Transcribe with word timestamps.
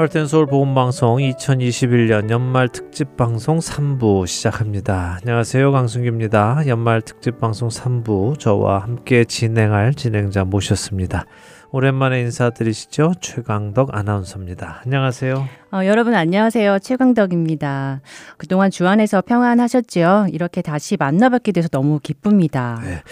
할텐 0.00 0.28
서울 0.28 0.46
보건방송 0.46 1.18
2021년 1.18 2.30
연말 2.30 2.70
특집 2.70 3.18
방송 3.18 3.58
3부 3.58 4.26
시작합니다. 4.26 5.18
안녕하세요. 5.20 5.70
강승규입니다. 5.72 6.62
연말 6.68 7.02
특집 7.02 7.38
방송 7.38 7.68
3부 7.68 8.38
저와 8.38 8.78
함께 8.78 9.24
진행할 9.24 9.92
진행자 9.92 10.44
모셨습니다. 10.44 11.26
오랜만에 11.72 12.20
인사드리시죠. 12.22 13.14
최강덕 13.20 13.94
아나운서입니다. 13.96 14.80
안녕하세요. 14.84 15.46
어, 15.72 15.80
여러분 15.84 16.14
안녕하세요. 16.16 16.80
최강덕입니다. 16.80 18.00
그동안 18.38 18.72
주안에서 18.72 19.20
평안하셨죠? 19.22 20.26
이렇게 20.32 20.62
다시 20.62 20.96
만나뵙게 20.98 21.52
돼서 21.52 21.68
너무 21.68 22.00
기쁩니다. 22.02 22.80
네. 22.82 23.02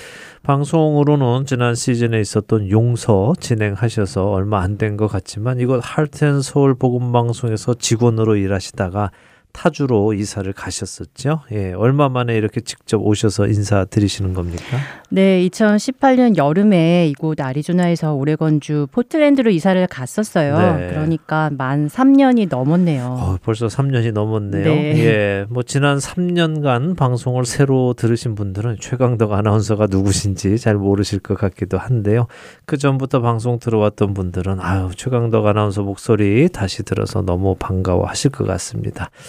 방송으로는 0.43 1.47
지난 1.47 1.77
시즌에 1.77 2.19
있었던 2.21 2.69
용서 2.71 3.33
진행하셔서 3.39 4.29
얼마 4.31 4.61
안 4.61 4.77
된 4.77 4.97
것 4.97 5.07
같지만 5.07 5.61
이곳 5.61 5.81
할텐 5.83 6.41
서울 6.43 6.75
복음 6.75 7.13
방송에서 7.13 7.75
직원으로 7.75 8.35
일하시다가 8.37 9.13
타주로 9.53 10.15
이사를 10.15 10.51
가셨었죠. 10.53 11.41
예, 11.53 11.73
얼마 11.73 12.09
만에 12.09 12.37
이렇게 12.37 12.61
직접 12.61 12.99
오셔서 13.05 13.47
인사드리시는 13.47 14.35
겁니까? 14.35 14.79
네, 15.11 15.47
2018년 15.49 16.37
여름에 16.37 17.09
이곳 17.09 17.41
아리조나에서 17.41 18.15
오레건주 18.15 18.89
포틀랜드로 18.93 19.51
이사를 19.51 19.85
갔었어요. 19.89 20.77
네. 20.77 20.89
그러니까 20.89 21.51
만 21.57 21.89
3년이 21.89 22.49
넘었네요. 22.49 23.05
어, 23.05 23.39
벌써 23.43 23.67
3년이 23.67 24.13
넘었네요. 24.13 24.65
네. 24.65 25.05
예, 25.05 25.47
뭐 25.49 25.63
지난 25.63 25.99
3년간 25.99 26.97
방송을 26.97 27.45
새로 27.45 27.95
들으신 27.95 28.35
분들은 28.35 28.77
최강덕 28.81 29.33
아나운서가 29.33 29.87
누구신지 29.91 30.59
잘 30.59 30.77
모르실 30.77 31.19
것 31.19 31.37
같기도 31.37 31.79
한데요. 31.79 32.27
그 32.65 32.77
전부터 32.77 33.23
방송 33.23 33.59
들어왔던 33.59 34.15
분들은 34.15 34.61
아유 34.61 34.91
최강덕 34.97 35.47
아나운서 35.47 35.83
목소리 35.83 36.49
다시 36.49 36.83
들어서 36.83 37.23
너무 37.23 37.57
반가워하실 37.59 38.31
것 38.31 38.47
같습니다. 38.47 39.11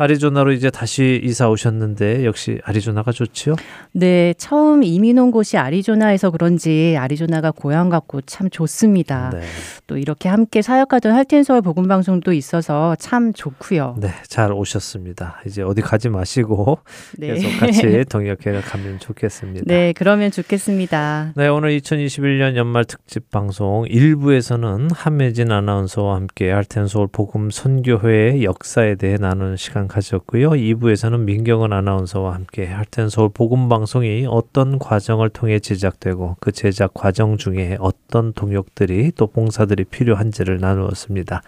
아리조나로 0.00 0.52
이제 0.52 0.70
다시 0.70 1.20
이사 1.22 1.50
오셨는데 1.50 2.24
역시 2.24 2.58
아리조나가 2.64 3.12
좋지요? 3.12 3.54
네, 3.92 4.32
처음 4.38 4.82
이민 4.82 5.18
온 5.18 5.30
곳이 5.30 5.58
아리조나에서 5.58 6.30
그런지 6.30 6.96
아리조나가 6.98 7.50
고향 7.50 7.90
같고 7.90 8.22
참 8.22 8.48
좋습니다. 8.48 9.30
네. 9.34 9.42
또 9.86 9.98
이렇게 9.98 10.30
함께 10.30 10.62
사역하던 10.62 11.12
할텐서울 11.12 11.60
복음 11.60 11.86
방송도 11.86 12.32
있어서 12.32 12.96
참 12.98 13.34
좋고요. 13.34 13.96
네, 14.00 14.08
잘 14.26 14.52
오셨습니다. 14.52 15.42
이제 15.46 15.60
어디 15.60 15.82
가지 15.82 16.08
마시고 16.08 16.78
네. 17.18 17.34
계속 17.34 17.60
같이 17.60 18.04
동역해 18.08 18.62
가면 18.62 19.00
좋겠습니다. 19.00 19.64
네, 19.66 19.92
그러면 19.94 20.30
좋겠습니다. 20.30 21.34
네, 21.36 21.48
오늘 21.48 21.78
2021년 21.78 22.56
연말 22.56 22.86
특집 22.86 23.30
방송 23.30 23.84
1부에서는 23.84 24.94
함혜진 24.94 25.52
아나운서와 25.52 26.14
함께 26.14 26.50
할텐서울 26.50 27.08
복음 27.12 27.50
선교회의 27.50 28.44
역사에 28.44 28.94
대해 28.94 29.18
나누는 29.20 29.58
시간 29.58 29.89
가졌고요. 29.90 30.50
2부에서는 30.50 31.18
민경은 31.20 31.72
아나운서와 31.72 32.34
함께 32.34 32.64
할텐 32.66 33.08
서울 33.10 33.28
복음 33.28 33.68
방송이 33.68 34.26
어떤 34.28 34.78
과정을 34.78 35.28
통해 35.30 35.58
제작되고 35.58 36.36
그 36.40 36.52
제작 36.52 36.94
과정 36.94 37.36
중에 37.36 37.76
어떤 37.80 38.32
동역들이 38.32 39.12
또 39.16 39.26
봉사들이 39.26 39.84
필요한지를 39.84 40.58
나누었습니다. 40.60 41.42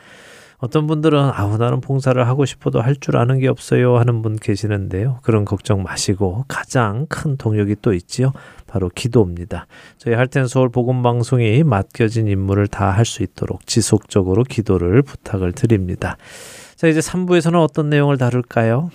어떤 0.58 0.86
분들은 0.86 1.18
아우 1.34 1.56
나는 1.56 1.80
봉사를 1.80 2.24
하고 2.28 2.44
싶어도 2.44 2.80
할 2.80 2.94
줄 3.00 3.16
아는 3.16 3.40
게 3.40 3.48
없어요 3.48 3.96
하는 3.98 4.22
분 4.22 4.36
계시는데요. 4.36 5.18
그런 5.22 5.44
걱정 5.44 5.82
마시고 5.82 6.44
가장 6.46 7.06
큰 7.08 7.36
동력이 7.36 7.76
또 7.82 7.92
있지요. 7.94 8.32
바로 8.68 8.88
기도입니다. 8.94 9.66
저희 9.98 10.14
할텐 10.14 10.46
서울 10.46 10.68
복음 10.68 11.02
방송이 11.02 11.64
맡겨진 11.64 12.28
임무를 12.28 12.68
다 12.68 12.90
할 12.92 13.04
수 13.04 13.22
있도록 13.24 13.66
지속적으로 13.66 14.44
기도를 14.44 15.02
부탁을 15.02 15.52
드립니다. 15.52 16.16
자, 16.82 16.88
이제 16.88 16.98
3부에서는 16.98 17.60
어떤 17.60 17.90
내용을 17.90 18.18
다룰까요? 18.18 18.90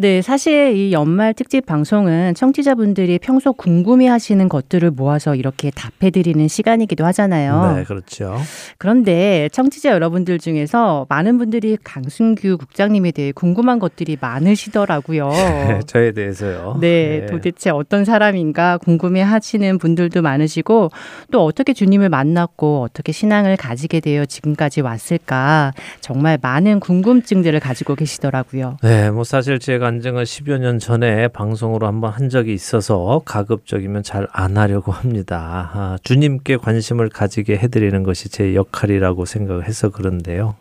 네, 0.00 0.22
사실 0.22 0.76
이 0.76 0.92
연말 0.92 1.34
특집 1.34 1.66
방송은 1.66 2.34
청취자분들이 2.34 3.18
평소 3.18 3.52
궁금해 3.52 4.06
하시는 4.06 4.48
것들을 4.48 4.92
모아서 4.92 5.34
이렇게 5.34 5.72
답해 5.72 6.12
드리는 6.12 6.46
시간이기도 6.46 7.04
하잖아요. 7.06 7.74
네, 7.74 7.82
그렇죠. 7.82 8.36
그런데 8.78 9.48
청취자 9.50 9.90
여러분들 9.90 10.38
중에서 10.38 11.06
많은 11.08 11.36
분들이 11.36 11.76
강순규 11.82 12.58
국장님에 12.58 13.10
대해 13.10 13.32
궁금한 13.32 13.80
것들이 13.80 14.16
많으시더라고요. 14.20 15.32
저에 15.88 16.12
대해서요. 16.12 16.78
네, 16.80 17.22
네, 17.22 17.26
도대체 17.26 17.70
어떤 17.70 18.04
사람인가 18.04 18.78
궁금해 18.78 19.20
하시는 19.20 19.78
분들도 19.78 20.22
많으시고 20.22 20.90
또 21.32 21.44
어떻게 21.44 21.72
주님을 21.72 22.08
만났고 22.08 22.82
어떻게 22.82 23.10
신앙을 23.10 23.56
가지게 23.56 23.98
되어 23.98 24.26
지금까지 24.26 24.80
왔을까 24.80 25.72
정말 26.00 26.38
많은 26.40 26.78
궁금증들을 26.78 27.58
가지고 27.58 27.96
계시더라고요. 27.96 28.76
네, 28.84 29.10
뭐 29.10 29.24
사실 29.24 29.58
제가 29.58 29.87
간증을 29.88 30.24
10여 30.24 30.58
년 30.58 30.78
전에 30.78 31.28
방송으로 31.28 31.86
한번 31.86 32.12
한 32.12 32.28
적이 32.28 32.52
있어서 32.52 33.22
가급적이면 33.24 34.02
잘 34.02 34.28
안 34.32 34.58
하려고 34.58 34.92
합니다. 34.92 35.70
아, 35.72 35.98
주님께 36.02 36.58
관심을 36.58 37.08
가지게 37.08 37.56
해드리는 37.56 38.02
것이 38.02 38.28
제 38.28 38.54
역할이라고 38.54 39.24
생각을 39.24 39.66
해서 39.66 39.88
그런데요. 39.88 40.54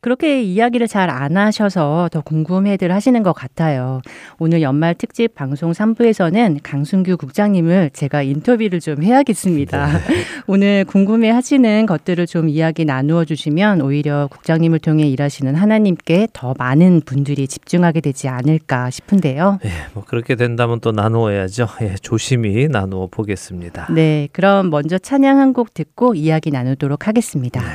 그렇게 0.00 0.42
이야기를 0.42 0.88
잘 0.88 1.10
안 1.10 1.36
하셔서 1.36 2.08
더 2.10 2.22
궁금해들 2.22 2.90
하시는 2.92 3.22
것 3.22 3.34
같아요. 3.34 4.00
오늘 4.38 4.62
연말 4.62 4.94
특집 4.94 5.34
방송 5.34 5.72
3부에서는 5.72 6.60
강순규 6.62 7.18
국장님을 7.18 7.90
제가 7.92 8.22
인터뷰를 8.22 8.80
좀 8.80 9.02
해야겠습니다. 9.02 9.86
네. 9.86 10.14
오늘 10.46 10.84
궁금해 10.86 11.28
하시는 11.30 11.84
것들을 11.84 12.26
좀 12.26 12.48
이야기 12.48 12.86
나누어 12.86 13.24
주시면 13.26 13.82
오히려 13.82 14.28
국장님을 14.30 14.78
통해 14.78 15.06
일하시는 15.06 15.54
하나님께 15.54 16.28
더 16.32 16.54
많은 16.56 17.02
분들이 17.04 17.46
집중하게 17.46 18.00
되지 18.00 18.28
않을까 18.28 18.69
싶은데요. 18.90 19.58
예, 19.64 19.70
뭐 19.94 20.04
그렇게 20.06 20.36
된다면 20.36 20.80
또 20.80 20.92
나누어야죠. 20.92 21.66
예, 21.82 21.94
조심히 22.00 22.68
나누어 22.68 23.08
보겠습니다. 23.10 23.88
네, 23.92 24.28
그럼 24.32 24.70
먼저 24.70 24.96
찬양 24.98 25.38
한 25.38 25.50
곡 25.52 25.74
듣고 25.74 26.14
이야기 26.14 26.50
나누도록 26.52 27.08
하겠습니다. 27.08 27.60
네. 27.60 27.66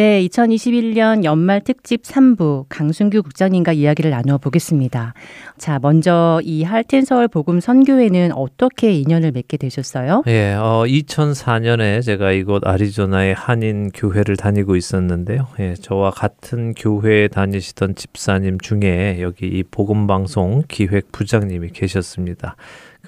네, 0.00 0.26
2021년 0.28 1.24
연말 1.24 1.60
특집 1.60 2.04
3부 2.04 2.64
강순규 2.70 3.22
국장님과 3.22 3.74
이야기를 3.74 4.10
나누어 4.10 4.38
보겠습니다. 4.38 5.12
자, 5.58 5.78
먼저 5.78 6.40
이 6.42 6.62
할텐 6.62 7.04
서울 7.04 7.28
복음 7.28 7.60
선교회는 7.60 8.32
어떻게 8.32 8.94
인연을 8.94 9.32
맺게 9.32 9.58
되셨어요? 9.58 10.22
예, 10.26 10.54
어, 10.54 10.84
2004년에 10.86 12.02
제가 12.02 12.32
이곳 12.32 12.66
아리조나의 12.66 13.34
한인 13.34 13.90
교회를 13.90 14.36
다니고 14.36 14.74
있었는데요. 14.74 15.48
예, 15.58 15.74
저와 15.74 16.12
같은 16.12 16.72
교회에 16.72 17.28
다니시던 17.28 17.94
집사님 17.94 18.58
중에 18.58 19.18
여기 19.20 19.48
이 19.48 19.62
복음 19.70 20.06
방송 20.06 20.62
기획 20.66 21.12
부장님이 21.12 21.72
계셨습니다. 21.74 22.56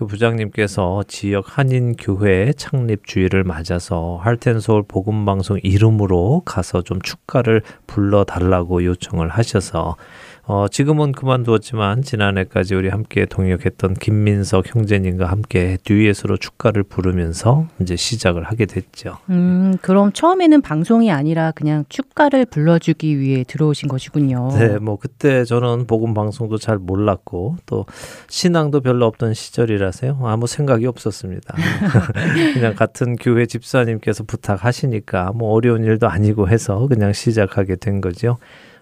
그 0.02 0.06
부장님께서 0.06 1.04
지역 1.06 1.56
한인 1.58 1.94
교회 1.94 2.52
창립 2.54 3.06
주일을 3.06 3.44
맞아서 3.44 4.18
할텐 4.20 4.58
서울 4.58 4.82
복음 4.82 5.24
방송 5.24 5.60
이름으로 5.62 6.42
가서 6.44 6.82
좀 6.82 7.00
축가를 7.00 7.62
불러 7.86 8.24
달라고 8.24 8.84
요청을 8.84 9.28
하셔서 9.28 9.94
어, 10.44 10.66
지금은 10.68 11.12
그만두었지만 11.12 12.02
지난해까지 12.02 12.74
우리 12.74 12.88
함께 12.88 13.26
동역했던 13.26 13.94
김민석 13.94 14.74
형제님과 14.74 15.26
함께 15.26 15.78
듀엣으로 15.84 16.36
축가를 16.36 16.82
부르면서 16.82 17.68
이제 17.80 17.94
시작을 17.94 18.42
하게 18.42 18.66
됐죠. 18.66 19.18
음, 19.30 19.76
그럼 19.82 20.12
처음에는 20.12 20.60
방송이 20.60 21.12
아니라 21.12 21.52
그냥 21.52 21.84
축가를 21.88 22.46
불러주기 22.46 23.20
위해 23.20 23.44
들어오신 23.46 23.88
것이군요. 23.88 24.48
네, 24.58 24.78
뭐 24.78 24.96
그때 24.96 25.44
저는 25.44 25.86
복음 25.86 26.12
방송도 26.12 26.58
잘 26.58 26.76
몰랐고 26.76 27.58
또 27.66 27.86
신앙도 28.28 28.80
별로 28.80 29.06
없던 29.06 29.34
시절이라서요. 29.34 30.18
아무 30.24 30.48
생각이 30.48 30.86
없었습니다. 30.86 31.54
그냥 32.54 32.74
같은 32.74 33.14
교회 33.14 33.46
집사님께서 33.46 34.24
부탁하시니까 34.24 35.32
뭐 35.36 35.52
어려운 35.52 35.84
일도 35.84 36.08
아니고 36.08 36.48
해서 36.48 36.88
그냥 36.88 37.12
시작하게 37.12 37.76
된 37.76 38.00
거죠. 38.00 38.38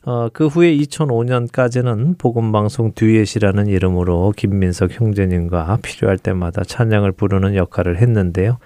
어, 0.06 0.29
그 0.32 0.47
후에 0.47 0.75
2005년까지는 0.79 2.17
복음방송 2.17 2.93
듀엣이라는 2.94 3.67
이름으로 3.67 4.32
김민석 4.35 4.99
형제님과 4.99 5.79
필요할 5.82 6.17
때마다 6.17 6.64
찬양을 6.64 7.12
부르는 7.12 7.55
역할을 7.55 7.99
했는데요. 7.99 8.58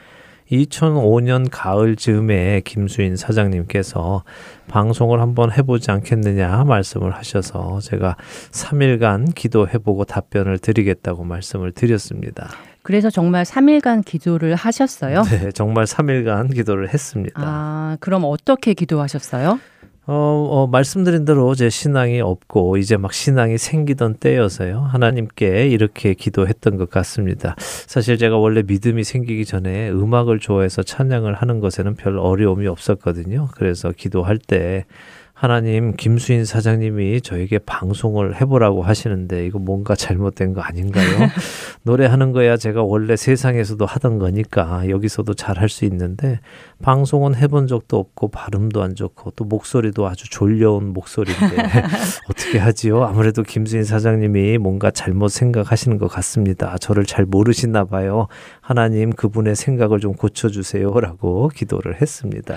2005년 0.52 1.48
가을 1.50 1.96
즈음에 1.96 2.60
김수인 2.64 3.16
사장님께서 3.16 4.24
방송을 4.68 5.20
한번 5.20 5.50
해보지 5.50 5.90
않겠느냐 5.90 6.64
말씀을 6.64 7.12
하셔서 7.12 7.80
제가 7.80 8.16
3일간 8.50 9.34
기도해보고 9.34 10.04
답변을 10.04 10.58
드리겠다고 10.58 11.24
말씀을 11.24 11.72
드렸습니다. 11.72 12.50
그래서 12.82 13.08
정말 13.08 13.44
3일간 13.44 14.04
기도를 14.04 14.54
하셨어요? 14.54 15.22
네, 15.22 15.50
정말 15.52 15.86
3일간 15.86 16.54
기도를 16.54 16.92
했습니다. 16.92 17.40
아, 17.42 17.96
그럼 17.98 18.24
어떻게 18.26 18.74
기도하셨어요? 18.74 19.58
어, 20.06 20.12
어, 20.12 20.66
말씀드린 20.66 21.24
대로 21.24 21.54
제 21.54 21.70
신앙이 21.70 22.20
없고 22.20 22.76
이제 22.76 22.98
막 22.98 23.14
신앙이 23.14 23.56
생기던 23.56 24.16
때여서요. 24.16 24.80
하나님께 24.80 25.68
이렇게 25.68 26.12
기도했던 26.12 26.76
것 26.76 26.90
같습니다. 26.90 27.54
사실 27.58 28.18
제가 28.18 28.36
원래 28.36 28.62
믿음이 28.66 29.02
생기기 29.02 29.46
전에 29.46 29.88
음악을 29.90 30.40
좋아해서 30.40 30.82
찬양을 30.82 31.32
하는 31.32 31.58
것에는 31.60 31.94
별 31.94 32.18
어려움이 32.18 32.66
없었거든요. 32.66 33.48
그래서 33.54 33.92
기도할 33.92 34.36
때 34.36 34.84
하나님 35.36 35.96
김수인 35.96 36.44
사장님이 36.44 37.20
저에게 37.20 37.58
방송을 37.58 38.40
해보라고 38.40 38.82
하시는데 38.82 39.44
이거 39.46 39.58
뭔가 39.58 39.96
잘못된 39.96 40.54
거 40.54 40.60
아닌가요? 40.60 41.04
노래하는 41.82 42.30
거야 42.30 42.56
제가 42.56 42.84
원래 42.84 43.16
세상에서도 43.16 43.84
하던 43.84 44.18
거니까 44.20 44.88
여기서도 44.88 45.34
잘 45.34 45.54
할 45.58 45.68
수 45.68 45.84
있는데 45.86 46.38
방송은 46.82 47.34
해본 47.34 47.66
적도 47.66 47.98
없고 47.98 48.28
발음도 48.28 48.82
안 48.82 48.94
좋고 48.94 49.32
또 49.32 49.44
목소리도 49.44 50.06
아주 50.06 50.30
졸려온 50.30 50.92
목소리인데 50.92 51.56
어떻게 52.30 52.58
하지요? 52.58 53.02
아무래도 53.04 53.42
김수인 53.42 53.82
사장님이 53.82 54.58
뭔가 54.58 54.90
잘못 54.92 55.28
생각하시는 55.28 55.98
것 55.98 56.06
같습니다. 56.08 56.76
저를 56.78 57.04
잘 57.06 57.24
모르시나 57.24 57.84
봐요. 57.84 58.28
하나님 58.60 59.10
그분의 59.10 59.56
생각을 59.56 59.98
좀 60.00 60.12
고쳐주세요라고 60.14 61.50
기도를 61.54 62.00
했습니다. 62.00 62.56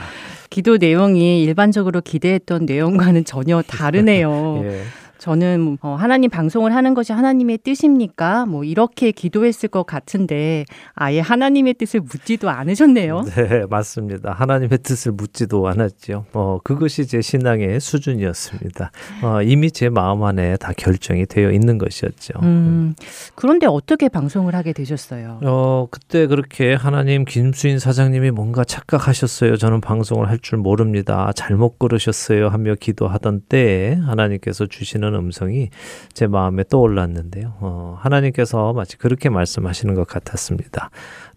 기도 0.50 0.77
내용이 0.77 1.43
일반적으로 1.43 2.01
기대했던 2.01 2.67
내용과는 2.68 3.26
전혀 3.26 3.62
다르네요. 3.64 4.62
예. 4.70 4.84
저는 5.20 5.78
어, 5.82 5.96
하나님 5.96 6.30
방송을 6.30 6.74
하는 6.76 6.94
것이 6.94 7.14
하나님의 7.14 7.60
뜻입니까? 7.60 8.46
뭐 8.46 8.64
이렇게 8.64 9.12
기도했을 9.12 9.70
것 9.70 9.84
같은데 9.86 10.66
아예 10.94 11.20
하나님의 11.20 11.76
뜻을 11.76 12.02
묻지도 12.02 12.50
않으셨네요. 12.50 13.22
네, 13.36 13.66
맞습니다. 13.70 14.32
하나님의 14.32 14.80
뜻을 14.80 15.12
묻지도 15.12 15.68
않았죠. 15.68 16.26
어, 16.34 16.60
그것이 16.64 17.08
제 17.08 17.22
신앙의 17.22 17.80
수준이었습니다. 17.80 18.92
어, 19.24 19.42
이미 19.42 19.72
제 19.72 19.90
마음 19.90 20.24
안에 20.24 20.58
다 20.58 20.72
결정이 20.76 21.26
되어 21.26 21.52
있는 21.52 21.78
것이었죠. 21.78 22.34
음, 22.44 22.94
그런데 23.36 23.66
어떻게 23.68 24.10
방송을 24.10 24.56
하게 24.56 24.74
되셨어요? 24.74 25.40
어, 25.44 25.88
그때 25.92 26.28
그렇게 26.28 26.74
하나님 26.74 27.26
김수인 27.26 27.80
사장님이 27.80 28.32
뭔가 28.32 28.64
착각하셨어요. 28.64 29.58
저는 29.58 29.82
방송을 29.82 30.30
할 30.30 30.38
줄 30.40 30.60
모릅니다. 30.60 31.32
잘못 31.36 31.80
걸으셨어요. 31.80 32.50
하며 32.50 32.76
기도하던 32.80 33.42
때에 33.50 33.96
하나님께서 33.96 34.68
주시는 34.68 35.07
들리는 35.08 35.16
음성이 35.16 35.70
제 36.14 36.28
마음에 36.28 36.64
떠올랐는데요. 36.68 37.54
어, 37.60 37.98
하나님께서 38.00 38.74
마치 38.74 38.98
그렇게 38.98 39.30
말씀하시는 39.30 39.94
것 39.96 40.08
같았습니다. 40.08 40.90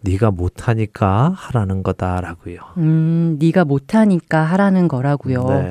네가 0.02 0.30
못하니까 0.30 1.32
하라는 1.36 1.82
거다라고요. 1.82 2.58
음, 2.78 3.36
네가 3.40 3.64
못하니까 3.64 4.42
하라는 4.42 4.88
거라고요. 4.88 5.44
네. 5.44 5.70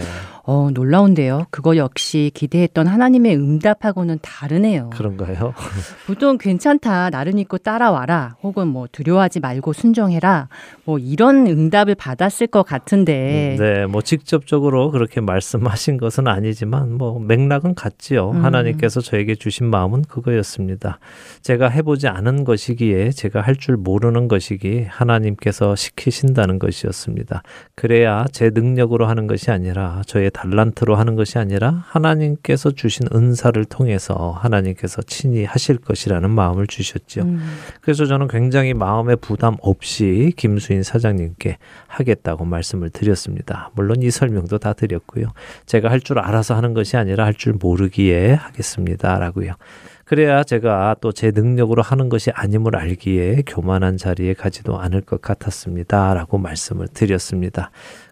어, 0.52 0.72
놀라운데요. 0.74 1.46
그거 1.52 1.78
역시 1.78 2.32
기대했던 2.34 2.88
하나님의 2.88 3.36
응답하고는 3.36 4.18
다르네요. 4.24 4.90
그런가요? 4.92 5.54
보통 6.08 6.40
괜찮다. 6.40 7.12
나를 7.12 7.34
믿고 7.34 7.60
따라와라. 7.60 8.38
혹은 8.42 8.68
뭐 8.68 8.88
두려워하지 8.92 9.42
말고 9.42 9.74
순종해라. 9.74 10.48
뭐 10.86 10.98
이런 10.98 11.46
응답을 11.46 11.94
받았을 11.94 12.48
것 12.48 12.64
같은데. 12.64 13.58
음, 13.60 13.64
네, 13.64 13.86
뭐 13.86 14.02
직접적으로 14.02 14.90
그렇게 14.90 15.22
말씀하신 15.22 15.98
것은 15.98 16.28
아니지만 16.28 16.94
뭐 16.94 17.20
맥락은 17.20 17.76
같지요. 17.76 18.32
음. 18.32 18.44
하나님께서 18.44 19.02
저에게 19.02 19.36
주신 19.36 19.68
마음은 19.70 20.02
그거였습니다. 20.06 20.98
제가 21.44 21.70
해보지 21.70 22.08
않은 22.08 22.44
것이기에 22.44 23.12
제가 23.12 23.42
할 23.42 23.60
줄 23.60 23.76
모르는 23.76 24.30
것이기 24.30 24.86
하나님께서 24.88 25.76
시키신다는 25.76 26.60
것이었습니다. 26.60 27.44
그래야 27.76 28.24
제 28.32 28.52
능력으로 28.54 29.06
하는 29.06 29.28
것이 29.28 29.52
아니라 29.52 30.02
저의 30.08 30.32
달란트로 30.40 30.96
하는 30.96 31.16
것이 31.16 31.38
아니라 31.38 31.84
하나님께서 31.88 32.72
주신 32.72 33.08
은사를 33.14 33.64
통해서 33.66 34.32
하나님께서 34.40 35.02
친히 35.02 35.44
하실 35.44 35.78
것이라는 35.78 36.30
마음을 36.30 36.66
주셨죠. 36.66 37.24
음. 37.24 37.42
그래서 37.82 38.06
저는 38.06 38.30
굉장히 38.30 38.74
마음의 38.74 39.18
부담 39.18 39.58
없이 39.62 40.32
김수인 40.38 40.82
사장님께 40.84 41.58
하겠다고 41.88 42.46
말씀을 42.46 42.90
드렸습니다. 42.90 43.70
물론 43.76 44.02
이 44.02 44.10
설명도 44.12 44.60
다 44.60 44.74
드렸고요. 44.74 45.28
제가 45.66 45.90
할 45.90 46.00
줄 46.00 46.18
알아서 46.20 46.56
하는 46.56 46.74
것이 46.74 46.96
아니라 46.96 47.26
할 47.26 47.34
줄 47.34 47.54
모르기에 47.54 48.34
하겠습니다라고요. 48.34 49.54
그래야 50.06 50.44
제가 50.44 50.96
또 51.02 51.12
제 51.12 51.32
능력으로 51.32 51.82
하는 51.84 52.08
것이 52.10 52.32
아님을 52.32 52.76
알기에 52.76 53.44
교만한 53.46 53.98
자리에 53.98 54.34
가지도 54.34 54.80
않을 54.80 55.02
것 55.02 55.22
같았습니다. 55.22 56.14
라고 56.14 56.38
말씀을 56.38 56.88
드렸습니다. 56.88 57.70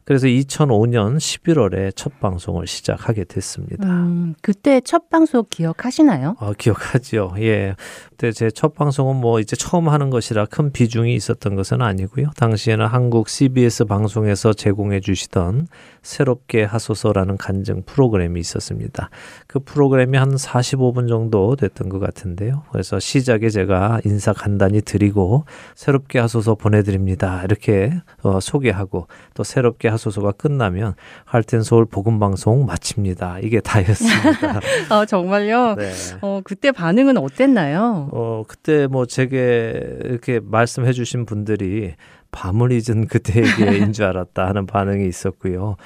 그래서 0.07 0.27
2005년 0.27 1.17
11월에 1.17 1.91
첫 1.93 2.17
방송을 2.21 2.65
시작하게 2.65 3.25
됐습니다. 3.25 3.89
음, 3.89 4.35
그때 4.41 4.79
첫 4.79 5.09
방송 5.09 5.43
기억하시나요? 5.49 6.37
어, 6.39 6.53
기억하죠. 6.53 7.33
예. 7.39 7.75
그때 8.17 8.31
제 8.31 8.49
첫 8.57 8.73
방송은 8.73 9.17
뭐 9.17 9.39
이제 9.39 9.55
처음 9.55 9.87
하는 9.89 10.09
것이라 10.09 10.45
큰 10.45 10.71
비중이 10.71 11.13
있었던 11.13 11.55
것은 11.55 11.83
아니고요. 11.83 12.31
당시에는 12.37 12.87
한국 12.87 13.29
CBS 13.29 13.85
방송에서 13.85 14.51
제공해 14.53 14.99
주시던 14.99 15.67
새롭게 16.01 16.63
하소서라는 16.63 17.37
간증 17.37 17.83
프로그램이 17.85 18.39
있었습니다. 18.39 19.11
그 19.45 19.59
프로그램이 19.59 20.17
한 20.17 20.33
45분 20.33 21.07
정도 21.07 21.55
됐던 21.55 21.89
것 21.89 21.99
같은데요. 21.99 22.63
그래서 22.71 22.99
시작에 22.99 23.49
제가 23.49 23.99
인사 24.05 24.33
간단히 24.33 24.81
드리고 24.81 25.45
새롭게 25.75 26.17
하소서 26.17 26.55
보내드립니다. 26.55 27.43
이렇게 27.43 27.93
어, 28.23 28.39
소개하고 28.39 29.07
또 29.35 29.43
새롭게 29.43 29.89
하소서가 29.89 30.31
끝나면 30.31 30.95
할텐 31.25 31.61
서울 31.61 31.85
복음 31.85 32.17
방송 32.17 32.65
마칩니다. 32.65 33.39
이게 33.43 33.59
다였습니다. 33.59 34.61
아 34.89 35.05
정말요? 35.05 35.75
네. 35.75 35.91
어 36.21 36.41
그때 36.43 36.71
반응은 36.71 37.17
어땠나요? 37.17 38.06
어 38.11 38.43
그때 38.47 38.87
뭐 38.87 39.05
제게 39.05 39.99
이렇게 40.03 40.39
말씀해 40.39 40.93
주신 40.93 41.25
분들이 41.25 41.95
밤을 42.31 42.71
잊은 42.71 43.07
그대에게인 43.07 43.93
줄 43.93 44.05
알았다 44.05 44.47
하는 44.47 44.65
반응이 44.65 45.07
있었고요. 45.07 45.77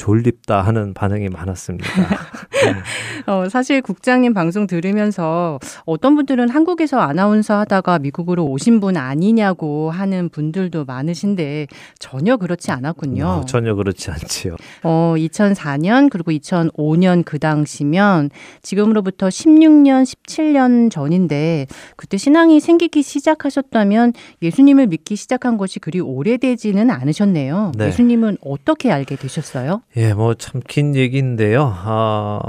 졸립다 0.00 0.62
하는 0.62 0.94
반응이 0.94 1.28
많았습니다. 1.28 1.86
어, 3.26 3.50
사실 3.50 3.82
국장님 3.82 4.32
방송 4.32 4.66
들으면서 4.66 5.58
어떤 5.84 6.14
분들은 6.16 6.48
한국에서 6.48 6.98
아나운서 6.98 7.58
하다가 7.58 7.98
미국으로 7.98 8.46
오신 8.46 8.80
분 8.80 8.96
아니냐고 8.96 9.90
하는 9.90 10.30
분들도 10.30 10.86
많으신데 10.86 11.66
전혀 11.98 12.38
그렇지 12.38 12.70
않았군요. 12.70 13.26
어, 13.26 13.44
전혀 13.44 13.74
그렇지 13.74 14.10
않지요. 14.10 14.56
어, 14.84 15.14
2004년 15.18 16.08
그리고 16.10 16.30
2005년 16.30 17.22
그 17.22 17.38
당시면 17.38 18.30
지금으로부터 18.62 19.28
16년, 19.28 20.04
17년 20.04 20.90
전인데 20.90 21.66
그때 21.96 22.16
신앙이 22.16 22.60
생기기 22.60 23.02
시작하셨다면 23.02 24.14
예수님을 24.40 24.86
믿기 24.86 25.16
시작한 25.16 25.58
것이 25.58 25.78
그리 25.78 26.00
오래되지는 26.00 26.90
않으셨네요. 26.90 27.72
네. 27.76 27.88
예수님은 27.88 28.38
어떻게 28.40 28.90
알게 28.90 29.16
되셨어요? 29.16 29.82
예, 29.96 30.14
뭐 30.14 30.34
참 30.34 30.60
긴 30.68 30.94
얘기인데요. 30.94 31.62
아, 31.74 32.40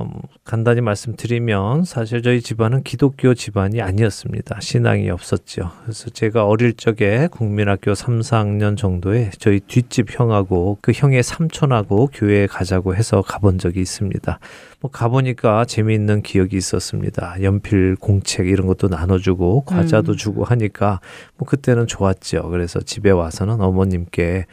간단히 0.46 0.80
말씀드리면 0.82 1.86
사실 1.86 2.22
저희 2.22 2.40
집안은 2.40 2.84
기독교 2.84 3.34
집안이 3.34 3.82
아니었습니다. 3.82 4.60
신앙이 4.62 5.10
없었죠. 5.10 5.72
그래서 5.82 6.12
제가 6.12 6.46
어릴 6.46 6.74
적에 6.74 7.28
국민학교 7.32 7.96
3, 7.96 8.20
4학년 8.20 8.78
정도에 8.78 9.32
저희 9.40 9.60
뒷집 9.60 10.20
형하고 10.20 10.78
그 10.82 10.92
형의 10.92 11.24
삼촌하고 11.24 12.10
교회에 12.14 12.46
가자고 12.46 12.96
해서 12.96 13.24
가본 13.24 13.58
적이 13.58 13.82
있습니다. 13.82 14.38
뭐 14.82 14.90
가보니까 14.90 15.66
재미있는 15.66 16.24
기억이 16.24 16.58
있었습니다. 16.58 17.36
연필, 17.44 17.96
공책 17.96 18.48
이런 18.48 18.66
것도 18.66 18.88
나눠주고 18.88 19.64
과자도 19.66 20.14
음. 20.14 20.18
주고 20.18 20.44
하니까 20.44 21.00
뭐 21.38 21.48
그때는 21.48 21.86
좋았죠. 21.86 22.50
그래서 22.50 22.80
집에 22.80 23.12
와서는 23.12 23.62
어머님께 23.62 24.48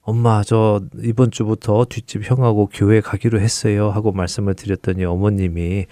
엄마 0.00 0.42
저 0.42 0.80
이번 1.02 1.30
주부터 1.30 1.84
뒷집 1.84 2.30
형하고 2.30 2.70
교회 2.72 3.02
가기로 3.02 3.38
했어요 3.40 3.90
하고 3.90 4.10
말씀을 4.12 4.54
드렸더니 4.54 5.04
어머님이 5.04 5.84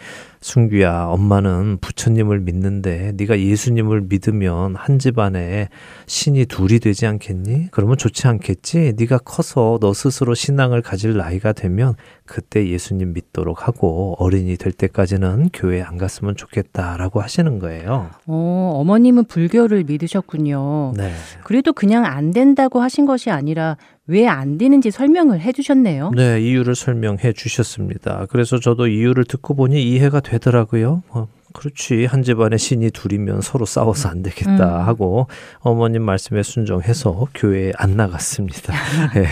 순규야 0.42 1.04
엄마는 1.06 1.78
부처님을 1.80 2.40
믿는데 2.40 3.12
네가 3.16 3.38
예수님을 3.38 4.02
믿으면 4.02 4.75
한 4.75 4.99
집안에 4.99 5.68
신이 6.06 6.46
둘이 6.46 6.80
되지 6.80 7.06
않겠니? 7.06 7.68
그러면 7.70 7.96
좋지 7.96 8.26
않겠지? 8.26 8.94
네가 8.96 9.18
커서 9.18 9.78
너 9.80 9.94
스스로 9.94 10.34
신앙을 10.34 10.82
가질 10.82 11.16
나이가 11.16 11.52
되면 11.52 11.94
그때 12.26 12.68
예수님 12.68 13.12
믿도록 13.12 13.68
하고 13.68 14.16
어린이 14.18 14.56
될 14.56 14.72
때까지는 14.72 15.50
교회 15.52 15.80
안 15.80 15.96
갔으면 15.96 16.37
좋겠다라고 16.37 17.20
하시는 17.20 17.58
거예요. 17.61 18.11
어, 18.26 18.72
어머님은 18.80 19.26
불교를 19.26 19.84
믿으셨군요. 19.84 20.94
네. 20.96 21.12
그래도 21.44 21.72
그냥 21.72 22.04
안 22.04 22.32
된다고 22.32 22.80
하신 22.80 23.06
것이 23.06 23.30
아니라 23.30 23.76
왜 24.12 24.26
안 24.26 24.59
되는지 24.59 24.90
설명을 24.90 25.40
해주셨네요. 25.40 26.12
네, 26.16 26.40
이유를 26.40 26.75
설명해 26.75 27.33
주셨습니다. 27.33 28.26
그래서 28.31 28.59
저도 28.59 28.87
이유를 28.87 29.25
듣고 29.25 29.54
보니 29.54 29.83
이해가 29.83 30.21
되더라고요. 30.21 31.02
어, 31.11 31.28
그렇지. 31.52 32.06
한 32.06 32.23
집안에 32.23 32.56
신이 32.56 32.90
둘이면 32.90 33.40
서로 33.42 33.66
싸워서 33.66 34.09
안 34.09 34.23
되겠다 34.23 34.80
음. 34.82 34.87
하고 34.88 35.26
어머님 35.61 36.02
말씀에 36.02 36.42
순종해서 36.42 37.26
교회에 37.35 37.73
안 37.76 37.97
나갔습니다. 37.97 38.73
예. 39.16 39.26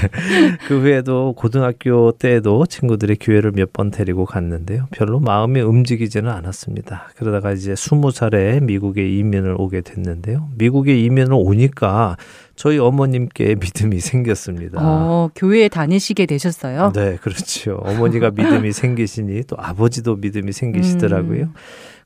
그 0.69 0.81
후에도 0.81 1.33
고등학교 1.35 2.13
때에도 2.13 2.67
친구들이 2.67 3.17
교회를 3.21 3.53
몇 3.53 3.71
번 3.73 3.91
데리고 3.93 4.25
갔는데요. 4.27 4.89
별로 4.91 5.21
마음이 5.21 5.61
움직이지는 5.61 6.29
않았습니다. 6.29 7.11
그러다가 7.17 7.53
이제 7.53 7.77
스무 7.77 8.11
살에 8.11 8.59
미국에 8.61 9.09
이민을 9.09 9.55
오게 9.59 9.83
됐는데요. 9.83 10.49
미국에 10.57 10.99
이민을 10.99 11.33
오니까 11.35 12.17
저희 12.57 12.79
어머님께 12.79 13.55
믿음이 13.61 14.01
생겼습니다. 14.01 14.81
어, 14.83 15.31
교회에 15.37 15.69
다니시게 15.69 16.27
되셨어요? 16.27 16.93
네, 16.95 17.17
그렇죠. 17.23 17.81
어머니가 17.85 18.33
믿음이 18.33 18.73
생기시니 18.75 19.45
또 19.45 19.57
아버지도 19.59 20.17
믿음이 20.17 20.53
생기시더라고요. 20.53 21.43
음. 21.45 21.55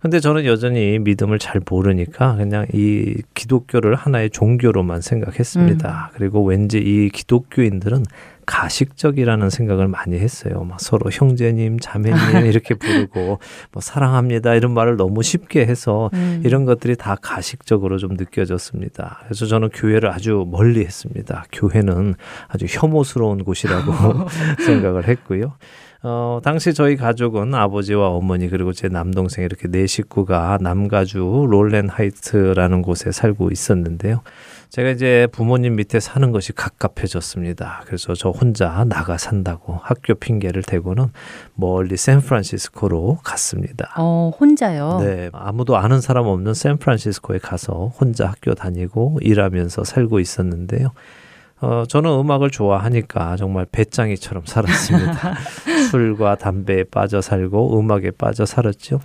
근데 0.04 0.20
저는 0.20 0.44
여전히 0.44 0.98
믿음을 0.98 1.38
잘 1.38 1.62
모르니까 1.66 2.36
그냥 2.36 2.66
이 2.74 3.22
기독교를 3.32 3.94
하나의 3.94 4.28
종교로만 4.28 5.00
생각했습니다. 5.00 6.10
그리고 6.12 6.44
왠지 6.44 6.76
이 6.76 7.08
기독교인들은 7.08 8.04
가식적이라는 8.44 9.48
생각을 9.48 9.88
많이 9.88 10.18
했어요. 10.18 10.62
막 10.64 10.78
서로 10.78 11.10
형제님, 11.10 11.78
자매님 11.78 12.18
이렇게 12.44 12.74
부르고 12.74 13.38
뭐 13.72 13.80
사랑합니다 13.80 14.54
이런 14.54 14.74
말을 14.74 14.98
너무 14.98 15.22
쉽게 15.22 15.64
해서 15.64 16.10
음. 16.12 16.42
이런 16.44 16.66
것들이 16.66 16.96
다 16.96 17.16
가식적으로 17.22 17.96
좀 17.96 18.12
느껴졌습니다. 18.12 19.20
그래서 19.24 19.46
저는 19.46 19.70
교회를 19.70 20.10
아주 20.10 20.44
멀리 20.46 20.84
했습니다. 20.84 21.46
교회는 21.50 22.14
아주 22.48 22.66
혐오스러운 22.68 23.42
곳이라고 23.42 23.90
생각을 24.66 25.08
했고요. 25.08 25.54
어, 26.06 26.38
당시 26.44 26.74
저희 26.74 26.96
가족은 26.96 27.54
아버지와 27.54 28.08
어머니 28.08 28.48
그리고 28.48 28.74
제 28.74 28.88
남동생 28.88 29.42
이렇게 29.42 29.68
네 29.68 29.86
식구가 29.86 30.58
남가주 30.60 31.46
Rowland 31.48 31.88
Heights라는 31.88 32.82
곳에 32.82 33.10
살고 33.10 33.48
있었는데요. 33.50 34.20
제가 34.68 34.90
이제 34.90 35.26
부모님 35.32 35.76
밑에 35.76 36.00
사는 36.00 36.30
것이 36.30 36.52
갑갑해졌습니다. 36.52 37.84
그래서 37.86 38.12
저 38.12 38.28
혼자 38.28 38.84
나가 38.84 39.16
산다고 39.16 39.78
학교 39.82 40.14
핑계를 40.14 40.62
대고는 40.62 41.06
멀리 41.54 41.96
샌프란시스코로 41.96 43.20
갔습니다. 43.24 43.94
어, 43.96 44.30
혼자요? 44.38 44.98
네, 45.00 45.30
아무도 45.32 45.78
아는 45.78 46.02
사람 46.02 46.26
없는 46.26 46.52
샌프란시스코에 46.52 47.38
가서 47.38 47.92
혼자 47.98 48.26
학교 48.26 48.52
다니고 48.54 49.20
일하면서 49.22 49.84
살고 49.84 50.20
있었는데요. 50.20 50.90
어, 51.64 51.86
저는 51.86 52.10
음악을 52.10 52.50
좋아하니까 52.50 53.36
정말 53.36 53.64
배짱이처럼 53.72 54.44
살았습니다. 54.44 55.34
술과 55.90 56.36
담배에 56.36 56.84
빠져 56.84 57.22
살고 57.22 57.78
음악에 57.78 58.10
빠져 58.10 58.44
살았죠. 58.44 59.00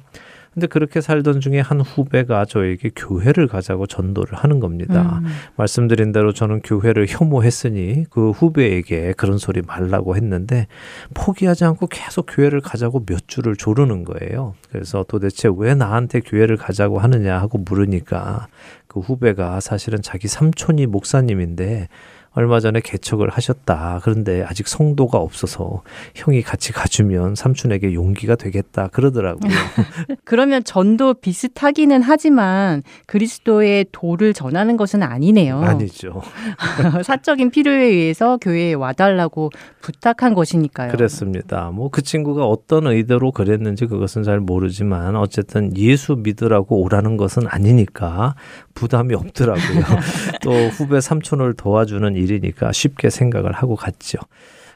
근데 0.53 0.67
그렇게 0.67 0.99
살던 0.99 1.39
중에 1.39 1.59
한 1.61 1.79
후배가 1.79 2.43
저에게 2.43 2.89
교회를 2.93 3.47
가자고 3.47 3.87
전도를 3.87 4.33
하는 4.33 4.59
겁니다. 4.59 5.21
음. 5.23 5.29
말씀드린 5.55 6.11
대로 6.11 6.33
저는 6.33 6.61
교회를 6.61 7.05
혐오했으니 7.07 8.05
그 8.09 8.31
후배에게 8.31 9.13
그런 9.15 9.37
소리 9.37 9.61
말라고 9.61 10.17
했는데 10.17 10.67
포기하지 11.13 11.63
않고 11.65 11.87
계속 11.87 12.25
교회를 12.29 12.59
가자고 12.59 13.05
몇 13.05 13.27
주를 13.27 13.55
조르는 13.55 14.03
거예요. 14.03 14.55
그래서 14.69 15.05
도대체 15.07 15.49
왜 15.55 15.75
나한테 15.75 16.19
교회를 16.19 16.57
가자고 16.57 16.99
하느냐 16.99 17.39
하고 17.39 17.59
물으니까 17.59 18.47
그 18.87 18.99
후배가 18.99 19.59
사실은 19.59 20.01
자기 20.01 20.27
삼촌이 20.27 20.87
목사님인데 20.87 21.87
얼마 22.33 22.59
전에 22.59 22.79
개척을 22.79 23.29
하셨다. 23.29 23.99
그런데 24.03 24.43
아직 24.47 24.67
성도가 24.67 25.17
없어서 25.17 25.83
형이 26.15 26.41
같이 26.41 26.71
가주면 26.71 27.35
삼촌에게 27.35 27.93
용기가 27.93 28.35
되겠다. 28.35 28.87
그러더라고요. 28.87 29.51
그러면 30.23 30.63
전도 30.63 31.15
비슷하기는 31.15 32.01
하지만 32.01 32.81
그리스도의 33.07 33.87
도를 33.91 34.33
전하는 34.33 34.77
것은 34.77 35.03
아니네요. 35.03 35.59
아니죠. 35.59 36.21
사적인 37.03 37.51
필요에 37.51 37.83
의해서 37.83 38.37
교회에 38.37 38.73
와달라고 38.73 39.49
부탁한 39.81 40.33
것이니까요. 40.33 40.91
그랬습니다. 40.91 41.71
뭐 41.71 41.89
그 41.99 42.01
친구가 42.01 42.45
어떤 42.45 42.87
의도로 42.87 43.31
그랬는지 43.31 43.85
그것은 43.85 44.23
잘 44.23 44.39
모르지만 44.39 45.15
어쨌든 45.15 45.75
예수 45.75 46.15
믿으라고 46.15 46.81
오라는 46.81 47.17
것은 47.17 47.43
아니니까 47.47 48.35
부담이 48.73 49.15
없더라고요. 49.15 49.83
또 50.41 50.51
후배 50.51 51.01
삼촌을 51.01 51.55
도와주는 51.55 52.15
일이니까 52.19 52.71
쉽게 52.71 53.09
생각을 53.09 53.51
하고 53.53 53.75
갔죠. 53.75 54.19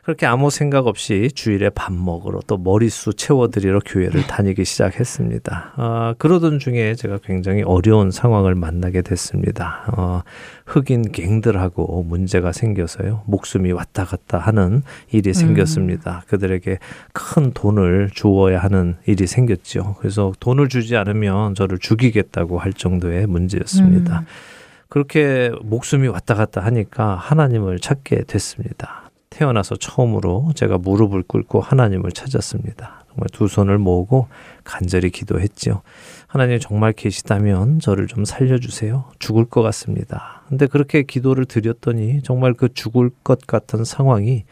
그렇게 0.04 0.26
아무 0.26 0.50
생각 0.50 0.88
없이 0.88 1.30
주일에 1.34 1.70
밥 1.70 1.94
먹으러 1.94 2.42
또 2.46 2.58
머리수 2.58 3.14
채워드리러 3.14 3.80
교회를 3.86 4.28
다니기 4.28 4.66
시작했습니다. 4.66 5.74
아, 5.78 6.14
그러던 6.18 6.60
중에 6.60 6.96
제가 6.96 7.20
굉장히 7.24 7.64
어려운 7.64 8.12
상황을 8.12 8.54
만나게 8.54 9.02
됐습니다. 9.02 9.86
어, 9.96 10.24
흑인 10.66 11.14
갱들하고 11.14 12.04
문제가 12.04 12.52
생겨서요. 12.52 13.24
목숨이 13.28 13.72
왔다 13.72 14.04
갔다 14.04 14.40
하는 14.40 14.84
일이 15.10 15.34
생겼습니다. 15.34 16.24
그들에게 16.28 16.80
큰 17.14 17.54
돈을 17.54 18.10
주어야 18.14 18.60
하는 18.60 18.98
일이 19.06 19.26
생겼죠. 19.26 19.96
그래서 20.00 20.34
돈을 20.42 20.68
주지 20.68 20.98
않으면 20.98 21.56
저를 21.56 21.80
죽이겠다고 21.80 22.60
할 22.60 22.74
정도의 22.74 23.26
문제였습니다. 23.28 24.20
음. 24.20 24.26
그렇게 24.94 25.50
목숨이 25.64 26.08
왔다 26.08 26.36
갔다 26.36 26.62
하니까 26.62 27.16
하나님을 27.16 27.80
찾게 27.80 28.26
됐습니다. 28.28 29.10
태어나서 29.32 29.76
처음으로 29.76 30.52
제가 30.54 30.78
무릎을 30.78 31.24
꿇고 31.24 31.62
하나님을 31.62 32.12
찾았습니다. 32.12 33.04
정말 33.08 33.28
두 33.32 33.48
손을 33.48 33.80
모으고 33.80 34.28
간절히 34.64 35.10
기도했지요. 35.10 35.82
하나님 36.28 36.60
정말 36.60 36.94
계시다면 36.94 37.80
저를 37.80 38.06
좀 38.06 38.24
살려주세요. 38.24 39.06
죽을 39.18 39.46
것 39.46 39.64
같습니다. 39.64 40.44
근데 40.48 40.68
그렇게 40.68 41.02
기도를 41.02 41.46
드렸더니 41.46 42.22
정말 42.22 42.54
그 42.54 42.72
죽을 42.72 43.10
것 43.24 43.48
같은 43.48 43.86
상황이 43.86 44.46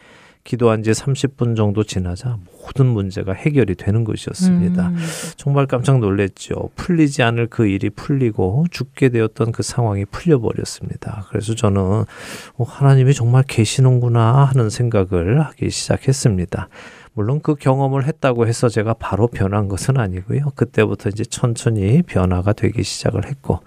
기도한 0.44 0.82
지 0.82 0.90
30분 0.90 1.56
정도 1.56 1.84
지나자 1.84 2.36
모든 2.60 2.86
문제가 2.86 3.32
해결이 3.32 3.76
되는 3.76 4.02
것이었습니다. 4.02 4.88
음. 4.88 4.96
정말 5.36 5.66
깜짝 5.66 6.00
놀랐죠. 6.00 6.70
풀리지 6.74 7.22
않을 7.22 7.46
그 7.46 7.66
일이 7.66 7.90
풀리고 7.90 8.66
죽게 8.70 9.10
되었던 9.10 9.52
그 9.52 9.62
상황이 9.62 10.04
풀려버렸습니다. 10.04 11.26
그래서 11.28 11.54
저는 11.54 11.82
어, 11.82 12.64
하나님이 12.64 13.14
정말 13.14 13.44
계시는구나 13.46 14.44
하는 14.44 14.68
생각을 14.68 15.40
하기 15.42 15.70
시작했습니다. 15.70 16.68
물론 17.14 17.40
그 17.40 17.54
경험을 17.54 18.06
했다고 18.06 18.46
해서 18.46 18.68
제가 18.68 18.94
바로 18.94 19.28
변한 19.28 19.68
것은 19.68 19.98
아니고요. 19.98 20.52
그때부터 20.56 21.10
이제 21.10 21.24
천천히 21.24 22.02
변화가 22.02 22.54
되기 22.54 22.82
시작을 22.82 23.26
했고 23.26 23.60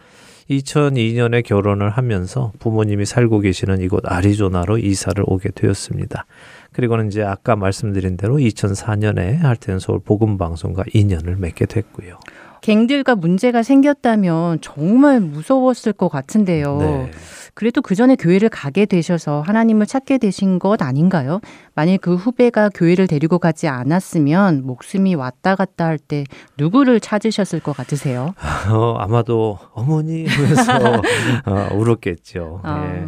2002년에 0.50 1.44
결혼을 1.44 1.90
하면서 1.90 2.52
부모님이 2.60 3.06
살고 3.06 3.40
계시는 3.40 3.82
이곳 3.82 4.04
아리조나로 4.06 4.78
이사를 4.78 5.24
오게 5.26 5.50
되었습니다. 5.56 6.26
그리고는 6.76 7.08
이제 7.08 7.24
아까 7.24 7.56
말씀드린 7.56 8.18
대로 8.18 8.36
2004년에 8.36 9.40
할텐 9.40 9.80
서울 9.80 10.00
복음 10.00 10.38
방송과 10.38 10.84
인연을 10.94 11.38
맺게 11.38 11.68
됐고요. 11.68 12.20
갱들과 12.60 13.16
문제가 13.16 13.64
생겼다면 13.64 14.60
정말 14.60 15.22
무서웠을 15.22 15.94
것 15.94 16.10
같은데요. 16.10 16.78
네. 16.80 17.12
그래도 17.54 17.82
그 17.82 17.96
전에 17.96 18.18
교회를 18.18 18.50
가게 18.50 18.86
되셔서 18.86 19.40
하나님을 19.42 19.86
찾게 19.86 20.18
되신 20.18 20.60
것 20.60 20.82
아닌가요? 20.82 21.40
만일 21.76 21.98
그 21.98 22.16
후배가 22.16 22.70
교회를 22.74 23.08
데리고 23.08 23.38
가지 23.38 23.68
않았으면 23.68 24.66
목숨이 24.66 25.16
왔다 25.16 25.56
갔다 25.56 25.86
할 25.86 26.00
때 26.08 26.24
누구를 26.58 27.00
찾으셨을 27.00 27.60
것 27.60 27.76
같으세요? 27.76 28.34
어, 28.72 28.98
아마도 29.00 29.58
어머니 29.74 30.26
하면서 30.26 31.02
어, 31.46 31.68
울었겠죠. 31.74 32.62
어, 32.64 32.94
예. 32.96 33.06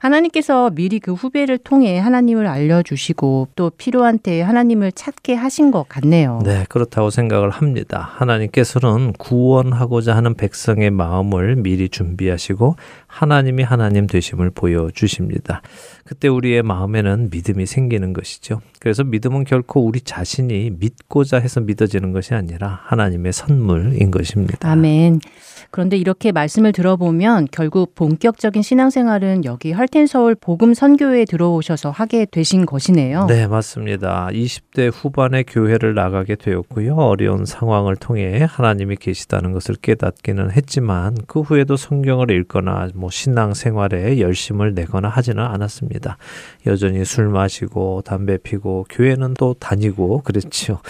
하나님께서 0.00 0.70
미리 0.70 0.98
그 1.00 1.12
후배를 1.12 1.58
통해 1.58 1.98
하나님을 1.98 2.46
알려주시고 2.46 3.48
또 3.56 3.70
필요한 3.70 4.18
때에 4.18 4.42
하나님을 4.42 4.92
찾게 4.92 5.34
하신 5.34 5.70
것 5.70 5.88
같네요. 5.88 6.40
네, 6.44 6.64
그렇다고 6.68 7.10
생각을 7.10 7.50
합니다. 7.50 8.10
하나님께서는 8.16 9.12
구원하고자 9.14 10.16
하는 10.16 10.34
백성의 10.34 10.90
마음을 10.90 11.56
미리 11.56 11.88
준비하시고 11.88 12.76
하나님이 13.06 13.62
하나님 13.62 14.06
되심을 14.06 14.50
보여주십니다. 14.50 15.62
그때 16.04 16.28
우리의 16.28 16.62
마음에는 16.62 17.28
믿음이 17.30 17.66
생기는 17.66 17.99
것이죠. 18.12 18.60
그래서 18.78 19.04
믿음은 19.04 19.44
결코 19.44 19.84
우리 19.84 20.00
자신이 20.00 20.70
믿고자 20.78 21.38
해서 21.38 21.60
믿어지는 21.60 22.12
것이 22.12 22.34
아니라 22.34 22.80
하나님의 22.84 23.32
선물인 23.32 24.10
것입니다. 24.10 24.70
아멘. 24.70 25.20
그런데 25.70 25.96
이렇게 25.96 26.32
말씀을 26.32 26.72
들어보면 26.72 27.48
결국 27.52 27.94
본격적인 27.94 28.62
신앙생활은 28.62 29.44
여기 29.44 29.72
할텐서울 29.72 30.34
복음 30.34 30.74
선교회에 30.74 31.24
들어오셔서 31.24 31.90
하게 31.90 32.26
되신 32.26 32.66
것이네요. 32.66 33.26
네, 33.26 33.46
맞습니다. 33.46 34.28
20대 34.32 34.90
후반에 34.92 35.44
교회를 35.44 35.94
나가게 35.94 36.34
되었고요. 36.34 36.96
어려운 36.96 37.44
상황을 37.44 37.96
통해 37.96 38.46
하나님이 38.48 38.96
계시다는 38.96 39.52
것을 39.52 39.76
깨닫기는 39.76 40.50
했지만 40.50 41.16
그 41.26 41.40
후에도 41.40 41.76
성경을 41.76 42.30
읽거나 42.30 42.88
뭐 42.94 43.10
신앙생활에 43.10 44.18
열심을 44.18 44.74
내거나 44.74 45.08
하지는 45.08 45.44
않았습니다. 45.44 46.16
여전히 46.66 47.04
술 47.04 47.28
마시고 47.28 48.02
담배 48.04 48.38
피고 48.38 48.86
교회는 48.90 49.34
또 49.34 49.54
다니고 49.54 50.22
그랬죠. 50.22 50.80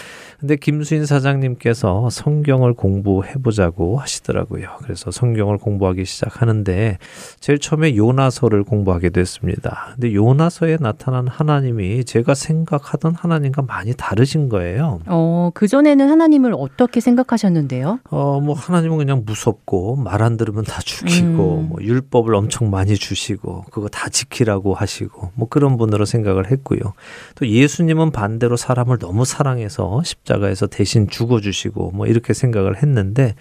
근데 0.40 0.57
김수인 0.57 1.05
사장님께서 1.05 2.11
성경을 2.11 2.74
공부해 2.74 3.35
보자고 3.42 3.98
하시더라고요. 3.98 4.68
그래서 4.83 5.11
성경을 5.11 5.59
공부하기 5.59 6.05
시작하는데 6.05 6.98
제일 7.40 7.59
처음에 7.59 7.96
요나서를 7.96 8.64
공부하게 8.64 9.11
됐습니다. 9.11 9.92
근데 9.94 10.14
요나서에 10.14 10.79
나타난 10.79 11.26
하나님이 11.29 12.05
제가 12.05 12.35
생각하던 12.35 13.14
하나님과 13.14 13.62
많이 13.62 13.94
다르신 13.94 14.48
거예요. 14.48 15.00
어, 15.07 15.50
그전에는 15.55 16.09
하나님을 16.09 16.55
어떻게 16.57 17.00
생각하셨는데요? 17.00 18.00
어, 18.11 18.40
뭐 18.40 18.55
하나님은 18.55 18.98
그냥 18.98 19.24
무섭고 19.26 19.96
말 19.96 20.20
안 20.20 20.37
들으면 20.37 20.64
다 20.64 20.81
죽이고 20.81 21.59
음. 21.61 21.68
뭐 21.70 21.79
율법을 21.81 22.35
엄청 22.35 22.70
많이 22.70 22.94
주시고 22.96 23.64
그거 23.70 23.88
다 23.88 24.09
지키라고 24.09 24.74
하시고 24.74 25.31
뭐 25.35 25.48
그런 25.48 25.76
분으로 25.76 26.05
생각을 26.05 26.50
했고요. 26.50 26.81
또 27.37 27.48
예수님은 27.48 28.11
반대로 28.11 28.57
사람을 28.57 28.98
너무 28.98 29.24
사랑해서 29.24 30.03
십자 30.05 30.30
십자가에서 30.31 30.69
대신 30.69 31.09
죽어주시고 31.09 31.90
뭐 31.90 32.07
이렇게 32.07 32.33
생각을 32.33 32.81
했는데 32.83 33.35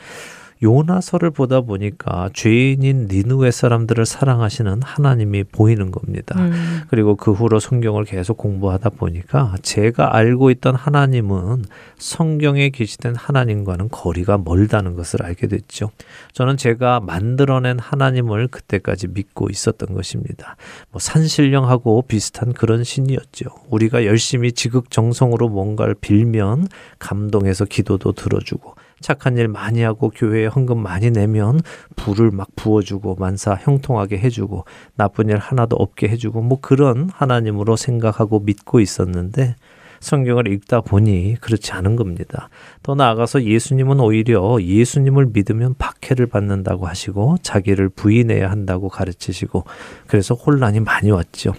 요나서를 0.62 1.32
보다 1.32 1.62
보니까 1.62 2.30
죄인인 2.34 3.08
니누의 3.10 3.52
사람들을 3.52 4.06
사랑하시는 4.06 4.82
하나님이 4.84 5.45
보이는 5.45 5.89
겁니다. 5.91 6.38
음. 6.38 6.82
그리고 6.89 7.15
그 7.15 7.32
후로 7.32 7.60
성경을 7.60 8.04
계속 8.04 8.38
공부하다 8.38 8.89
보니까 8.91 9.56
제가 9.62 10.15
알고 10.15 10.52
있던 10.52 10.76
하나님은 10.76 11.63
성경에 11.98 12.69
계시된 12.69 13.15
하나님과는 13.15 13.89
거리가 13.89 14.38
멀다는 14.38 14.95
것을 14.95 15.24
알게 15.24 15.48
됐죠. 15.48 15.91
저는 16.34 16.58
제가 16.58 17.00
만들어낸 17.00 17.80
하나님을 17.80 18.48
그때까지 18.48 19.08
믿고 19.08 19.50
있었던 19.50 19.93
것입니다. 19.93 20.58
뭐 20.91 21.00
산신령하고 21.00 22.04
비슷한 22.04 22.52
그런 22.52 22.84
신이었죠. 22.84 23.45
우리가 23.69 24.06
열심히 24.06 24.52
지극정성으로 24.52 25.48
뭔가를 25.48 25.95
빌면 25.95 26.67
감동해서 27.00 27.63
기도도 27.65 28.12
들어주고 28.12 28.76
착한 29.01 29.38
일 29.38 29.47
많이 29.47 29.81
하고 29.81 30.09
교회에 30.09 30.47
헌금 30.47 30.81
많이 30.81 31.12
내면 31.12 31.59
불을 31.95 32.31
막 32.31 32.47
부어주고 32.55 33.15
만사 33.15 33.55
형통하게 33.55 34.17
해주고 34.17 34.65
나쁜 34.95 35.29
일 35.29 35.38
하나도 35.38 35.75
없게 35.75 36.07
해주고 36.09 36.41
뭐 36.41 36.59
그런 36.62 37.09
하나님으로 37.13 37.75
생각하고 37.75 38.39
믿고 38.39 38.79
있었는데 38.79 39.55
성경을 39.99 40.47
읽다 40.47 40.81
보니 40.81 41.35
그렇지 41.41 41.73
않은 41.73 41.95
겁니다. 41.95 42.49
더 42.83 42.95
나아가서 42.95 43.43
예수님은 43.43 43.99
오히려 43.99 44.57
예수님을 44.62 45.27
믿으면 45.33 45.75
박해를 45.77 46.27
받는다고 46.27 46.88
하시고 46.88 47.38
자기를 47.41 47.89
부인해야 47.89 48.49
한다고 48.49 48.89
가르치시고 48.89 49.65
그래서 50.07 50.35
혼란이 50.35 50.79
많이 50.79 51.12
왔죠. 51.12 51.53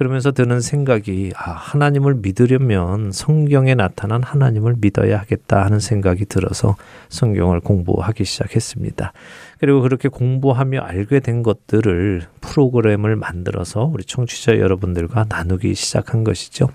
그러면서 0.00 0.32
드는 0.32 0.62
생각이 0.62 1.32
아, 1.36 1.50
하나님을 1.50 2.14
믿으려면 2.14 3.12
성경에 3.12 3.74
나타난 3.74 4.22
하나님을 4.22 4.76
믿어야 4.78 5.18
하겠다 5.18 5.62
하는 5.62 5.78
생각이 5.78 6.24
들어서 6.24 6.76
성경을 7.10 7.60
공부하기 7.60 8.24
시작했습니다. 8.24 9.12
그리고 9.58 9.82
그렇게 9.82 10.08
공부하며 10.08 10.80
알게 10.80 11.20
된 11.20 11.42
것들을 11.42 12.22
프로그램을 12.40 13.16
만들어서 13.16 13.84
우리 13.84 14.02
청취자 14.02 14.58
여러분들과 14.58 15.26
나누기 15.28 15.74
시작한 15.74 16.24
것이죠. 16.24 16.70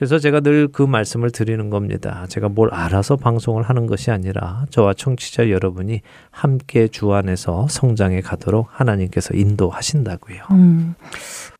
그래서 0.00 0.18
제가 0.18 0.40
늘 0.40 0.70
그 0.72 0.82
말씀을 0.82 1.30
드리는 1.30 1.68
겁니다. 1.68 2.24
제가 2.28 2.48
뭘 2.48 2.72
알아서 2.72 3.16
방송을 3.16 3.64
하는 3.64 3.86
것이 3.86 4.10
아니라 4.10 4.64
저와 4.70 4.94
청취자 4.94 5.50
여러분이 5.50 6.00
함께 6.30 6.88
주 6.88 7.12
안에서 7.12 7.66
성장해 7.68 8.22
가도록 8.22 8.68
하나님께서 8.70 9.34
인도하신다고요. 9.34 10.38
음, 10.52 10.94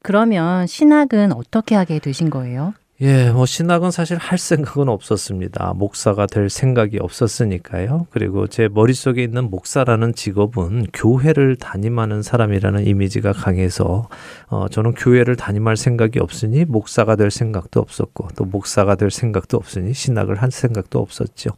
그러면 0.03 0.67
신학은 0.67 1.33
어떻게 1.33 1.75
하게 1.75 1.99
되신 1.99 2.31
거예요? 2.31 2.73
예, 3.03 3.31
뭐 3.31 3.47
신학은 3.47 3.91
사실 3.91 4.19
할 4.19 4.37
생각은 4.37 4.91
없었습니다. 4.91 5.73
목사가 5.75 6.27
될 6.27 6.51
생각이 6.51 6.99
없었으니까요. 7.01 8.07
그리고 8.11 8.47
제 8.47 8.69
머릿속에 8.69 9.23
있는 9.23 9.49
목사라는 9.49 10.13
직업은 10.13 10.89
교회를 10.93 11.57
담임하는 11.57 12.23
사람이라는 12.23 12.87
이미지가 12.87 13.33
강해서 13.33 14.07
어, 14.49 14.69
저는 14.69 14.93
교회를 14.93 15.37
담임할 15.37 15.79
생각이 15.79 16.19
없으니 16.19 16.67
목사가 16.67 17.17
될 17.17 17.31
생각도 17.31 17.81
없었고 17.81 18.29
또 18.37 18.45
목사가 18.45 18.97
될 18.97 19.11
생각도 19.11 19.57
없으니 19.57 19.95
신학을 19.95 20.43
할 20.43 20.51
생각도 20.51 20.99
없었죠. 20.99 21.53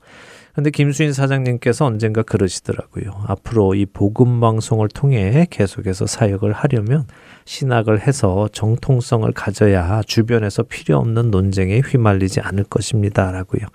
근데 0.55 0.71
김수인 0.71 1.15
사장님께서 1.15 1.87
언젠가 1.87 2.23
그러시더라고요. 2.23 3.25
앞으로 3.27 3.75
이 3.75 3.87
복음 3.87 4.39
방송을 4.41 4.89
통해 4.89 5.47
계속해서 5.51 6.07
사역을 6.07 6.53
하려면 6.53 7.07
신학을 7.47 8.07
해서 8.07 8.49
정통성을 8.53 9.31
가져야 9.33 10.03
주변에서 10.07 10.65
필요 10.65 10.99
없는 10.99 11.31
논쟁에 11.31 11.81
휘말리지 11.81 12.41
않을 12.41 12.65
것입니다라고요. 12.65 13.67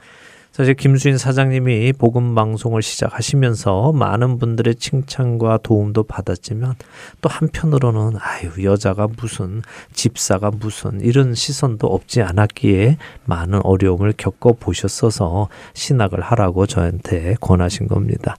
사실 0.58 0.74
김수인 0.74 1.20
사장님이 1.20 1.94
복음 1.94 2.34
방송을 2.34 2.82
시작하시면서 2.82 3.92
많은 3.92 4.40
분들의 4.40 4.74
칭찬과 4.74 5.60
도움도 5.62 6.06
받았지만 6.06 6.74
또 7.22 7.30
한편으로는 7.30 8.18
아유 8.20 8.50
여자가 8.64 9.08
무슨 9.20 9.62
집사가 9.94 10.50
무슨 10.50 11.00
이런 11.02 11.36
시선도 11.36 11.86
없지 11.86 12.24
않았기에 12.24 12.98
많은 13.26 13.62
어려움을 13.64 14.16
겪어 14.18 14.54
보셨어서 14.54 15.48
신학을 15.76 16.22
하라고 16.22 16.66
저한테 16.66 17.36
권하신 17.40 17.88
겁니다. 17.88 18.36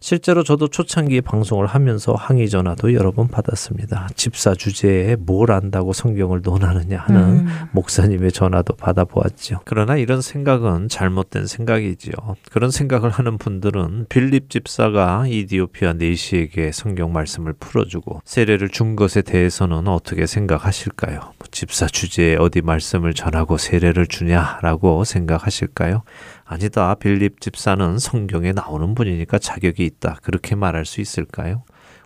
실제로 0.00 0.42
저도 0.42 0.68
초창기 0.68 1.20
방송을 1.20 1.66
하면서 1.66 2.14
항의 2.14 2.48
전화도 2.48 2.94
여러 2.94 3.12
번 3.12 3.28
받았습니다. 3.28 4.08
집사 4.16 4.54
주제에 4.54 5.14
뭘 5.14 5.52
안다고 5.52 5.92
성경을 5.92 6.40
논하느냐 6.42 6.98
하는 6.98 7.20
음. 7.20 7.48
목사님의 7.72 8.32
전화도 8.32 8.76
받아보았죠. 8.76 9.60
그러나 9.66 9.98
이런 9.98 10.22
생각은 10.22 10.88
잘못된 10.88 11.46
생각 11.46 11.59
생각이지요. 11.60 12.14
그런 12.50 12.70
생각을 12.70 13.10
하는 13.10 13.38
분들은 13.38 14.06
빌립 14.08 14.50
집사가 14.50 15.24
이디오피아 15.26 15.94
네시에게 15.94 16.72
성경 16.72 17.12
말씀을 17.12 17.54
풀어주고 17.54 18.22
세례를 18.24 18.68
준 18.68 18.96
것에 18.96 19.22
대해서는 19.22 19.88
어떻게 19.88 20.26
생각하실까요? 20.26 21.20
뭐 21.20 21.48
집사 21.50 21.86
주제에 21.86 22.36
어디 22.36 22.60
말씀을 22.62 23.14
전하고 23.14 23.58
세례를 23.58 24.06
주냐라고 24.06 25.04
생각하실까요? 25.04 26.02
아니다. 26.44 26.94
빌립 26.94 27.40
집사는 27.40 27.98
성경에 27.98 28.52
나오는 28.52 28.94
분이니까 28.94 29.38
자격이 29.38 29.84
있다. 29.84 30.18
그렇게 30.22 30.54
말할 30.54 30.84
수 30.84 31.00
있을까요? 31.00 31.62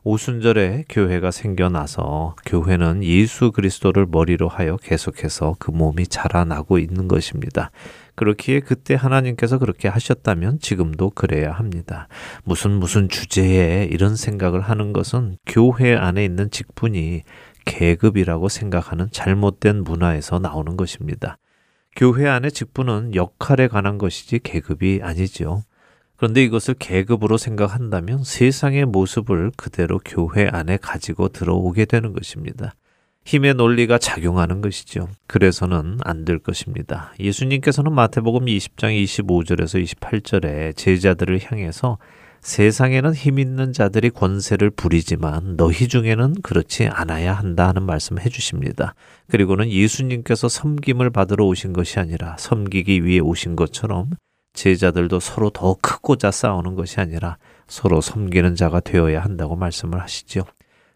오순절에 0.07 0.85
교회가 0.91 1.31
생겨나서 1.31 2.37
교회는 2.45 3.03
예수 3.03 3.53
그리스도를 3.53 4.05
머리로 4.07 4.49
하여 4.49 4.77
계속해서 4.77 5.57
그 5.59 5.71
몸이 5.71 6.09
자라나고 6.09 6.79
있는 6.79 7.09
것입니다. 7.09 7.71
그렇기에 8.15 8.61
그때 8.61 8.95
하나님께서 8.95 9.57
그렇게 9.57 9.89
하셨다면 9.89 10.61
지금도 10.61 11.09
그래야 11.11 11.53
합니다. 11.53 12.09
무슨 12.45 12.73
무슨 12.73 13.09
주제에 13.09 13.89
이런 13.91 14.15
생각을 14.15 14.61
하는 14.61 14.93
것은 14.93 15.39
교회 15.47 15.97
안에 15.97 16.23
있는 16.23 16.51
직분이 16.51 17.23
계급이라고 17.65 18.51
생각하는 18.51 19.09
잘못된 19.11 19.85
문화에서 19.85 20.39
나오는 20.39 20.77
것입니다. 20.77 21.39
교회 21.97 22.29
안의 22.29 22.53
직분은 22.53 23.15
역할에 23.15 23.69
관한 23.69 23.97
것이지 23.97 24.41
계급이 24.41 25.01
아니지요. 25.03 25.63
그런데 26.17 26.43
이것을 26.45 26.75
계급으로 26.75 27.37
생각한다면 27.39 28.23
세상의 28.25 28.87
모습을 28.87 29.51
그대로 29.57 30.01
교회 30.05 30.47
안에 30.47 30.77
가지고 30.77 31.29
들어오게 31.29 31.87
되는 31.87 32.13
것입니다. 32.13 32.75
힘의 33.25 33.55
논리가 33.55 33.99
작용하는 33.99 34.61
것이죠. 34.61 35.09
그래서는 35.27 35.99
안 36.05 36.25
될 36.25 36.39
것입니다. 36.39 37.13
예수님께서는 37.19 37.93
마태복음 37.93 38.45
20장 38.47 39.03
25절에서 39.05 39.83
28절에 39.83 40.77
제자들을 40.77 41.41
향해서 41.43 41.99
세상에는 42.43 43.15
힘 43.15 43.39
있는 43.39 43.73
자들이 43.73 44.11
권세를 44.11 44.69
부리지만 44.71 45.57
너희 45.57 45.89
중에는 45.89 46.43
그렇지 46.43 46.87
않아야 46.89 47.33
한다 47.33 47.69
하는 47.69 47.85
말씀 47.85 48.19
해 48.21 48.29
주십니다. 48.29 48.95
그리고는 49.31 49.71
예수님께서 49.71 50.51
섬김을 50.51 51.09
받으러 51.09 51.47
오신 51.47 51.73
것이 51.73 51.99
아니라 51.99 52.37
섬기기 52.39 53.05
위해 53.07 53.21
오신 53.21 53.57
것처럼 53.57 54.11
제자들도 54.55 55.21
서로 55.21 55.51
더 55.51 55.77
크고자 55.83 56.31
싸우는 56.31 56.75
것이 56.75 57.01
아니라 57.01 57.37
서로 57.67 58.01
섬기는 58.01 58.55
자가 58.55 58.81
되어야 58.81 59.23
한다고 59.23 59.57
말씀을 59.57 60.01
하시죠. 60.01 60.45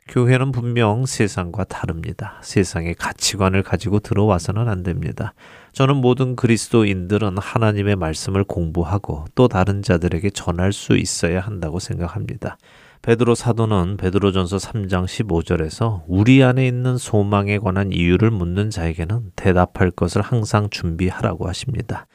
교회는 0.09 0.53
분명 0.53 1.05
세상과 1.05 1.65
다릅니다. 1.65 2.41
세상의 2.43 2.95
가치관을 2.95 3.63
가지고 3.63 4.01
들어와서는 4.01 4.69
안 4.69 4.83
됩니다. 4.83 5.35
저는 5.73 5.97
모든 5.97 6.35
그리스도인들은 6.35 7.37
하나님의 7.37 7.97
말씀을 7.97 8.45
공부하고 8.45 9.27
또 9.35 9.49
다른 9.49 9.83
자들에게 9.83 10.31
전할 10.31 10.73
수 10.73 10.97
있어야 10.97 11.41
한다고 11.41 11.79
생각합니다. 11.79 12.57
베드로 13.03 13.35
사도는 13.35 13.97
베드로전서 13.99 14.57
3장 14.57 15.05
15절에서 15.05 16.03
우리 16.09 16.43
안에 16.43 16.67
있는 16.67 16.97
소망에 16.97 17.59
관한 17.59 17.93
이유를 17.93 18.31
묻는 18.31 18.71
자에게는 18.71 19.33
대답할 19.37 19.91
것을 19.91 20.23
항상 20.23 20.69
준비하라고 20.71 21.47
하십니다. 21.49 22.07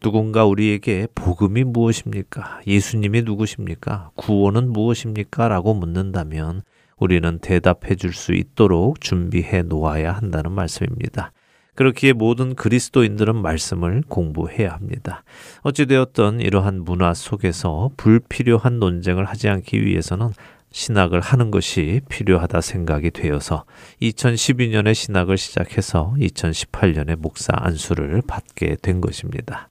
누군가 0.00 0.46
우리에게 0.46 1.08
복음이 1.14 1.64
무엇입니까? 1.64 2.62
예수님이 2.66 3.22
누구십니까? 3.22 4.10
구원은 4.16 4.72
무엇입니까? 4.72 5.48
라고 5.48 5.74
묻는다면 5.74 6.62
우리는 6.96 7.38
대답해 7.38 7.94
줄 7.96 8.14
수 8.14 8.32
있도록 8.32 9.00
준비해 9.00 9.62
놓아야 9.62 10.12
한다는 10.12 10.52
말씀입니다. 10.52 11.32
그렇기에 11.74 12.12
모든 12.14 12.54
그리스도인들은 12.54 13.36
말씀을 13.36 14.02
공부해야 14.08 14.72
합니다. 14.72 15.22
어찌되었던 15.62 16.40
이러한 16.40 16.82
문화 16.84 17.14
속에서 17.14 17.90
불필요한 17.96 18.78
논쟁을 18.78 19.24
하지 19.24 19.48
않기 19.48 19.84
위해서는 19.84 20.30
신학을 20.72 21.20
하는 21.20 21.50
것이 21.50 22.00
필요하다 22.08 22.60
생각이 22.60 23.10
되어서 23.10 23.64
2012년에 24.02 24.94
신학을 24.94 25.36
시작해서 25.36 26.14
2018년에 26.18 27.16
목사 27.16 27.52
안수를 27.56 28.22
받게 28.26 28.76
된 28.82 29.00
것입니다. 29.00 29.68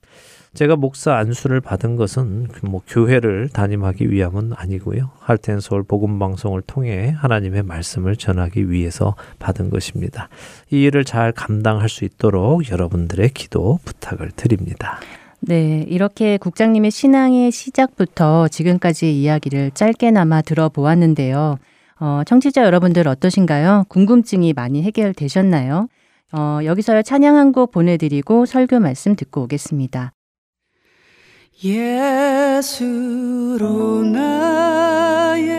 제가 0.52 0.74
목사 0.74 1.14
안수를 1.14 1.60
받은 1.60 1.94
것은 1.94 2.48
뭐 2.62 2.82
교회를 2.86 3.50
담임하기 3.50 4.10
위함은 4.10 4.52
아니고요. 4.56 5.12
할텐 5.20 5.60
서울 5.60 5.84
복음 5.84 6.18
방송을 6.18 6.62
통해 6.62 7.14
하나님의 7.18 7.62
말씀을 7.62 8.16
전하기 8.16 8.70
위해서 8.70 9.14
받은 9.38 9.70
것입니다. 9.70 10.28
이 10.70 10.82
일을 10.82 11.04
잘 11.04 11.30
감당할 11.30 11.88
수 11.88 12.04
있도록 12.04 12.68
여러분들의 12.68 13.28
기도 13.30 13.78
부탁을 13.84 14.32
드립니다. 14.32 14.98
네, 15.42 15.84
이렇게 15.88 16.36
국장님의 16.36 16.90
신앙의 16.90 17.50
시작부터 17.50 18.48
지금까지 18.48 19.18
이야기를 19.20 19.70
짧게나마 19.72 20.42
들어보았는데요. 20.42 21.58
어, 21.98 22.22
청취자 22.26 22.64
여러분들 22.64 23.08
어떠신가요? 23.08 23.84
궁금증이 23.88 24.52
많이 24.52 24.82
해결되셨나요? 24.82 25.88
어, 26.32 26.60
여기서 26.64 27.02
찬양 27.02 27.36
한 27.36 27.52
곡 27.52 27.72
보내드리고 27.72 28.46
설교 28.46 28.78
말씀 28.80 29.16
듣고 29.16 29.42
오겠습니다. 29.42 30.12
예수로 31.64 32.84
나의 34.04 35.50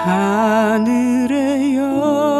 하늘의 0.03 1.77
영 1.77 2.32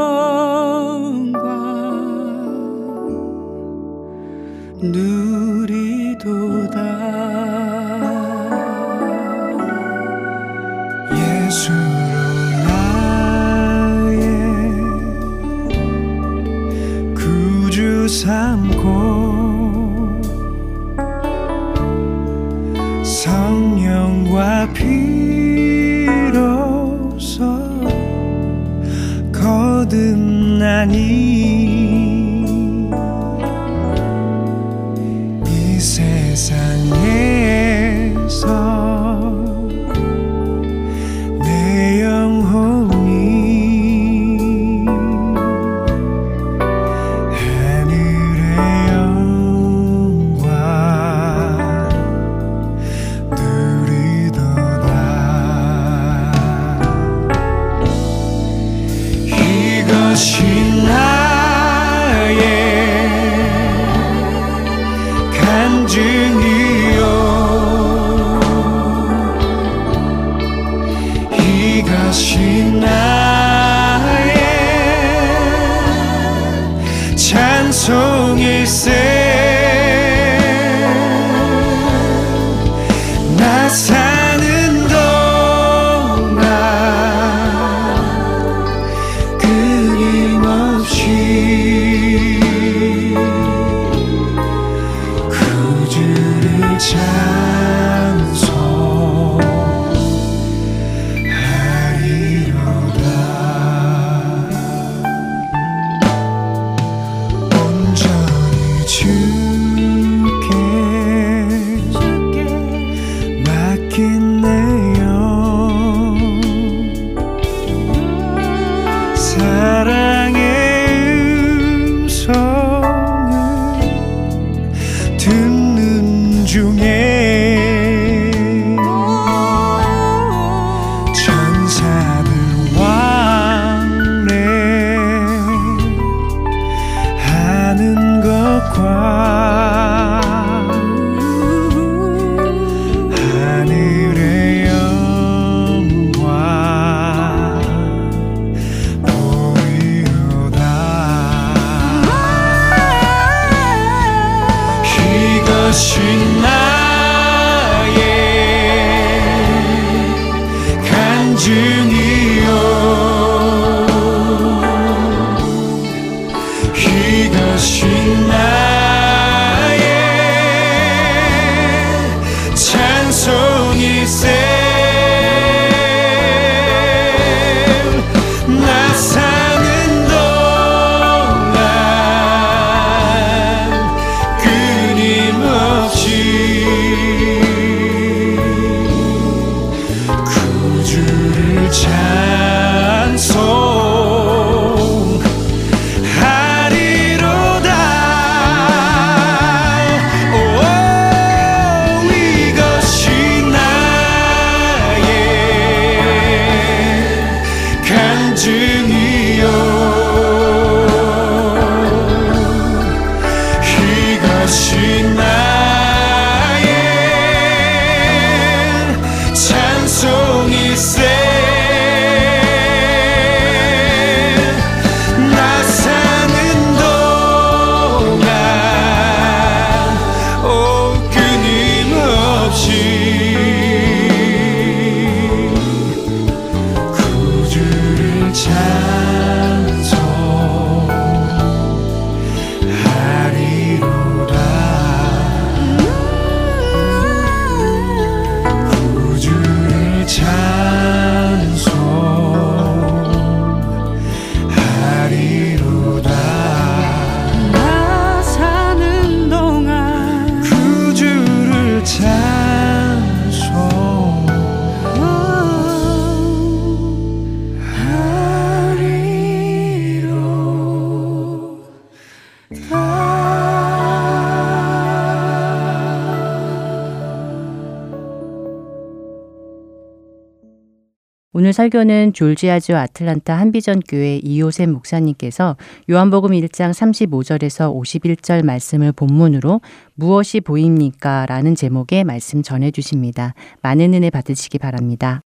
오늘 281.54 281.70
설교는 281.70 282.14
졸지아주 282.14 282.76
아틀란타 282.76 283.38
한비전 283.38 283.82
교회 283.88 284.18
이호셉 284.24 284.70
목사님께서 284.72 285.56
요한복음 285.88 286.32
1장 286.32 286.72
35절에서 286.72 287.72
51절 287.72 288.44
말씀을 288.44 288.92
본문으로 288.92 289.62
무엇이 289.94 290.42
보입니까? 290.42 291.28
라는 291.28 291.54
제목의 291.54 292.06
말씀 292.06 292.42
전해 292.42 292.72
주십니다. 292.72 293.36
많은 293.62 293.94
은혜 293.94 294.10
받으시기 294.10 294.58
바랍니다. 294.58 295.22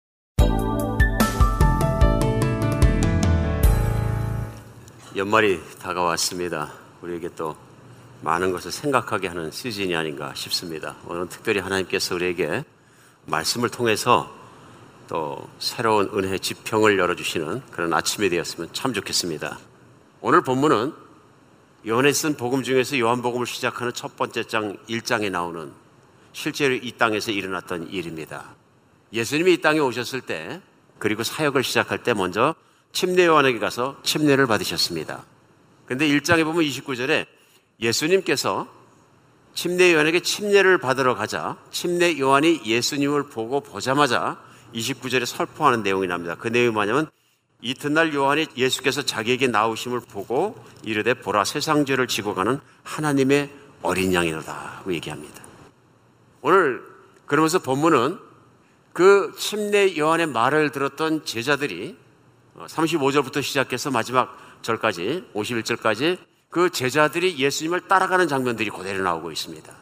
연말이 5.14 5.60
다가왔습니다. 5.82 6.72
우리에게 7.02 7.28
또 7.36 7.54
많은 8.22 8.50
것을 8.50 8.72
생각하게 8.72 9.28
하는 9.28 9.50
시즌이 9.50 9.94
아닌가 9.94 10.32
싶습니다. 10.34 10.96
오늘 11.06 11.28
특별히 11.28 11.60
하나님께서 11.60 12.14
우리에게 12.14 12.64
말씀을 13.26 13.68
통해서 13.68 14.43
또 15.14 15.48
새로운 15.60 16.10
은혜 16.14 16.38
지평을 16.38 16.98
열어주시는 16.98 17.62
그런 17.70 17.94
아침이 17.94 18.28
되었으면 18.30 18.70
참 18.72 18.92
좋겠습니다. 18.92 19.60
오늘 20.20 20.42
본문은 20.42 20.92
요한에 21.86 22.12
쓴 22.12 22.36
복음 22.36 22.64
중에서 22.64 22.98
요한복음을 22.98 23.46
시작하는 23.46 23.92
첫 23.92 24.16
번째 24.16 24.42
장 24.48 24.76
1장에 24.88 25.30
나오는 25.30 25.70
실제로 26.32 26.74
이 26.74 26.90
땅에서 26.98 27.30
일어났던 27.30 27.90
일입니다. 27.90 28.56
예수님이 29.12 29.52
이 29.52 29.60
땅에 29.60 29.78
오셨을 29.78 30.22
때 30.22 30.60
그리고 30.98 31.22
사역을 31.22 31.62
시작할 31.62 32.02
때 32.02 32.12
먼저 32.12 32.56
침례 32.90 33.26
요한에게 33.26 33.60
가서 33.60 33.96
침례를 34.02 34.48
받으셨습니다. 34.48 35.24
근데 35.86 36.08
1장에 36.08 36.42
보면 36.42 36.64
29절에 36.64 37.26
예수님께서 37.80 38.66
침례 39.54 39.92
요한에게 39.92 40.18
침례를 40.18 40.78
받으러 40.78 41.14
가자 41.14 41.56
침례 41.70 42.18
요한이 42.18 42.62
예수님을 42.64 43.28
보고 43.28 43.60
보자마자 43.60 44.42
29절에 44.74 45.24
설포하는 45.26 45.82
내용이 45.82 46.06
납니다. 46.06 46.36
그 46.38 46.48
내용이 46.48 46.72
뭐냐면 46.72 47.08
이튿날 47.60 48.12
요한이 48.12 48.46
예수께서 48.56 49.02
자기에게 49.02 49.46
나오심을 49.46 50.00
보고 50.00 50.62
이르되 50.82 51.14
보라 51.14 51.44
세상 51.44 51.86
죄를 51.86 52.06
지고 52.06 52.34
가는 52.34 52.60
하나님의 52.82 53.50
어린 53.82 54.12
양이로다 54.12 54.52
하고 54.78 54.92
얘기합니다. 54.92 55.42
오늘 56.42 56.82
그러면서 57.26 57.58
본문은 57.58 58.18
그 58.92 59.34
침례 59.38 59.96
요한의 59.96 60.26
말을 60.26 60.70
들었던 60.70 61.24
제자들이 61.24 61.96
35절부터 62.56 63.42
시작해서 63.42 63.90
마지막 63.90 64.38
절까지 64.62 65.24
51절까지 65.34 66.18
그 66.50 66.70
제자들이 66.70 67.38
예수님을 67.38 67.88
따라가는 67.88 68.28
장면들이 68.28 68.70
그대로 68.70 69.02
나오고 69.02 69.32
있습니다. 69.32 69.74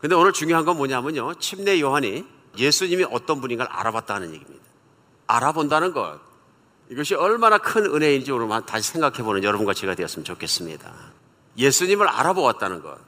근데 0.00 0.14
오늘 0.14 0.32
중요한 0.32 0.64
건 0.64 0.76
뭐냐면요. 0.76 1.34
침례 1.34 1.80
요한이 1.80 2.24
예수님이 2.58 3.04
어떤 3.10 3.40
분인가를 3.40 3.70
알아봤다는 3.72 4.28
얘기입니다. 4.34 4.64
알아본다는 5.26 5.92
것. 5.92 6.18
이것이 6.90 7.14
얼마나 7.14 7.58
큰 7.58 7.86
은혜인지 7.86 8.32
오늘 8.32 8.48
다시 8.66 8.90
생각해 8.90 9.22
보는 9.22 9.44
여러분과 9.44 9.74
제가 9.74 9.94
되었으면 9.94 10.24
좋겠습니다. 10.24 10.92
예수님을 11.56 12.08
알아보았다는 12.08 12.82
것. 12.82 12.98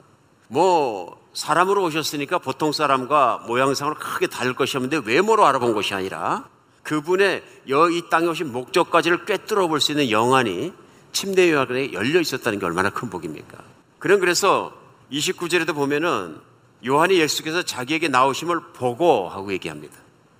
뭐 0.47 1.21
사람으로 1.33 1.83
오셨으니까 1.85 2.37
보통 2.39 2.71
사람과 2.71 3.43
모양상으로 3.47 3.95
크게 3.95 4.27
다를 4.27 4.53
것이 4.53 4.77
없는데 4.77 5.01
외모로 5.05 5.45
알아본 5.45 5.73
것이 5.73 5.93
아니라 5.93 6.47
그분의 6.83 7.43
이 7.65 8.01
땅에 8.09 8.27
오신 8.27 8.51
목적까지를 8.51 9.25
꿰뚫어 9.25 9.67
볼 9.67 9.79
수 9.79 9.91
있는 9.91 10.11
영안이 10.11 10.73
침대 11.11 11.51
요한에 11.51 11.93
열려 11.93 12.19
있었다는 12.19 12.59
게 12.59 12.65
얼마나 12.65 12.89
큰 12.89 13.09
복입니까? 13.09 13.57
그런 13.99 14.19
그래서 14.19 14.73
29절에도 15.11 15.73
보면은 15.75 16.39
요한이 16.85 17.17
예수께서 17.19 17.61
자기에게 17.63 18.07
나오심을 18.09 18.59
보고 18.73 19.29
하고 19.29 19.51
얘기합니다. 19.53 19.95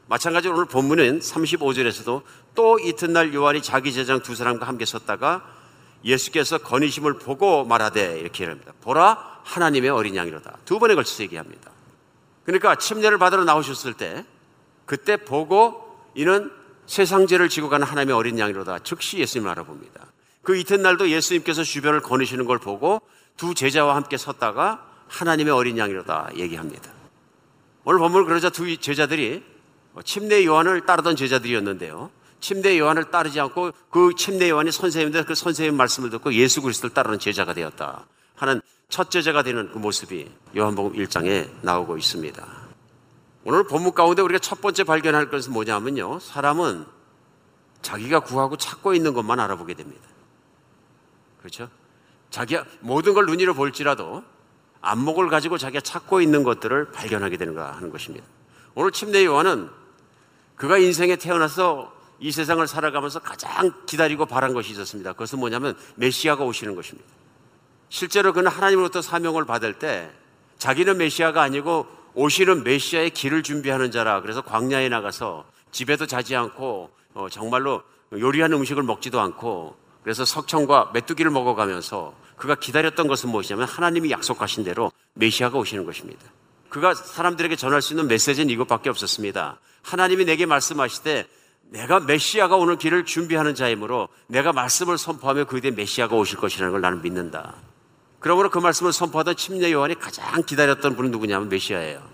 마찬가지로 0.07 0.53
오늘 0.53 0.65
본문은 0.65 1.19
35절에서도 1.19 2.21
또 2.55 2.79
이튿날 2.79 3.33
요한이 3.33 3.61
자기 3.61 3.93
제장 3.93 4.21
두 4.21 4.35
사람과 4.35 4.67
함께 4.67 4.85
섰다가 4.85 5.43
예수께서 6.03 6.57
건의심을 6.57 7.19
보고 7.19 7.63
말하되 7.63 8.19
이렇게 8.19 8.45
합니다. 8.45 8.73
보라 8.81 9.39
하나님의 9.43 9.89
어린 9.89 10.15
양이로다. 10.15 10.57
두 10.65 10.79
번에 10.79 10.95
걸쳐서 10.95 11.23
얘기합니다. 11.23 11.71
그러니까 12.45 12.75
침례를 12.75 13.17
받으러 13.17 13.45
나오셨을 13.45 13.93
때 13.93 14.25
그때 14.85 15.15
보고 15.17 15.97
이는 16.13 16.51
세상 16.85 17.25
죄를 17.25 17.47
지고 17.47 17.69
가는 17.69 17.87
하나님의 17.87 18.15
어린 18.15 18.37
양이로다. 18.37 18.79
즉시 18.79 19.17
예수님을 19.19 19.49
알아봅니다. 19.51 20.01
그 20.41 20.57
이튿날도 20.57 21.09
예수님께서 21.09 21.63
주변을 21.63 22.01
거니시는 22.01 22.45
걸 22.45 22.59
보고 22.59 23.01
두 23.37 23.55
제자와 23.55 23.95
함께 23.95 24.17
섰다가 24.17 24.92
하나님의 25.13 25.53
어린 25.53 25.77
양이로다 25.77 26.31
얘기합니다. 26.35 26.91
오늘 27.85 27.99
본문을 27.99 28.25
그러자 28.25 28.49
두 28.49 28.77
제자들이 28.77 29.43
침례 30.03 30.43
요한을 30.45 30.85
따르던 30.85 31.15
제자들이었는데요. 31.15 32.09
침례 32.39 32.79
요한을 32.79 33.11
따르지 33.11 33.39
않고 33.39 33.71
그 33.91 34.13
침례 34.17 34.49
요한이 34.49 34.71
선생님인데 34.71 35.25
그 35.25 35.35
선생님 35.35 35.77
말씀을 35.77 36.09
듣고 36.09 36.33
예수 36.33 36.61
그리스도를 36.61 36.93
따르는 36.93 37.19
제자가 37.19 37.53
되었다 37.53 38.05
하는 38.35 38.61
첫 38.89 39.11
제자가 39.11 39.43
되는 39.43 39.71
그 39.71 39.77
모습이 39.77 40.29
요한복음 40.57 40.93
1장에 40.93 41.49
나오고 41.61 41.97
있습니다. 41.97 42.63
오늘 43.45 43.67
본문 43.67 43.93
가운데 43.93 44.21
우리가 44.21 44.39
첫 44.39 44.61
번째 44.61 44.83
발견할 44.83 45.29
것은 45.29 45.53
뭐냐면요. 45.53 46.19
사람은 46.19 46.85
자기가 47.81 48.21
구하고 48.21 48.57
찾고 48.57 48.93
있는 48.93 49.13
것만 49.13 49.39
알아보게 49.39 49.75
됩니다. 49.75 50.01
그렇죠? 51.39 51.69
자기가 52.29 52.65
모든 52.79 53.13
걸 53.13 53.25
눈으로 53.25 53.53
볼지라도 53.53 54.23
안목을 54.83 55.29
가지고 55.29 55.57
자기가 55.57 55.81
찾고 55.81 56.21
있는 56.21 56.43
것들을 56.43 56.91
발견하게 56.91 57.37
되는 57.37 57.55
가 57.55 57.71
하는 57.71 57.89
것입니다. 57.89 58.25
오늘 58.75 58.91
침례 58.91 59.25
요한은 59.25 59.69
그가 60.55 60.77
인생에 60.77 61.15
태어나서 61.15 61.91
이 62.19 62.31
세상을 62.31 62.65
살아가면서 62.67 63.19
가장 63.19 63.73
기다리고 63.85 64.25
바란 64.25 64.53
것이 64.53 64.71
있었습니다. 64.71 65.13
그것은 65.13 65.39
뭐냐면 65.39 65.75
메시아가 65.95 66.43
오시는 66.43 66.75
것입니다. 66.75 67.09
실제로 67.89 68.33
그는 68.33 68.51
하나님으로부터 68.51 69.01
사명을 69.01 69.45
받을 69.45 69.73
때 69.73 70.11
자기는 70.57 70.97
메시아가 70.97 71.41
아니고 71.41 71.87
오시는 72.15 72.63
메시아의 72.63 73.11
길을 73.11 73.43
준비하는 73.43 73.91
자라 73.91 74.21
그래서 74.21 74.41
광야에 74.41 74.89
나가서 74.89 75.45
집에도 75.71 76.05
자지 76.05 76.35
않고 76.35 76.89
어, 77.13 77.27
정말로 77.29 77.81
요리한 78.11 78.51
음식을 78.53 78.83
먹지도 78.83 79.19
않고 79.19 79.75
그래서 80.03 80.25
석청과 80.25 80.91
메뚜기를 80.93 81.31
먹어가면서 81.31 82.13
그가 82.43 82.55
기다렸던 82.55 83.07
것은 83.07 83.29
무엇이냐면 83.29 83.69
하나님이 83.69 84.11
약속하신 84.11 84.65
대로 84.65 84.91
메시아가 85.13 85.57
오시는 85.57 85.85
것입니다. 85.85 86.21
그가 86.67 86.93
사람들에게 86.93 87.55
전할 87.55 87.81
수 87.81 87.93
있는 87.93 88.09
메시지는 88.09 88.49
이것밖에 88.49 88.89
없었습니다. 88.89 89.61
하나님이 89.81 90.25
내게 90.25 90.45
말씀하시되 90.45 91.25
내가 91.69 92.01
메시아가 92.01 92.57
오는 92.57 92.77
길을 92.77 93.05
준비하는 93.05 93.55
자이므로 93.55 94.09
내가 94.27 94.51
말씀을 94.51 94.97
선포하며 94.97 95.45
그에 95.45 95.61
대해 95.61 95.73
메시아가 95.73 96.17
오실 96.17 96.37
것이라는 96.37 96.73
걸 96.73 96.81
나는 96.81 97.01
믿는다. 97.01 97.55
그러므로 98.19 98.49
그 98.49 98.59
말씀을 98.59 98.91
선포하던 98.91 99.37
침례 99.37 99.71
요한이 99.71 99.95
가장 99.97 100.43
기다렸던 100.43 100.97
분은 100.97 101.11
누구냐면 101.11 101.47
메시아예요. 101.47 102.05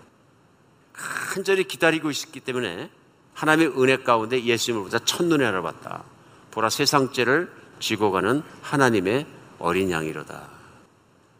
간절히 0.94 1.64
기다리고 1.64 2.12
있었기 2.12 2.42
때문에 2.42 2.92
하나님의 3.34 3.82
은혜 3.82 3.98
가운데 3.98 4.44
예수님을 4.44 4.84
보자 4.84 5.00
첫눈에 5.00 5.44
알아봤다. 5.44 6.04
보라 6.52 6.70
세상죄를 6.70 7.52
지고 7.80 8.12
가는 8.12 8.44
하나님의 8.62 9.39
어린 9.60 9.92
양이로다. 9.92 10.48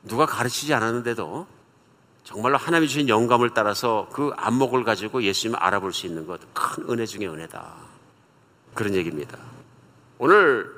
누가 0.04 0.26
가르치지 0.26 0.74
않았는데도 0.74 1.48
정말로 2.24 2.58
하나님이 2.58 2.88
주신 2.88 3.10
영감을 3.10 3.54
따라서 3.54 4.08
그 4.12 4.32
안목을 4.38 4.84
가지고 4.84 5.24
예수님을 5.24 5.60
알아볼 5.60 5.94
수 5.94 6.06
있는 6.06 6.28
것 6.28 6.40
큰 6.54 6.90
은혜 6.90 7.06
중의 7.06 7.28
은혜다. 7.28 7.74
그런 8.74 8.94
얘기입니다. 8.96 9.38
오늘 10.20 10.70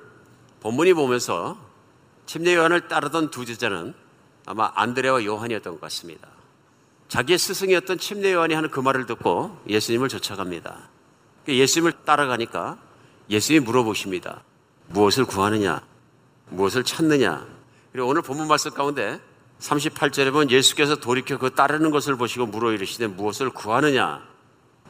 본문이 0.62 0.94
보면서 0.94 1.58
침례 2.26 2.56
요한을 2.56 2.88
따르던 2.88 3.32
두 3.32 3.46
제자는 3.46 3.94
아마 4.46 4.72
안드레와 4.76 5.26
요한이었던 5.26 5.74
것 5.74 5.82
같습니다. 5.82 6.28
자기의 7.10 7.38
스승이었던 7.38 7.98
침례 7.98 8.32
요한이 8.34 8.54
하는 8.54 8.70
그 8.70 8.80
말을 8.80 9.06
듣고 9.06 9.58
예수님을 9.68 10.08
쫓아갑니다. 10.08 10.90
예수님을 11.48 12.04
따라가니까 12.06 12.78
예수님이 13.30 13.66
물어보십니다. 13.66 14.44
무엇을 14.88 15.26
구하느냐? 15.26 15.82
무엇을 16.52 16.84
찾느냐? 16.84 17.46
그리고 17.92 18.08
오늘 18.08 18.22
본문 18.22 18.48
말씀 18.48 18.72
가운데 18.72 19.20
38절에 19.60 20.32
보면 20.32 20.52
예수께서 20.52 20.96
돌이켜 20.96 21.38
그 21.38 21.54
따르는 21.54 21.92
것을 21.92 22.16
보시고 22.16 22.46
물어 22.46 22.72
이르시되 22.74 23.08
무엇을 23.08 23.50
구하느냐? 23.52 24.22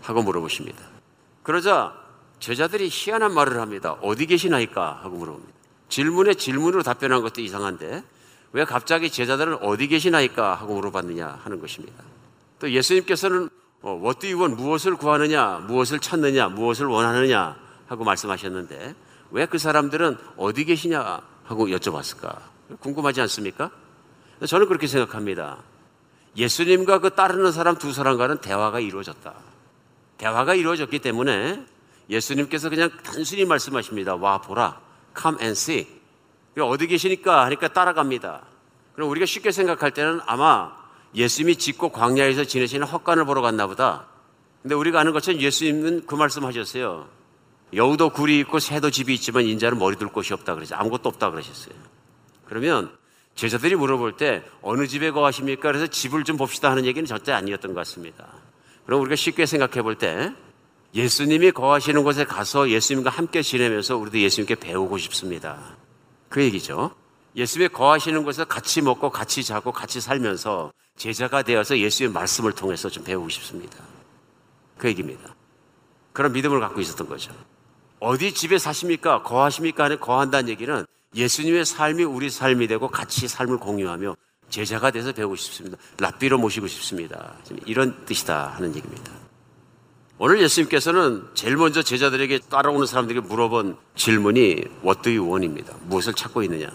하고 0.01 0.23
물어보십니다. 0.23 0.79
그러자 1.43 1.93
제자들이 2.39 2.89
희한한 2.91 3.33
말을 3.33 3.59
합니다. 3.59 3.93
어디 4.01 4.25
계시나이까? 4.25 4.99
하고 5.03 5.17
물어봅니다. 5.17 5.53
질문에 5.89 6.33
질문으로 6.33 6.83
답변한 6.83 7.21
것도 7.21 7.41
이상한데 7.41 8.03
왜 8.53 8.65
갑자기 8.65 9.09
제자들은 9.11 9.59
어디 9.61 9.87
계시나이까? 9.87 10.55
하고 10.55 10.75
물어봤느냐 10.75 11.39
하는 11.43 11.59
것입니다. 11.61 12.03
또 12.59 12.71
예수님께서는 12.71 13.49
어, 13.83 13.99
What 14.01 14.19
do 14.19 14.29
you 14.29 14.39
want? 14.39 14.61
무엇을 14.61 14.95
구하느냐? 14.95 15.63
무엇을 15.67 15.99
찾느냐? 15.99 16.49
무엇을 16.49 16.85
원하느냐? 16.87 17.55
하고 17.87 18.03
말씀하셨는데 18.03 18.95
왜 19.31 19.45
그 19.45 19.57
사람들은 19.57 20.17
어디 20.37 20.65
계시냐? 20.65 21.21
하고 21.51 21.67
여쭤봤을까? 21.67 22.37
궁금하지 22.79 23.21
않습니까? 23.21 23.71
저는 24.45 24.67
그렇게 24.67 24.87
생각합니다. 24.87 25.57
예수님과 26.35 26.99
그 26.99 27.11
따르는 27.11 27.51
사람 27.51 27.77
두 27.77 27.91
사람과는 27.91 28.39
대화가 28.39 28.79
이루어졌다. 28.79 29.33
대화가 30.17 30.55
이루어졌기 30.55 30.99
때문에 30.99 31.65
예수님께서 32.09 32.69
그냥 32.69 32.89
단순히 33.03 33.45
말씀하십니다. 33.45 34.15
와, 34.15 34.39
보라. 34.39 34.79
Come 35.19 35.37
and 35.41 35.51
see. 35.51 35.87
어디 36.59 36.87
계시니까 36.87 37.45
하니까 37.45 37.67
따라갑니다. 37.69 38.41
그럼 38.95 39.09
우리가 39.09 39.25
쉽게 39.25 39.51
생각할 39.51 39.91
때는 39.91 40.21
아마 40.25 40.75
예수님이 41.15 41.57
짓고 41.57 41.89
광야에서 41.89 42.45
지내시는 42.45 42.87
헛간을 42.87 43.25
보러 43.25 43.41
갔나 43.41 43.67
보다. 43.67 44.05
근데 44.61 44.75
우리가 44.75 44.99
아는 44.99 45.11
것처럼 45.11 45.41
예수님은 45.41 46.05
그 46.05 46.15
말씀 46.15 46.45
하셨어요. 46.45 47.07
여우도 47.73 48.09
굴이 48.09 48.39
있고 48.39 48.59
새도 48.59 48.91
집이 48.91 49.13
있지만 49.15 49.45
인자는 49.45 49.79
머리 49.79 49.95
둘 49.95 50.09
곳이 50.09 50.33
없다 50.33 50.55
그러죠. 50.55 50.75
아무것도 50.75 51.09
없다 51.09 51.31
그러셨어요. 51.31 51.73
그러면 52.45 52.91
제자들이 53.35 53.75
물어볼 53.75 54.17
때 54.17 54.43
어느 54.61 54.87
집에 54.87 55.11
거하십니까? 55.11 55.61
그래서 55.61 55.87
집을 55.87 56.23
좀 56.25 56.37
봅시다 56.37 56.69
하는 56.69 56.85
얘기는 56.85 57.05
절대 57.05 57.31
아니었던 57.31 57.73
것 57.73 57.79
같습니다. 57.81 58.27
그럼 58.85 59.01
우리가 59.01 59.15
쉽게 59.15 59.45
생각해 59.45 59.81
볼 59.81 59.95
때 59.95 60.33
예수님이 60.93 61.51
거하시는 61.51 62.03
곳에 62.03 62.25
가서 62.25 62.69
예수님과 62.69 63.09
함께 63.09 63.41
지내면서 63.41 63.95
우리도 63.95 64.19
예수님께 64.19 64.55
배우고 64.55 64.97
싶습니다. 64.97 65.77
그 66.27 66.43
얘기죠. 66.43 66.93
예수님이 67.35 67.69
거하시는 67.69 68.23
곳에서 68.23 68.45
같이 68.45 68.81
먹고 68.81 69.09
같이 69.09 69.43
자고 69.43 69.71
같이 69.71 70.01
살면서 70.01 70.73
제자가 70.97 71.43
되어서 71.43 71.77
예수의 71.79 72.09
말씀을 72.09 72.51
통해서 72.51 72.89
좀 72.89 73.05
배우고 73.05 73.29
싶습니다. 73.29 73.77
그 74.77 74.89
얘기입니다. 74.89 75.33
그런 76.11 76.33
믿음을 76.33 76.59
갖고 76.59 76.81
있었던 76.81 77.07
거죠. 77.07 77.31
어디 78.01 78.33
집에 78.33 78.57
사십니까? 78.57 79.21
거하십니까? 79.21 79.85
하는 79.85 79.99
거한다는 79.99 80.49
얘기는 80.49 80.85
예수님의 81.15 81.65
삶이 81.65 82.03
우리 82.03 82.31
삶이 82.31 82.67
되고 82.67 82.87
같이 82.87 83.27
삶을 83.27 83.57
공유하며 83.57 84.15
제자가 84.49 84.89
돼서 84.89 85.11
배우고 85.11 85.35
싶습니다. 85.35 85.77
랍비로 85.99 86.39
모시고 86.39 86.67
싶습니다. 86.67 87.35
이런 87.67 88.05
뜻이다 88.05 88.47
하는 88.55 88.75
얘기입니다. 88.75 89.11
오늘 90.17 90.41
예수님께서는 90.41 91.27
제일 91.35 91.57
먼저 91.57 91.83
제자들에게 91.83 92.39
따라오는 92.49 92.87
사람들에게 92.87 93.27
물어본 93.27 93.77
질문이 93.95 94.63
What 94.83 95.01
do 95.03 95.11
you 95.11 95.23
want입니다. 95.23 95.75
무엇을 95.83 96.13
찾고 96.13 96.41
있느냐? 96.43 96.69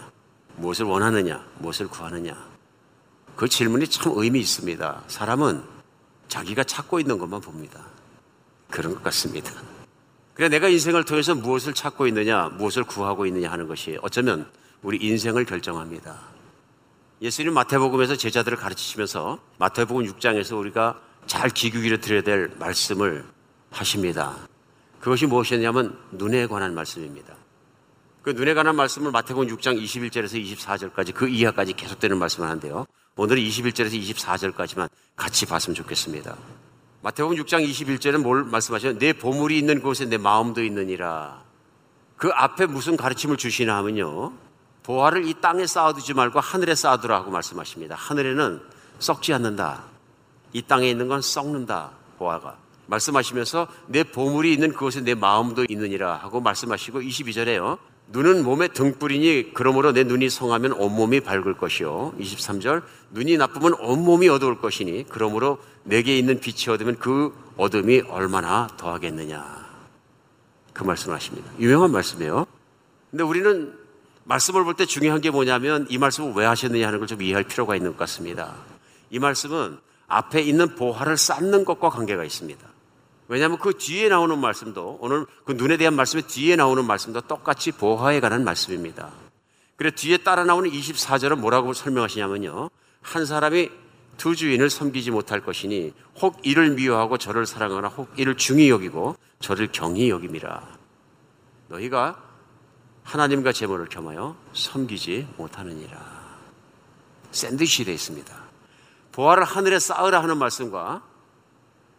무엇을 0.55 0.85
원하느냐? 0.85 1.45
무엇을 1.59 1.89
구하느냐? 1.89 2.35
그 3.35 3.49
질문이 3.49 3.89
참 3.89 4.13
의미 4.15 4.39
있습니다. 4.39 5.03
사람은 5.07 5.61
자기가 6.29 6.63
찾고 6.63 7.01
있는 7.01 7.17
것만 7.17 7.41
봅니다. 7.41 7.85
그런 8.69 8.93
것 8.93 9.03
같습니다. 9.03 9.51
그래 10.37 10.49
내가 10.49 10.69
인생을 10.69 11.03
통해서 11.03 11.33
무엇을 11.33 11.73
찾고 11.73 12.05
있느냐, 12.07 12.49
무엇을 12.49 12.83
구하고 12.83 13.25
있느냐 13.25 13.51
하는 13.51 13.67
것이 13.67 13.97
어쩌면 14.03 14.47
우리 14.83 14.99
인생을 15.03 15.45
결정합니다. 15.45 16.15
예수님 17.23 17.55
마태복음에서 17.55 18.15
제자들을 18.17 18.55
가르치시면서 18.55 19.39
마태복음 19.57 20.05
6장에서 20.05 20.55
우리가 20.59 21.01
잘 21.25 21.49
기귀기를 21.49 22.01
드려야 22.01 22.21
될 22.21 22.51
말씀을 22.59 23.25
하십니다. 23.71 24.37
그것이 24.99 25.25
무엇이냐면 25.25 25.97
눈에 26.11 26.45
관한 26.45 26.75
말씀입니다. 26.75 27.33
그 28.21 28.29
눈에 28.29 28.53
관한 28.53 28.75
말씀을 28.75 29.09
마태복음 29.09 29.47
6장 29.57 29.81
21절에서 29.81 30.39
24절까지 30.39 31.15
그 31.15 31.27
이하까지 31.27 31.73
계속되는 31.73 32.15
말씀을 32.15 32.47
하는데요. 32.47 32.85
오늘은 33.15 33.41
21절에서 33.41 33.99
24절까지만 33.99 34.87
같이 35.15 35.47
봤으면 35.47 35.73
좋겠습니다. 35.73 36.37
마태복음 37.07 37.37
6장 37.37 37.65
21절은 37.65 38.17
뭘 38.17 38.43
말씀하셔요? 38.43 38.97
내 38.97 39.13
보물이 39.13 39.57
있는 39.57 39.81
곳에 39.81 40.03
내 40.03 40.17
마음도 40.17 40.61
있느니라. 40.61 41.41
그 42.17 42.29
앞에 42.33 42.65
무슨 42.65 42.97
가르침을 42.97 43.37
주시나 43.37 43.77
하면요. 43.77 44.33
보화를 44.83 45.25
이 45.25 45.33
땅에 45.39 45.65
쌓아두지 45.65 46.13
말고 46.13 46.41
하늘에 46.41 46.75
쌓아두라 46.75 47.15
하고 47.15 47.31
말씀하십니다. 47.31 47.95
하늘에는 47.95 48.61
썩지 48.99 49.31
않는다. 49.31 49.83
이 50.51 50.61
땅에 50.61 50.89
있는 50.89 51.07
건 51.07 51.21
썩는다. 51.21 51.91
보화가. 52.17 52.57
말씀하시면서 52.87 53.69
내 53.85 54.03
보물이 54.03 54.51
있는 54.51 54.73
그곳에 54.73 54.99
내 54.99 55.15
마음도 55.15 55.65
있느니라 55.69 56.13
하고 56.15 56.41
말씀하시고 56.41 56.99
22절에요. 56.99 57.77
눈은 58.09 58.43
몸의 58.43 58.69
등불이니 58.69 59.51
그러므로 59.53 59.91
내 59.91 60.03
눈이 60.03 60.29
성하면 60.29 60.71
온몸이 60.73 61.19
밝을 61.21 61.57
것이요. 61.57 62.13
23절 62.19 62.83
눈이 63.11 63.37
나쁘면 63.37 63.73
온몸이 63.73 64.29
어두울 64.29 64.59
것이니 64.61 65.05
그러므로 65.09 65.57
내게 65.83 66.17
있는 66.17 66.39
빛이 66.39 66.73
어두면 66.73 66.99
그 66.99 67.33
어둠이 67.57 68.03
얼마나 68.07 68.67
더하겠느냐. 68.77 69.67
그 70.73 70.83
말씀을 70.83 71.15
하십니다. 71.15 71.49
유명한 71.59 71.91
말씀이에요. 71.91 72.45
근데 73.11 73.23
우리는 73.23 73.73
말씀을 74.25 74.63
볼 74.63 74.75
때 74.75 74.85
중요한 74.85 75.21
게 75.21 75.31
뭐냐면 75.31 75.85
이 75.89 75.97
말씀을 75.97 76.33
왜 76.35 76.45
하셨느냐 76.45 76.87
하는 76.87 76.99
걸 76.99 77.07
좀 77.07 77.21
이해할 77.21 77.43
필요가 77.45 77.75
있는 77.75 77.91
것 77.91 77.97
같습니다. 77.99 78.53
이 79.09 79.19
말씀은 79.19 79.79
앞에 80.07 80.41
있는 80.41 80.75
보화를 80.75 81.17
쌓는 81.17 81.65
것과 81.65 81.89
관계가 81.89 82.23
있습니다. 82.23 82.66
왜냐하면 83.27 83.57
그 83.59 83.73
뒤에 83.77 84.09
나오는 84.09 84.37
말씀도 84.39 84.99
오늘 85.01 85.25
그 85.45 85.51
눈에 85.51 85.77
대한 85.77 85.93
말씀의 85.95 86.23
뒤에 86.23 86.55
나오는 86.55 86.85
말씀도 86.85 87.21
똑같이 87.21 87.71
보화에 87.71 88.19
관한 88.19 88.43
말씀입니다. 88.43 89.09
그래 89.75 89.91
뒤에 89.91 90.17
따라 90.17 90.43
나오는 90.43 90.69
24절은 90.69 91.35
뭐라고 91.39 91.73
설명하시냐면요. 91.73 92.69
한 93.01 93.25
사람이 93.25 93.69
두 94.17 94.35
주인을 94.35 94.69
섬기지 94.69 95.11
못할 95.11 95.41
것이니 95.41 95.93
혹 96.21 96.39
이를 96.43 96.71
미워하고 96.71 97.17
저를 97.17 97.45
사랑하나 97.45 97.87
혹 97.87 98.09
이를 98.17 98.35
중히 98.35 98.69
여기고 98.69 99.15
저를 99.39 99.69
경히 99.71 100.09
여김이라. 100.09 100.77
너희가 101.67 102.23
하나님과 103.03 103.51
재물을 103.51 103.87
겸하여 103.87 104.35
섬기지 104.53 105.27
못하느니라. 105.37 106.17
샌드위치 107.31 107.85
되어 107.85 107.93
있습니다. 107.93 108.35
보화를 109.11 109.43
하늘에 109.43 109.79
쌓으라 109.79 110.21
하는 110.23 110.37
말씀과 110.37 111.03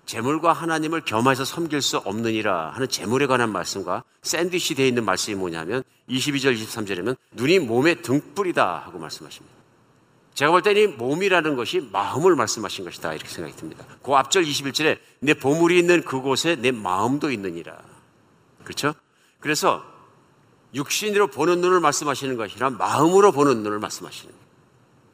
재물과 0.09 0.55
하나님을 0.55 1.03
겸해서 1.03 1.45
섬길 1.45 1.83
수 1.83 1.99
없느니라 1.99 2.71
하는 2.71 2.89
재물에 2.89 3.27
관한 3.27 3.53
말씀과 3.53 4.05
샌드위치 4.23 4.75
되어 4.75 4.87
있는 4.87 5.05
말씀이 5.05 5.37
뭐냐면 5.37 5.85
22절 6.09 6.59
23절이면 6.59 7.17
눈이 7.33 7.59
몸의 7.59 8.01
등불이다 8.01 8.79
하고 8.87 8.99
말씀하십니다. 8.99 9.55
제가 10.33 10.51
볼 10.51 10.63
때는 10.63 10.83
이 10.83 10.87
몸이라는 10.87 11.57
것이 11.57 11.87
마음을 11.93 12.37
말씀하신 12.37 12.87
것이다 12.87 13.13
이렇게 13.13 13.29
생각이 13.29 13.55
듭니다. 13.55 13.85
그 14.03 14.13
앞절 14.15 14.45
21절에 14.45 14.99
내 15.21 15.35
보물이 15.35 15.79
있는 15.79 16.03
그곳에 16.03 16.57
내 16.57 16.71
마음도 16.71 17.31
있느니라. 17.31 17.77
그렇죠? 18.65 18.95
그래서 19.41 19.85
육신으로 20.75 21.27
보는 21.27 21.61
눈을 21.61 21.81
말씀하시는 21.81 22.35
것이 22.39 22.55
아니라 22.55 22.71
마음으로 22.71 23.33
보는 23.33 23.63
눈을 23.63 23.79
말씀하시는 23.79 24.33
거예요. 24.33 24.47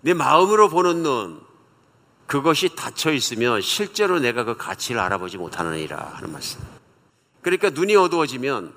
내 0.03 0.15
마음으로 0.15 0.69
보는 0.69 1.03
눈 1.03 1.44
그것이 2.27 2.75
닫혀 2.75 3.13
있으면 3.13 3.61
실제로 3.61 4.19
내가 4.19 4.45
그 4.45 4.57
가치를 4.57 5.01
알아보지 5.01 5.37
못하느니라 5.37 6.13
하는 6.15 6.33
말씀. 6.33 6.61
그러니까 7.43 7.71
눈이 7.71 7.95
어두워지면 7.97 8.73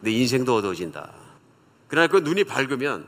내 0.00 0.10
인생도 0.10 0.54
어두워진다. 0.56 1.12
그러나 1.88 2.06
그 2.08 2.18
눈이 2.18 2.44
밝으면 2.44 3.06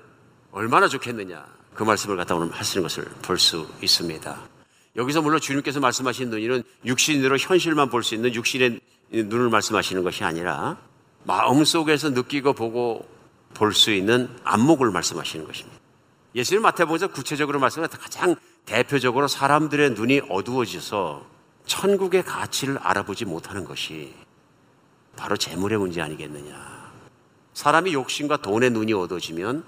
얼마나 0.53 0.89
좋겠느냐. 0.89 1.45
그 1.75 1.83
말씀을 1.83 2.17
갖다 2.17 2.35
오늘 2.35 2.53
하시는 2.53 2.83
것을 2.83 3.05
볼 3.23 3.39
수 3.39 3.69
있습니다. 3.83 4.39
여기서 4.97 5.23
물론 5.23 5.41
주님께서 5.41 5.81
말씀하신 5.81 6.31
눈이는 6.31 6.63
육신으로 6.85 7.37
현실만 7.37 7.91
볼 7.91 8.03
수 8.05 8.15
있는 8.15 8.33
육신의 8.35 8.81
눈을 9.11 9.51
말씀하시는 9.51 10.03
것이 10.05 10.23
아니라 10.25 10.79
마음 11.25 11.65
속에서 11.65 12.11
느끼고 12.11 12.53
보고 12.53 13.07
볼 13.55 13.73
수 13.73 13.91
있는 13.93 14.29
안목을 14.45 14.91
말씀하시는 14.93 15.47
것입니다. 15.47 15.79
예수님 16.35 16.63
마태복음에서 16.63 17.09
구체적으로 17.09 17.59
말씀하 17.59 17.87
가장 17.87 18.37
대표적으로 18.67 19.29
사람들의 19.29 19.91
눈이 19.91 20.23
어두워져서 20.29 21.27
천국의 21.67 22.25
가치를 22.25 22.79
알아보지 22.79 23.25
못하는 23.25 23.65
것이 23.65 24.15
바로 25.17 25.37
재물의 25.37 25.79
문제 25.79 26.01
아니겠느냐. 26.01 26.93
사람이 27.53 27.93
욕심과 27.93 28.39
돈의 28.39 28.71
눈이 28.71 28.93
어두워지면 28.93 29.65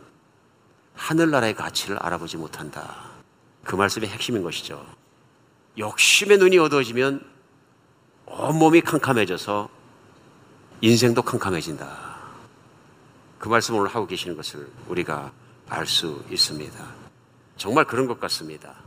하늘나라의 0.95 1.55
가치를 1.55 1.99
알아보지 1.99 2.37
못한다. 2.37 3.11
그 3.65 3.77
말씀의 3.77 4.09
핵심인 4.09 4.43
것이죠. 4.43 4.85
욕심의 5.79 6.39
눈이 6.39 6.59
어두워지면 6.59 7.25
온몸이 8.27 8.81
캄캄해져서 8.81 9.69
인생도 10.81 11.23
캄캄해진다. 11.23 12.17
그 13.39 13.49
말씀을 13.49 13.81
오늘 13.81 13.95
하고 13.95 14.07
계시는 14.07 14.37
것을 14.37 14.69
우리가 14.89 15.33
알 15.69 15.87
수 15.87 16.25
있습니다. 16.31 16.85
정말 17.57 17.85
그런 17.85 18.07
것 18.07 18.19
같습니다. 18.21 18.86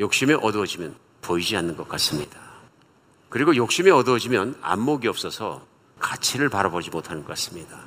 욕심이 0.00 0.34
어두워지면 0.34 0.96
보이지 1.22 1.56
않는 1.56 1.76
것 1.76 1.88
같습니다. 1.88 2.38
그리고 3.28 3.54
욕심이 3.56 3.90
어두워지면 3.90 4.58
안목이 4.60 5.08
없어서 5.08 5.66
가치를 5.98 6.48
바라보지 6.48 6.90
못하는 6.90 7.22
것 7.22 7.28
같습니다. 7.28 7.80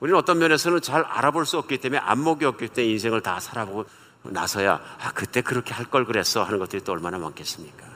우리는 0.00 0.18
어떤 0.18 0.38
면에서는 0.38 0.80
잘 0.80 1.02
알아볼 1.02 1.46
수 1.46 1.58
없기 1.58 1.78
때문에 1.78 1.98
안목이 1.98 2.44
없기 2.44 2.68
때문에 2.68 2.92
인생을 2.92 3.20
다 3.22 3.40
살아보고 3.40 3.86
나서야 4.22 4.80
아 5.00 5.12
그때 5.12 5.40
그렇게 5.40 5.72
할 5.74 5.86
걸 5.86 6.04
그랬어 6.04 6.42
하는 6.42 6.58
것들이 6.58 6.82
또 6.84 6.92
얼마나 6.92 7.18
많겠습니까? 7.18 7.86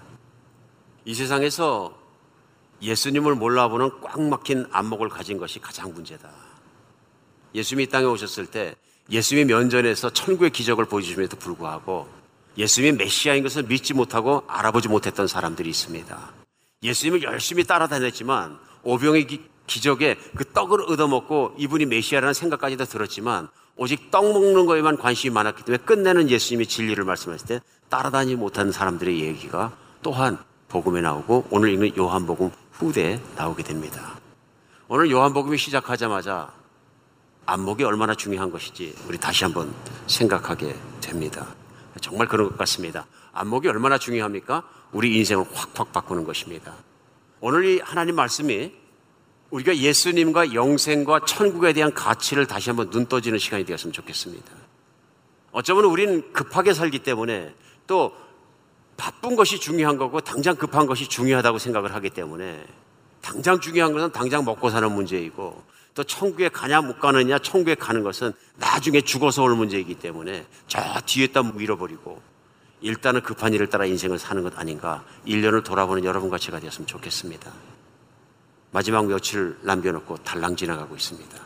이 1.05 1.15
세상에서 1.15 1.97
예수님을 2.81 3.35
몰라보는 3.35 4.01
꽉 4.01 4.21
막힌 4.23 4.67
안목을 4.73 5.09
가진 5.09 5.39
것이 5.39 5.61
가장 5.61 5.93
문제다. 5.93 6.29
예수님이 7.55 7.85
이 7.85 7.87
땅에 7.89 8.07
오셨을 8.07 8.47
때 8.47 8.75
예수님이 9.11 9.53
면전에서 9.53 10.11
천국의 10.11 10.51
기적을 10.51 10.87
보여주심에도 10.87 11.37
불구하고 11.37 12.09
예수님이 12.57 12.99
메시아인 12.99 13.43
것을 13.43 13.65
믿지 13.65 13.95
못하고 13.95 14.45
알아보지 14.47 14.89
못했던 14.89 15.27
사람들이 15.27 15.71
있습니다. 15.71 16.33
예수님을 16.83 17.23
열심히 17.23 17.65
따라다녔지만 17.65 18.59
오병의 18.83 19.27
기, 19.27 19.43
기적에 19.67 20.17
그 20.37 20.45
떡을 20.45 20.83
얻어먹고 20.83 21.55
이분이 21.59 21.87
메시아라는 21.87 22.35
생각까지도 22.35 22.85
들었지만 22.85 23.49
오직 23.77 24.11
떡 24.11 24.33
먹는 24.33 24.67
거에만 24.67 24.99
관심이 24.99 25.33
많았기 25.33 25.65
때문에 25.65 25.85
끝내는 25.85 26.29
예수님이 26.29 26.67
진리를 26.67 27.03
말씀하실 27.03 27.47
때 27.47 27.61
따라다니지 27.89 28.37
못한 28.37 28.71
사람들의 28.71 29.21
얘기가 29.21 29.73
또한 30.03 30.39
복음에 30.69 31.01
나오고 31.01 31.47
오늘 31.51 31.71
읽는 31.73 31.97
요한복음 31.97 32.51
후대에 32.73 33.21
나오게 33.37 33.63
됩니다. 33.63 34.19
오늘 34.89 35.11
요한복음이 35.11 35.57
시작하자마자 35.57 36.53
안목이 37.47 37.85
얼마나 37.85 38.15
중요한 38.15 38.51
것인지 38.51 38.95
우리 39.09 39.19
다시 39.19 39.45
한번 39.45 39.73
생각하게 40.07 40.77
됩니다. 41.01 41.47
정말 42.03 42.29
그런 42.29 42.49
것 42.49 42.59
같습니다. 42.59 43.07
안목이 43.33 43.69
얼마나 43.69 43.97
중요합니까? 43.97 44.65
우리 44.93 45.17
인생을 45.17 45.47
확확 45.55 45.93
바꾸는 45.93 46.25
것입니다. 46.25 46.75
오늘 47.41 47.65
이 47.65 47.81
하나님 47.81 48.17
말씀이 48.17 48.73
우리가 49.51 49.77
예수님과 49.77 50.53
영생과 50.55 51.21
천국에 51.27 51.73
대한 51.73 51.95
가치를 51.95 52.47
다시 52.47 52.71
한번 52.71 52.91
눈 52.91 53.07
떠지는 53.07 53.39
시간이 53.39 53.65
되었으면 53.65 53.93
좋겠습니다. 53.93 54.53
어쩌면 55.53 55.85
우리는 55.85 56.33
급하게 56.33 56.75
살기 56.75 57.01
때문에 57.01 57.55
또 57.87 58.15
바쁜 58.97 59.37
것이 59.37 59.61
중요한 59.61 59.97
거고 59.97 60.21
당장 60.21 60.57
급한 60.57 60.87
것이 60.87 61.09
중요하다고 61.09 61.59
생각을 61.59 61.95
하기 61.95 62.11
때문에 62.11 62.65
당장 63.21 63.61
중요한 63.61 63.93
것은 63.93 64.13
당장 64.13 64.45
먹고 64.45 64.71
사는 64.71 64.91
문제이고 64.91 65.63
또 65.95 66.05
천국에 66.05 66.49
가냐 66.49 66.81
못 66.81 66.99
가느냐 66.99 67.39
천국에 67.39 67.75
가는 67.75 68.03
것은 68.03 68.33
나중에 68.57 69.01
죽어서 69.03 69.43
올 69.43 69.55
문제이기 69.55 69.97
때문에 69.97 70.47
저 70.67 70.81
뒤에다 71.05 71.43
밀어버리고 71.43 72.23
일단은 72.81 73.23
급한 73.23 73.53
일을 73.53 73.69
따라 73.69 73.85
인생을 73.85 74.19
사는 74.19 74.43
것 74.43 74.59
아닌가 74.59 75.05
1년을 75.27 75.63
돌아보는 75.65 76.05
여러분과 76.05 76.39
제가 76.39 76.61
되었으면 76.61 76.87
좋겠습니다. 76.87 77.53
마지막 78.71 79.07
며칠 79.07 79.57
남겨놓고 79.63 80.19
달랑 80.19 80.57
지나가고 80.57 80.97
있습니다. 80.97 81.39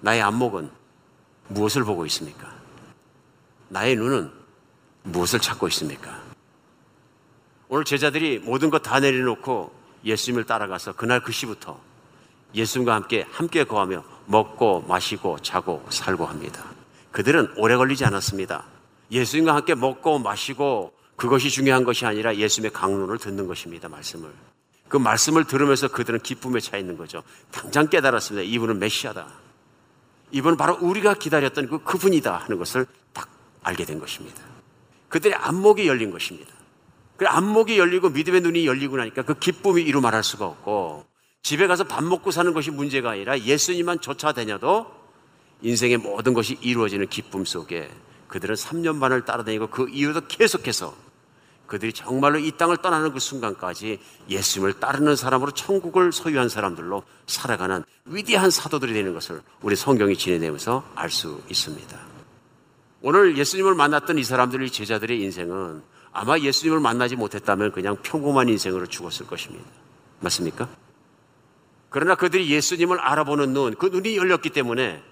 나의 0.00 0.22
안목은 0.22 0.70
무엇을 1.48 1.84
보고 1.84 2.04
있습니까? 2.06 2.54
나의 3.68 3.96
눈은 3.96 4.30
무엇을 5.04 5.40
찾고 5.40 5.66
있습니까? 5.68 6.20
오늘 7.68 7.84
제자들이 7.84 8.40
모든 8.40 8.70
것 8.70 8.82
다 8.82 9.00
내려놓고 9.00 9.74
예수님을 10.04 10.44
따라가서 10.44 10.92
그날 10.92 11.20
그 11.20 11.32
시부터 11.32 11.80
예수님과 12.54 12.94
함께 12.94 13.26
함께 13.30 13.64
거하며 13.64 14.04
먹고 14.26 14.84
마시고 14.88 15.38
자고 15.40 15.84
살고 15.90 16.26
합니다. 16.26 16.64
그들은 17.12 17.54
오래 17.56 17.76
걸리지 17.76 18.04
않았습니다. 18.04 18.64
예수님과 19.10 19.54
함께 19.54 19.74
먹고 19.74 20.18
마시고 20.18 20.92
그것이 21.16 21.50
중요한 21.50 21.84
것이 21.84 22.04
아니라 22.04 22.36
예수님의 22.36 22.72
강론을 22.72 23.18
듣는 23.18 23.46
것입니다. 23.46 23.88
말씀을. 23.88 24.30
그 24.88 24.96
말씀을 24.96 25.44
들으면서 25.44 25.88
그들은 25.88 26.20
기쁨에 26.20 26.60
차 26.60 26.76
있는 26.76 26.96
거죠. 26.96 27.22
당장 27.50 27.88
깨달았습니다. 27.88 28.46
이분은 28.46 28.78
메시아다. 28.78 29.26
이분은 30.32 30.56
바로 30.56 30.76
우리가 30.80 31.14
기다렸던 31.14 31.68
그 31.68 31.82
그분이다 31.82 32.36
하는 32.36 32.58
것을 32.58 32.86
딱 33.12 33.28
알게 33.62 33.84
된 33.84 33.98
것입니다. 33.98 34.42
그들의 35.08 35.36
안목이 35.36 35.86
열린 35.88 36.10
것입니다. 36.10 36.52
그 37.16 37.26
안목이 37.26 37.78
열리고 37.78 38.10
믿음의 38.10 38.42
눈이 38.42 38.66
열리고 38.66 38.96
나니까 38.96 39.22
그 39.22 39.38
기쁨이 39.38 39.82
이루 39.82 40.00
말할 40.00 40.22
수가 40.22 40.46
없고 40.46 41.06
집에 41.46 41.68
가서 41.68 41.84
밥 41.84 42.02
먹고 42.02 42.32
사는 42.32 42.52
것이 42.52 42.72
문제가 42.72 43.10
아니라 43.10 43.38
예수님만 43.38 44.00
쫓아다녀도 44.00 44.90
인생의 45.62 45.98
모든 45.98 46.34
것이 46.34 46.58
이루어지는 46.60 47.06
기쁨 47.06 47.44
속에 47.44 47.88
그들은 48.26 48.56
3년 48.56 48.98
반을 48.98 49.24
따라다니고 49.24 49.68
그 49.68 49.88
이후도 49.88 50.22
계속해서 50.26 50.92
그들이 51.68 51.92
정말로 51.92 52.40
이 52.40 52.50
땅을 52.50 52.78
떠나는 52.78 53.12
그 53.12 53.20
순간까지 53.20 54.00
예수님을 54.28 54.80
따르는 54.80 55.14
사람으로 55.14 55.52
천국을 55.52 56.10
소유한 56.10 56.48
사람들로 56.48 57.04
살아가는 57.28 57.84
위대한 58.06 58.50
사도들이 58.50 58.92
되는 58.92 59.14
것을 59.14 59.40
우리 59.62 59.76
성경이 59.76 60.16
지내내면서 60.16 60.84
알 60.96 61.10
수 61.10 61.40
있습니다. 61.48 61.96
오늘 63.02 63.38
예수님을 63.38 63.76
만났던 63.76 64.18
이 64.18 64.24
사람들의 64.24 64.68
제자들의 64.70 65.22
인생은 65.22 65.80
아마 66.10 66.40
예수님을 66.40 66.80
만나지 66.80 67.14
못했다면 67.14 67.70
그냥 67.70 67.96
평범한 68.02 68.48
인생으로 68.48 68.88
죽었을 68.88 69.28
것입니다. 69.28 69.64
맞습니까? 70.18 70.85
그러나 71.96 72.14
그들이 72.14 72.50
예수님을 72.50 73.00
알아보는 73.00 73.54
눈, 73.54 73.74
그 73.74 73.86
눈이 73.86 74.18
열렸기 74.18 74.50
때문에 74.50 75.02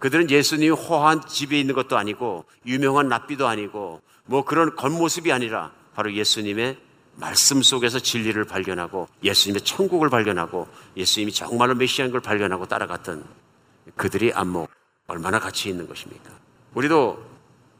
그들은 0.00 0.28
예수님이 0.28 0.68
호화한 0.68 1.26
집에 1.26 1.58
있는 1.58 1.74
것도 1.74 1.96
아니고 1.96 2.44
유명한 2.66 3.08
납비도 3.08 3.48
아니고 3.48 4.02
뭐 4.26 4.44
그런 4.44 4.76
겉모습이 4.76 5.32
아니라 5.32 5.72
바로 5.94 6.12
예수님의 6.12 6.76
말씀 7.16 7.62
속에서 7.62 8.00
진리를 8.00 8.44
발견하고 8.44 9.08
예수님의 9.22 9.62
천국을 9.62 10.10
발견하고 10.10 10.68
예수님이 10.94 11.32
정말로 11.32 11.74
메시아인 11.74 12.12
걸 12.12 12.20
발견하고 12.20 12.66
따라갔던 12.66 13.24
그들의 13.96 14.34
안목 14.34 14.68
얼마나 15.06 15.38
가치 15.38 15.70
있는 15.70 15.88
것입니까? 15.88 16.30
우리도 16.74 17.24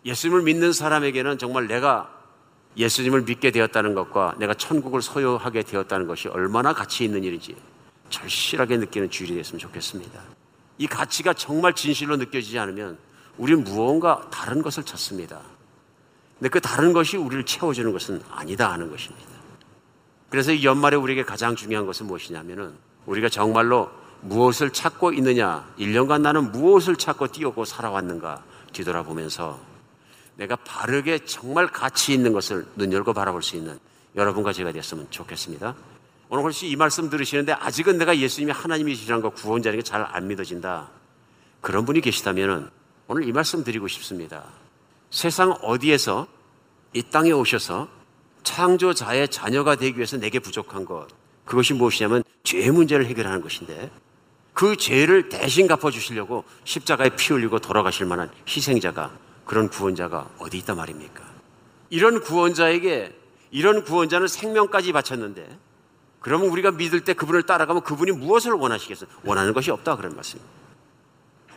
예수님을 0.07 0.41
믿는 0.45 0.73
사람에게는 0.73 1.37
정말 1.37 1.67
내가 1.67 2.11
예수님을 2.79 3.25
믿게 3.25 3.51
되었다는 3.51 3.93
것과 3.95 4.37
내가 4.39 4.55
천국을 4.55 5.03
소유하게 5.03 5.65
되었다는 5.65 6.07
것이 6.07 6.29
얼마나 6.29 6.73
가치 6.73 7.05
있는 7.05 7.23
일인지 7.23 7.55
절실하게 8.15 8.77
느끼는 8.77 9.11
주일이 9.11 9.35
됐으면 9.35 9.59
좋겠습니다. 9.59 10.21
이 10.79 10.87
가치가 10.87 11.33
정말 11.33 11.75
진실로 11.75 12.17
느껴지지 12.17 12.59
않으면 12.59 12.97
우리는 13.39 13.65
무언가 13.65 14.29
다른 14.31 14.63
것을 14.63 14.85
찾습니다. 14.85 15.41
근데 16.39 16.49
그 16.49 16.61
다른 16.61 16.93
것이 16.93 17.17
우리를 17.17 17.45
채워주는 17.45 17.91
것은 17.93 18.23
아니다 18.31 18.71
하는 18.73 18.91
것입니다. 18.91 19.27
그래서 20.31 20.53
이 20.53 20.65
연말에 20.65 20.97
우리에게 20.97 21.25
가장 21.25 21.57
중요한 21.57 21.87
것은 21.87 22.07
무엇이냐면은 22.07 22.75
우리가 23.07 23.29
정말로 23.29 23.91
무엇을 24.21 24.71
찾고 24.71 25.13
있느냐, 25.15 25.69
1년간 25.79 26.23
나는 26.23 26.53
무엇을 26.53 26.97
찾고 26.97 27.29
뛰어고 27.29 27.65
살아왔는가 27.65 28.43
뒤돌아보면서 28.73 29.61
내가 30.37 30.57
바르게 30.57 31.25
정말 31.25 31.67
가치 31.67 32.13
있는 32.15 32.33
것을 32.33 32.67
눈 32.77 32.93
열고 32.93 33.13
바라볼 33.13 33.43
수 33.43 33.57
있는 33.57 33.79
여러분과 34.17 34.53
제가 34.53 34.73
됐으면 34.73 35.09
좋겠습니다. 35.11 35.75
오늘 36.29 36.45
혹시 36.45 36.69
이 36.69 36.77
말씀 36.77 37.11
들으시는데 37.11 37.53
아직은 37.53 37.99
내가 37.99 38.17
예수님이 38.17 38.53
하나님이시라는 38.53 39.23
거 39.23 39.31
구원자라는 39.31 39.83
게 39.83 39.85
잘 39.85 40.05
안 40.11 40.27
믿어진다. 40.27 40.91
그런 41.61 41.85
분이 41.85 42.01
계시다면 42.01 42.71
오늘 43.07 43.29
이 43.29 43.33
말씀 43.33 43.63
드리고 43.65 43.89
싶습니다. 43.89 44.45
세상 45.11 45.53
어디에서 45.63 46.27
이 46.95 47.03
땅에 47.03 47.31
오셔서 47.33 47.89
창조자의 48.43 49.29
자녀가 49.29 49.77
되기 49.77 49.97
위해서 49.97 50.17
내게 50.17 50.39
부족한 50.39 50.85
것. 50.85 51.09
그것이 51.45 51.75
무엇이냐면 51.75 52.23
죄의 52.43 52.71
문제를 52.71 53.07
해결하는 53.07 53.41
것인데 53.43 53.91
그 54.55 54.77
죄를 54.77 55.29
대신 55.29 55.67
갚아주시려고 55.67 56.45
십자가에 56.65 57.11
피 57.17 57.33
흘리고 57.33 57.59
돌아가실 57.59 58.07
만한 58.07 58.31
희생자가 58.49 59.11
그런 59.45 59.69
구원자가 59.69 60.31
어디 60.39 60.59
있단 60.59 60.77
말입니까? 60.77 61.23
이런 61.91 62.21
구원자에게 62.23 63.15
이런 63.51 63.85
구원자는 63.85 64.27
생명까지 64.27 64.93
바쳤는데 64.93 65.59
그러면 66.25 66.49
우리가 66.49 66.71
믿을 66.71 67.05
때 67.05 67.13
그분을 67.13 67.43
따라가면 67.43 67.83
그분이 67.83 68.13
무엇을 68.13 68.53
원하시겠어요? 68.53 69.11
원하는 69.25 69.53
것이 69.53 69.71
없다 69.71 69.97
그런 69.97 70.17
말씀입니다. 70.17 70.51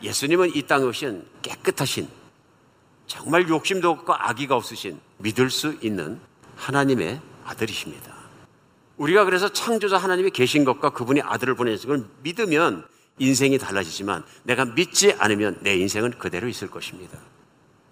예수님은 0.02 0.54
이 0.54 0.66
땅에 0.66 0.84
오신 0.84 1.24
깨끗하신 1.40 2.06
정말 3.06 3.48
욕심도 3.48 3.88
없고 3.88 4.12
악의가 4.12 4.54
없으신 4.54 5.00
믿을 5.16 5.48
수 5.48 5.74
있는 5.80 6.20
하나님의 6.56 7.18
아들이십니다. 7.46 8.14
우리가 8.98 9.24
그래서 9.24 9.50
창조자 9.50 9.96
하나님이 9.96 10.32
계신 10.32 10.66
것과 10.66 10.90
그분이 10.90 11.22
아들을 11.22 11.54
보내신 11.54 11.88
걸 11.88 12.04
믿으면 12.22 12.86
인생이 13.18 13.56
달라지지만 13.56 14.22
내가 14.42 14.66
믿지 14.66 15.14
않으면 15.14 15.60
내 15.62 15.78
인생은 15.78 16.18
그대로 16.18 16.46
있을 16.46 16.68
것입니다. 16.68 17.16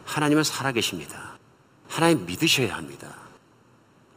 하나님은 0.05 0.45
살아계십니다. 0.45 1.39
하나님 1.89 2.27
믿으셔야 2.27 2.77
합니다. 2.77 3.26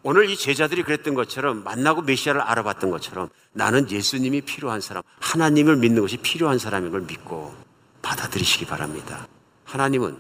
오늘 0.10 0.28
이 0.28 0.36
제자들이 0.36 0.82
그랬던 0.82 1.14
것처럼 1.14 1.64
만나고 1.64 2.02
메시아를 2.02 2.42
알아봤던 2.42 2.90
것처럼 2.90 3.30
나는 3.54 3.92
예수님이 3.92 4.42
필요한 4.42 4.82
사람, 4.82 5.04
하나님을 5.20 5.76
믿는 5.76 6.02
것이 6.02 6.18
필요한 6.18 6.58
사람인 6.58 6.90
걸 6.90 7.02
믿고 7.02 7.54
받아들이시기 8.02 8.66
바랍니다. 8.66 9.28
하나님은 9.66 10.18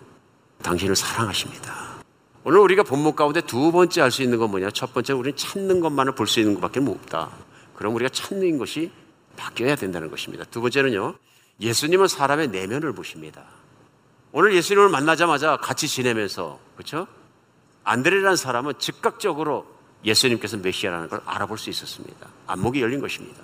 당신을 0.61 0.95
사랑하십니다. 0.95 1.73
오늘 2.43 2.59
우리가 2.59 2.83
본문 2.83 3.15
가운데 3.15 3.41
두 3.41 3.71
번째 3.71 4.03
알수 4.03 4.21
있는 4.21 4.37
건 4.37 4.51
뭐냐? 4.51 4.69
첫 4.69 4.93
번째 4.93 5.13
우리는 5.13 5.35
찾는 5.35 5.79
것만을 5.79 6.13
볼 6.13 6.27
수 6.27 6.39
있는 6.39 6.53
것밖에 6.53 6.81
없다. 6.81 7.31
그럼 7.73 7.95
우리가 7.95 8.09
찾는 8.09 8.59
것이 8.59 8.91
바뀌어야 9.37 9.75
된다는 9.75 10.11
것입니다. 10.11 10.43
두 10.51 10.61
번째는요. 10.61 11.15
예수님은 11.61 12.07
사람의 12.07 12.49
내면을 12.49 12.93
보십니다. 12.93 13.43
오늘 14.33 14.53
예수님을 14.53 14.89
만나자마자 14.89 15.57
같이 15.57 15.87
지내면서 15.87 16.59
그렇죠? 16.75 17.07
안드레라는 17.85 18.35
사람은 18.35 18.73
즉각적으로 18.77 19.78
예수님께서 20.03 20.57
메시아라는 20.57 21.09
걸 21.09 21.21
알아볼 21.25 21.57
수 21.57 21.69
있었습니다. 21.69 22.27
안목이 22.47 22.81
열린 22.81 22.99
것입니다. 22.99 23.41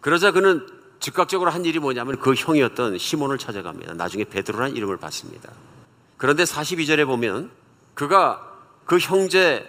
그러자 0.00 0.32
그는 0.32 0.66
즉각적으로 1.00 1.50
한 1.50 1.64
일이 1.64 1.78
뭐냐면 1.78 2.18
그 2.18 2.34
형이었던 2.34 2.98
시몬을 2.98 3.38
찾아갑니다. 3.38 3.94
나중에 3.94 4.24
베드로라는 4.24 4.76
이름을 4.76 4.98
받습니다. 4.98 5.50
그런데 6.16 6.44
42절에 6.44 7.06
보면 7.06 7.50
그가 7.94 8.48
그 8.84 8.98
형제 8.98 9.68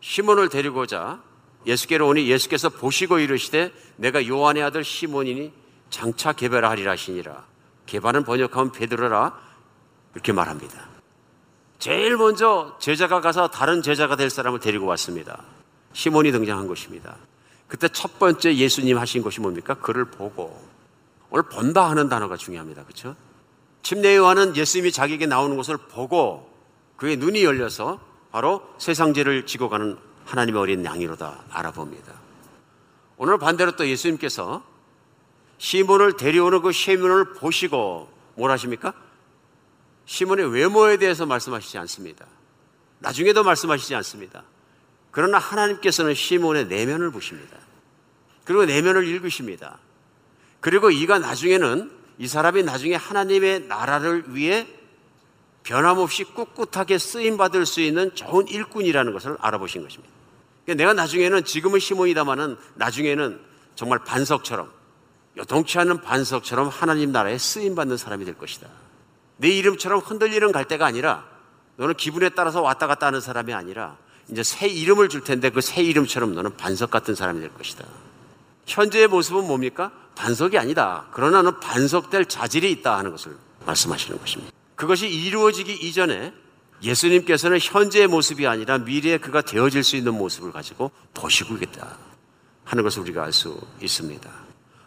시몬을 0.00 0.48
데리고자 0.48 1.22
예수께로 1.66 2.08
오니 2.08 2.28
예수께서 2.28 2.68
보시고 2.68 3.18
이르시되 3.18 3.72
내가 3.96 4.26
요한의 4.26 4.62
아들 4.62 4.84
시몬이니 4.84 5.52
장차 5.90 6.32
개발하리라 6.32 6.92
하시니라. 6.92 7.44
개발은 7.86 8.24
번역하면 8.24 8.72
베드로라 8.72 9.38
이렇게 10.14 10.32
말합니다. 10.32 10.93
제일 11.84 12.16
먼저 12.16 12.74
제자가 12.80 13.20
가서 13.20 13.48
다른 13.48 13.82
제자가 13.82 14.16
될 14.16 14.30
사람을 14.30 14.58
데리고 14.58 14.86
왔습니다. 14.86 15.42
시몬이 15.92 16.32
등장한 16.32 16.66
것입니다. 16.66 17.16
그때 17.68 17.88
첫 17.88 18.18
번째 18.18 18.56
예수님 18.56 18.96
하신 18.96 19.22
것이 19.22 19.42
뭡니까? 19.42 19.74
그를 19.74 20.06
보고 20.06 20.58
오늘 21.28 21.42
본다 21.42 21.90
하는 21.90 22.08
단어가 22.08 22.38
중요합니다. 22.38 22.84
그렇죠? 22.84 23.14
침례 23.82 24.16
요한은 24.16 24.56
예수님이 24.56 24.92
자기에게 24.92 25.26
나오는 25.26 25.58
것을 25.58 25.76
보고 25.76 26.50
그의 26.96 27.18
눈이 27.18 27.44
열려서 27.44 28.00
바로 28.32 28.62
세상죄를 28.78 29.44
지고 29.44 29.68
가는 29.68 29.98
하나님의 30.24 30.58
어린 30.62 30.86
양이로다 30.86 31.44
알아봅니다. 31.50 32.14
오늘 33.18 33.36
반대로 33.36 33.72
또 33.72 33.86
예수님께서 33.86 34.62
시몬을 35.58 36.16
데려오는 36.16 36.62
그 36.62 36.72
시몬을 36.72 37.34
보시고 37.34 38.08
뭘 38.36 38.50
하십니까? 38.52 38.94
시몬의 40.06 40.52
외모에 40.52 40.96
대해서 40.96 41.26
말씀하시지 41.26 41.78
않습니다. 41.78 42.26
나중에도 42.98 43.44
말씀하시지 43.44 43.94
않습니다. 43.96 44.44
그러나 45.10 45.38
하나님께서는 45.38 46.14
시몬의 46.14 46.66
내면을 46.66 47.10
보십니다. 47.10 47.56
그리고 48.44 48.64
내면을 48.64 49.06
읽으십니다. 49.06 49.78
그리고 50.60 50.90
이가 50.90 51.18
나중에는 51.18 51.90
이 52.18 52.26
사람이 52.26 52.62
나중에 52.62 52.94
하나님의 52.94 53.66
나라를 53.66 54.34
위해 54.34 54.66
변함없이 55.62 56.24
꿋꿋하게 56.24 56.98
쓰임 56.98 57.36
받을 57.36 57.64
수 57.64 57.80
있는 57.80 58.14
좋은 58.14 58.46
일꾼이라는 58.48 59.12
것을 59.12 59.36
알아보신 59.40 59.82
것입니다. 59.82 60.12
그러니까 60.64 60.82
내가 60.82 60.92
나중에는 60.94 61.44
지금은 61.44 61.80
시몬이다마는 61.80 62.56
나중에는 62.74 63.40
정말 63.74 63.98
반석처럼 64.04 64.70
요동치 65.36 65.78
않은 65.78 66.00
반석처럼 66.00 66.68
하나님 66.68 67.12
나라에 67.12 67.38
쓰임 67.38 67.74
받는 67.74 67.96
사람이 67.96 68.24
될 68.24 68.36
것이다. 68.36 68.68
내 69.36 69.48
이름처럼 69.48 70.00
흔들리는 70.00 70.52
갈 70.52 70.64
때가 70.66 70.86
아니라 70.86 71.24
너는 71.76 71.94
기분에 71.94 72.28
따라서 72.30 72.62
왔다 72.62 72.86
갔다 72.86 73.06
하는 73.06 73.20
사람이 73.20 73.52
아니라 73.52 73.96
이제 74.30 74.42
새 74.42 74.66
이름을 74.68 75.08
줄 75.08 75.22
텐데 75.24 75.50
그 75.50 75.60
새 75.60 75.82
이름처럼 75.82 76.34
너는 76.34 76.56
반석 76.56 76.90
같은 76.90 77.14
사람이 77.14 77.40
될 77.40 77.52
것이다. 77.54 77.84
현재의 78.66 79.08
모습은 79.08 79.46
뭡니까? 79.46 79.92
반석이 80.14 80.56
아니다. 80.58 81.06
그러나 81.12 81.42
는 81.42 81.58
반석될 81.60 82.26
자질이 82.26 82.70
있다 82.70 82.96
하는 82.96 83.10
것을 83.10 83.36
말씀하시는 83.66 84.18
것입니다. 84.18 84.52
그것이 84.76 85.08
이루어지기 85.08 85.72
이전에 85.74 86.32
예수님께서는 86.82 87.58
현재의 87.60 88.06
모습이 88.06 88.46
아니라 88.46 88.78
미래에 88.78 89.18
그가 89.18 89.42
되어질 89.42 89.82
수 89.84 89.96
있는 89.96 90.14
모습을 90.14 90.52
가지고 90.52 90.90
보시고 91.14 91.54
있겠다 91.54 91.96
하는 92.64 92.84
것을 92.84 93.02
우리가 93.02 93.24
알 93.24 93.32
수 93.32 93.60
있습니다. 93.80 94.30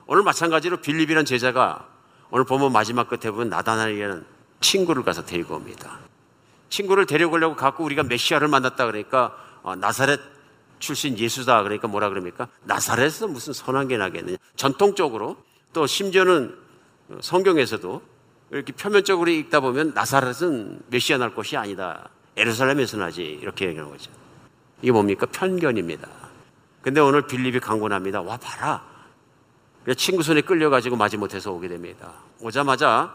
오늘 0.08 0.24
마찬가지로 0.24 0.78
빌립이라는 0.78 1.26
제자가 1.26 1.88
오늘 2.30 2.46
보면 2.46 2.72
마지막 2.72 3.10
끝에 3.10 3.32
보면 3.32 3.50
나다나엘이라는 3.50 4.26
친구를 4.60 5.04
가서 5.04 5.26
데리고 5.26 5.56
옵니다. 5.56 6.00
친구를 6.70 7.06
데려오려고 7.06 7.56
갖고 7.56 7.84
우리가 7.84 8.04
메시아를 8.04 8.48
만났다 8.48 8.86
그러니까 8.86 9.36
어, 9.64 9.76
나사렛 9.76 10.20
출신 10.80 11.18
예수다 11.18 11.64
그러니까 11.64 11.88
뭐라 11.88 12.10
그럽니까? 12.10 12.48
나사렛에서 12.64 13.28
무슨 13.28 13.54
선한 13.54 13.88
게 13.88 13.98
나겠느냐. 13.98 14.38
전통적으로 14.56 15.38
또 15.74 15.88
심지어는 15.88 16.56
성경에서도 17.22 18.02
이렇게 18.52 18.74
표면적으로 18.74 19.30
읽다 19.30 19.60
보면 19.60 19.94
나사렛은 19.94 20.84
메시아 20.90 21.18
날 21.18 21.34
곳이 21.34 21.58
아니다. 21.58 22.10
에루살렘에서 22.36 22.98
나지. 22.98 23.24
이렇게 23.24 23.68
얘기하는 23.68 23.92
거죠. 23.92 24.12
이게 24.82 24.92
뭡니까? 24.92 25.26
편견입니다. 25.26 26.08
근데 26.82 27.02
오늘 27.02 27.26
빌립이 27.28 27.60
강권합니다. 27.60 28.22
와, 28.22 28.38
봐라. 28.38 28.86
친구 29.98 30.22
손에 30.22 30.42
끌려가지고 30.42 30.96
마지 30.96 31.18
못해서 31.18 31.52
오게 31.52 31.68
됩니다. 31.68 32.14
오자마자 32.40 33.14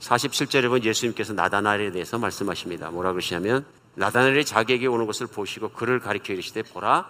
47절에 0.00 0.64
보면 0.68 0.84
예수님께서 0.84 1.32
나다나엘에 1.34 1.92
대해서 1.92 2.18
말씀하십니다. 2.18 2.90
뭐라 2.90 3.12
그러시냐면 3.12 3.64
나다나엘이 3.94 4.44
자기에게 4.44 4.86
오는 4.86 5.06
것을 5.06 5.26
보시고 5.26 5.70
그를 5.70 6.00
가리켜 6.00 6.32
이르시되 6.32 6.62
보라 6.62 7.06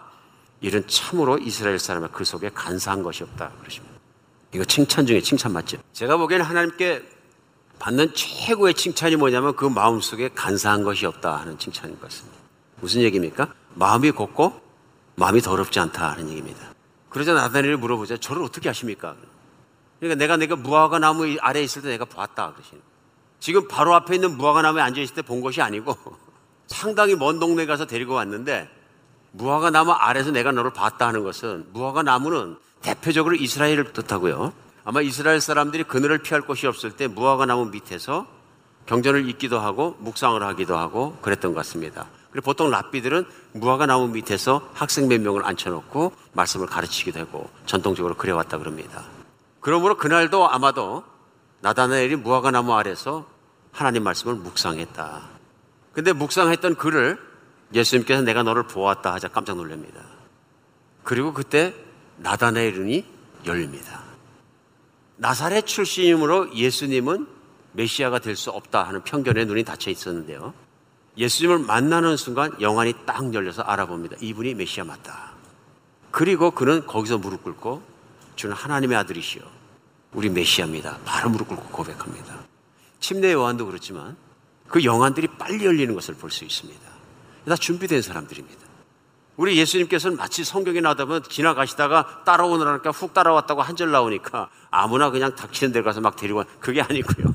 이런 0.61 0.86
참으로 0.86 1.38
이스라엘 1.38 1.78
사람의 1.78 2.11
그 2.12 2.24
속에 2.24 2.51
간사한 2.53 3.03
것이 3.03 3.22
없다 3.22 3.53
그러십니다. 3.61 3.97
이거 4.53 4.64
칭찬 4.64 5.07
중에 5.07 5.20
칭찬 5.20 5.53
맞죠? 5.53 5.78
제가 5.93 6.16
보기에는 6.16 6.45
하나님께 6.45 7.03
받는 7.78 8.12
최고의 8.14 8.74
칭찬이 8.74 9.16
뭐냐면 9.16 9.57
그 9.57 9.64
마음속에 9.64 10.28
간사한 10.34 10.82
것이 10.82 11.07
없다 11.07 11.36
하는 11.36 11.59
칭찬인 11.59 11.95
것 11.99 12.03
같습니다. 12.09 12.38
무슨 12.80 13.01
얘기입니까? 13.03 13.55
마음이 13.74 14.11
곱고 14.11 14.61
마음이 15.14 15.41
더럽지 15.41 15.78
않다 15.80 16.12
하는 16.12 16.28
얘기입니다. 16.28 16.74
그러자 17.09 17.32
나다니엘 17.34 17.76
물어보자. 17.76 18.18
저를 18.18 18.43
어떻게 18.43 18.68
아십니까? 18.68 19.16
그러니까 20.01 20.18
내가 20.18 20.36
내가 20.36 20.57
무화과 20.57 20.98
나무 20.98 21.36
아래에 21.40 21.62
있을 21.62 21.82
때 21.82 21.88
내가 21.88 22.05
봤다 22.07 22.53
그러시는. 22.53 22.82
지금 23.38 23.68
바로 23.68 23.94
앞에 23.94 24.14
있는 24.16 24.36
무화과 24.36 24.62
나무에 24.62 24.82
앉아 24.82 25.01
있을 25.01 25.14
때 25.14 25.22
본 25.22 25.40
것이 25.40 25.62
아니고 25.62 25.96
상당히 26.66 27.14
먼 27.14 27.38
동네 27.38 27.66
가서 27.66 27.86
데리고 27.86 28.14
왔는데 28.14 28.68
무화과 29.32 29.70
나무 29.70 29.92
아래서 29.92 30.30
내가 30.30 30.53
너를 30.53 30.72
봤다 30.72 31.07
하는 31.07 31.22
것은 31.24 31.66
무화과 31.72 32.03
나무는 32.03 32.57
대표적으로 32.82 33.36
이스라엘을 33.36 33.92
뜻하고요. 33.92 34.53
아마 34.84 35.03
이스라엘 35.03 35.40
사람들이 35.40 35.84
그늘을 35.84 36.18
피할 36.18 36.40
곳이 36.40 36.66
없을 36.66 36.92
때 36.92 37.07
무화과 37.07 37.46
나무 37.46 37.66
밑에서 37.66 38.26
경전을 38.86 39.28
읽기도 39.28 39.61
하고 39.61 39.96
묵상을 40.01 40.42
하기도 40.42 40.76
하고 40.76 41.16
그랬던 41.20 41.53
것 41.53 41.59
같습니다. 41.59 42.07
그리고 42.32 42.46
보통 42.46 42.70
랍비들은 42.70 43.24
무화과 43.53 43.86
나무 43.86 44.09
밑에서 44.09 44.68
학생 44.72 45.09
몇 45.09 45.20
명을 45.20 45.44
앉혀놓고 45.44 46.12
말씀을 46.32 46.66
가르치기도 46.66 47.20
하고 47.20 47.51
전통적으로 47.66 48.14
그래왔다 48.16 48.59
그럽니다. 48.59 49.03
그러므로 49.61 49.97
그날도 49.97 50.49
아마도 50.51 51.05
나다나엘이 51.61 52.17
무화과 52.17 52.51
나무 52.51 52.75
아래서 52.75 53.27
하나님 53.73 54.03
말씀을 54.05 54.35
묵상했다. 54.35 55.29
근데 55.93 56.13
묵상했던 56.13 56.77
그를 56.77 57.19
예수님께서 57.75 58.23
내가 58.23 58.43
너를 58.43 58.65
보았다 58.65 59.13
하자 59.13 59.29
깜짝 59.29 59.57
놀랍니다. 59.57 60.01
그리고 61.05 61.33
그때 61.33 61.75
나다나엘 62.17 62.75
눈이 62.75 63.05
열립니다. 63.47 64.03
나사렛 65.17 65.67
출신이므로 65.67 66.55
예수님은 66.55 67.27
메시아가 67.73 68.19
될 68.19 68.37
수 68.37 68.51
없다 68.51 68.83
하는 68.83 69.03
편견에 69.03 69.45
눈이 69.45 69.65
닫혀 69.65 69.91
있었는데요. 69.91 70.55
예수님을 71.17 71.59
만나는 71.59 72.17
순간 72.17 72.59
영안이 72.61 72.95
딱 73.07 73.33
열려서 73.35 73.63
알아봅니다. 73.63 74.17
이분이 74.21 74.55
메시아 74.55 74.85
맞다. 74.85 75.33
그리고 76.11 76.51
그는 76.51 76.87
거기서 76.87 77.19
무릎 77.19 77.45
꿇고 77.45 77.83
주는 78.41 78.57
하나님의 78.57 78.97
아들이시여. 78.97 79.43
우리 80.14 80.30
메시아입니다. 80.30 81.01
바로 81.05 81.28
무릎 81.28 81.49
꿇고 81.49 81.64
고백합니다. 81.64 82.38
침례 82.99 83.34
요한도 83.34 83.66
그렇지만 83.66 84.16
그 84.66 84.82
영안들이 84.82 85.28
빨리 85.38 85.66
열리는 85.66 85.95
것을 85.95 86.14
볼 86.14 86.30
수 86.30 86.45
있습니다. 86.45 86.80
다 87.47 87.57
준비된 87.57 88.01
사람들입니다. 88.01 88.61
우리 89.36 89.59
예수님께서는 89.59 90.16
마치 90.16 90.43
성경에 90.43 90.80
나오다면 90.80 91.24
지나가시다가 91.24 92.22
따라오느라니까 92.24 92.91
훅 92.93 93.12
따라왔다고 93.12 93.61
한 93.61 93.76
절 93.76 93.91
나오니까 93.91 94.49
아무나 94.70 95.11
그냥 95.11 95.34
닥치는 95.34 95.72
데 95.72 95.82
가서 95.82 96.01
막 96.01 96.16
데리고 96.16 96.38
와. 96.38 96.47
그게 96.61 96.80
아니고요. 96.80 97.26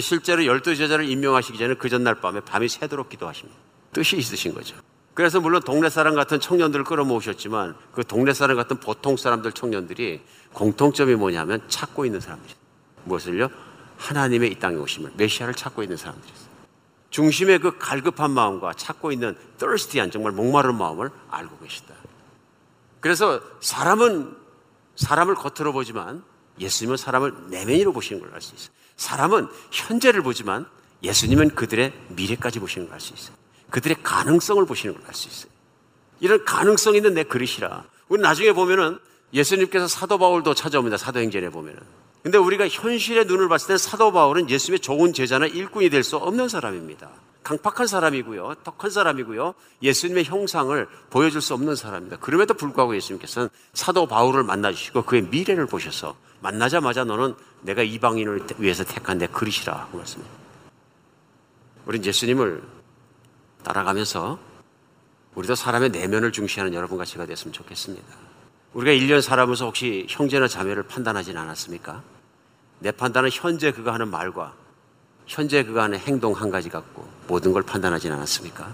실제로 0.00 0.46
열두 0.46 0.76
제자를 0.76 1.08
임명하시기 1.08 1.58
전에 1.58 1.74
그 1.74 1.88
전날 1.88 2.14
밤에 2.20 2.38
밤이 2.38 2.68
새도록 2.68 3.08
기도하십니다. 3.08 3.58
뜻이 3.92 4.16
있으신 4.16 4.54
거죠. 4.54 4.76
그래서 5.14 5.40
물론 5.40 5.62
동네 5.62 5.88
사람 5.88 6.16
같은 6.16 6.40
청년들을 6.40 6.84
끌어모으셨지만 6.84 7.76
그 7.92 8.04
동네 8.04 8.34
사람 8.34 8.56
같은 8.56 8.78
보통 8.78 9.16
사람들 9.16 9.52
청년들이 9.52 10.20
공통점이 10.54 11.14
뭐냐면 11.16 11.62
찾고 11.68 12.04
있는 12.06 12.20
사람들이에요. 12.20 12.56
무엇을요? 13.04 13.48
하나님의 13.98 14.50
이 14.52 14.58
땅에 14.58 14.76
오심을 14.76 15.12
메시아를 15.16 15.54
찾고 15.54 15.82
있는 15.82 15.96
사람들이었어요. 15.96 16.54
중심의 17.10 17.58
그 17.60 17.78
갈급한 17.78 18.30
마음과 18.30 18.72
찾고 18.74 19.12
있는 19.12 19.36
thirsty한 19.58 20.10
정말 20.10 20.32
목마른 20.32 20.76
마음을 20.76 21.10
알고 21.30 21.58
계시다. 21.58 21.94
그래서 23.00 23.40
사람은 23.60 24.34
사람을 24.96 25.34
겉으로 25.34 25.72
보지만 25.72 26.24
예수님은 26.58 26.96
사람을 26.96 27.50
내면으로 27.50 27.92
보시는 27.92 28.20
걸 28.22 28.32
알 28.34 28.40
수 28.40 28.54
있어요. 28.54 28.70
사람은 28.96 29.48
현재를 29.72 30.22
보지만 30.22 30.66
예수님은 31.02 31.50
그들의 31.54 31.92
미래까지 32.08 32.60
보시는 32.60 32.86
걸 32.86 32.94
알 32.94 33.00
수 33.00 33.12
있어요. 33.14 33.36
그들의 33.70 33.98
가능성을 34.02 34.64
보시는 34.66 34.94
걸 34.94 35.04
알 35.06 35.14
수 35.14 35.28
있어요. 35.28 35.52
이런 36.20 36.44
가능성 36.44 36.94
있는 36.94 37.14
내 37.14 37.24
그릇이라. 37.24 37.84
우리 38.08 38.22
나중에 38.22 38.52
보면은 38.52 38.98
예수님께서 39.34 39.88
사도 39.88 40.16
바울도 40.18 40.54
찾아옵니다. 40.54 40.96
사도행전에 40.96 41.50
보면은. 41.50 41.80
근데 42.22 42.38
우리가 42.38 42.68
현실의 42.68 43.26
눈을 43.26 43.48
봤을 43.48 43.68
때 43.68 43.76
사도 43.76 44.12
바울은 44.12 44.48
예수님의 44.48 44.80
좋은 44.80 45.12
제자나 45.12 45.46
일꾼이 45.46 45.90
될 45.90 46.02
수 46.02 46.16
없는 46.16 46.48
사람입니다. 46.48 47.10
강팍한 47.42 47.86
사람이고요. 47.86 48.54
덕한 48.64 48.90
사람이고요. 48.90 49.52
예수님의 49.82 50.24
형상을 50.24 50.88
보여줄 51.10 51.42
수 51.42 51.52
없는 51.52 51.76
사람입니다. 51.76 52.16
그럼에도 52.16 52.54
불구하고 52.54 52.96
예수님께서는 52.96 53.50
사도 53.74 54.06
바울을 54.06 54.44
만나주시고 54.44 55.02
그의 55.02 55.22
미래를 55.22 55.66
보셔서 55.66 56.16
만나자마자 56.40 57.04
너는 57.04 57.34
내가 57.60 57.82
이방인을 57.82 58.46
위해서 58.58 58.84
택한 58.84 59.18
내 59.18 59.26
그릇이라 59.26 59.74
하고 59.74 59.98
말씀합니다. 59.98 60.38
우린 61.84 62.02
예수님을 62.02 62.62
따라가면서 63.62 64.38
우리도 65.34 65.54
사람의 65.54 65.90
내면을 65.90 66.32
중시하는 66.32 66.72
여러분과 66.72 67.04
제가 67.04 67.26
됐으면 67.26 67.52
좋겠습니다. 67.52 68.23
우리가 68.74 68.92
1년 68.92 69.22
살아면서 69.22 69.66
혹시 69.66 70.04
형제나 70.08 70.48
자매를 70.48 70.82
판단하진 70.82 71.36
않았습니까? 71.36 72.02
내 72.80 72.90
판단은 72.90 73.30
현재 73.32 73.70
그가 73.70 73.94
하는 73.94 74.08
말과 74.08 74.52
현재 75.26 75.62
그가 75.62 75.84
하는 75.84 75.98
행동 75.98 76.32
한 76.32 76.50
가지 76.50 76.68
갖고 76.68 77.08
모든 77.28 77.52
걸 77.52 77.62
판단하진 77.62 78.12
않았습니까? 78.12 78.72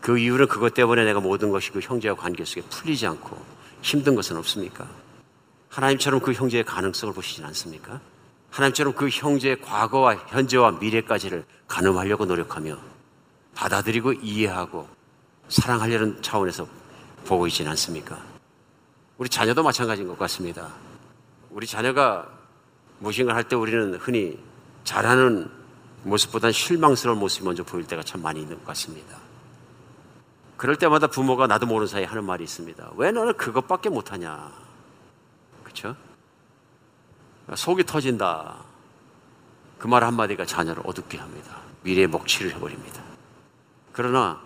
그 0.00 0.16
이유는 0.18 0.46
그것 0.46 0.74
때문에 0.74 1.04
내가 1.04 1.18
모든 1.20 1.50
것이 1.50 1.72
그 1.72 1.80
형제와 1.80 2.14
관계 2.14 2.44
속에 2.44 2.62
풀리지 2.62 3.06
않고 3.06 3.36
힘든 3.82 4.14
것은 4.14 4.36
없습니까? 4.36 4.86
하나님처럼 5.70 6.20
그 6.20 6.32
형제의 6.32 6.62
가능성을 6.64 7.12
보시진 7.14 7.44
않습니까? 7.46 8.00
하나님처럼 8.50 8.94
그 8.94 9.08
형제의 9.08 9.60
과거와 9.60 10.14
현재와 10.28 10.72
미래까지를 10.72 11.44
가늠하려고 11.66 12.26
노력하며 12.26 12.78
받아들이고 13.56 14.12
이해하고 14.12 14.88
사랑하려는 15.48 16.22
차원에서 16.22 16.68
보고 17.26 17.48
있지는 17.48 17.72
않습니까? 17.72 18.33
우리 19.18 19.28
자녀도 19.28 19.62
마찬가지인 19.62 20.08
것 20.08 20.18
같습니다. 20.18 20.72
우리 21.50 21.66
자녀가 21.66 22.28
무엇인가 22.98 23.34
할 23.34 23.44
때 23.44 23.54
우리는 23.56 23.94
흔히 23.96 24.38
잘하는 24.84 25.50
모습보다는 26.04 26.52
실망스러운 26.52 27.18
모습이 27.18 27.44
먼저 27.44 27.62
보일 27.64 27.86
때가 27.86 28.02
참 28.02 28.22
많이 28.22 28.40
있는 28.40 28.56
것 28.58 28.64
같습니다. 28.66 29.16
그럴 30.56 30.76
때마다 30.76 31.06
부모가 31.06 31.46
나도 31.46 31.66
모르는 31.66 31.86
사이에 31.86 32.04
하는 32.04 32.24
말이 32.24 32.44
있습니다. 32.44 32.92
왜 32.96 33.10
너는 33.10 33.36
그것밖에 33.36 33.88
못하냐? 33.88 34.52
그렇죠? 35.62 35.96
속이 37.54 37.84
터진다. 37.84 38.56
그 39.78 39.88
말 39.88 40.02
한마디가 40.04 40.46
자녀를 40.46 40.82
어둡게 40.86 41.18
합니다. 41.18 41.58
미래의 41.82 42.06
먹칠을 42.08 42.52
해버립니다. 42.54 43.02
그러나 43.92 44.40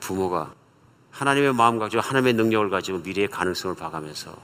부모가 0.00 0.52
하나님의 1.12 1.54
마음 1.54 1.78
가지고 1.78 2.02
하나님의 2.02 2.34
능력을 2.34 2.70
가지고 2.70 2.98
미래의 2.98 3.28
가능성을 3.28 3.76
봐가면서 3.76 4.34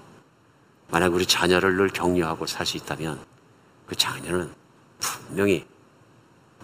만약 0.91 1.13
우리 1.15 1.27
자녀를 1.27 1.77
늘 1.77 1.89
격려하고 1.89 2.47
살 2.47 2.65
수 2.65 2.77
있다면 2.77 3.19
그 3.87 3.97
자녀는 3.97 4.51
분명히 5.01 5.67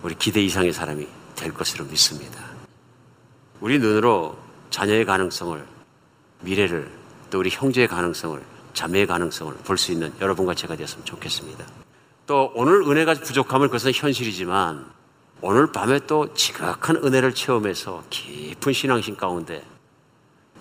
우리 0.02 0.14
기대 0.14 0.42
이상의 0.42 0.72
사람이 0.72 1.07
될 1.34 1.52
것으로 1.52 1.84
믿습니다. 1.86 2.44
우리 3.61 3.78
눈으로 3.78 4.36
자녀의 4.70 5.05
가능성을, 5.07 5.64
미래를, 6.40 6.90
또 7.30 7.38
우리 7.38 7.48
형제의 7.50 7.88
가능성을, 7.88 8.42
자매의 8.74 9.07
가능성을 9.07 9.55
볼 9.64 9.78
수 9.78 9.92
있는 9.92 10.12
여러분과 10.20 10.55
제가 10.55 10.76
되었으면 10.76 11.05
좋겠습니다. 11.07 11.64
또 12.26 12.52
오늘 12.55 12.82
은혜가 12.82 13.14
부족하면 13.14 13.68
그것은 13.68 13.92
현실이지만 13.94 14.84
오늘 15.40 15.70
밤에 15.72 16.00
또 16.07 16.32
지각한 16.34 16.96
은혜를 16.96 17.34
체험해서 17.34 18.02
깊은 18.11 18.72
신앙심 18.72 19.16
가운데 19.16 19.64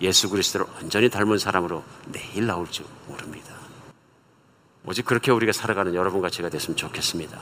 예수 0.00 0.28
그리스도를 0.28 0.66
완전히 0.74 1.08
닮은 1.08 1.38
사람으로 1.38 1.84
내일 2.06 2.46
나올 2.46 2.70
줄 2.70 2.84
모릅니다. 3.06 3.54
오직 4.86 5.04
그렇게 5.04 5.30
우리가 5.30 5.52
살아가는 5.52 5.94
여러분과 5.94 6.30
제가 6.30 6.48
됐으면 6.48 6.76
좋겠습니다. 6.76 7.40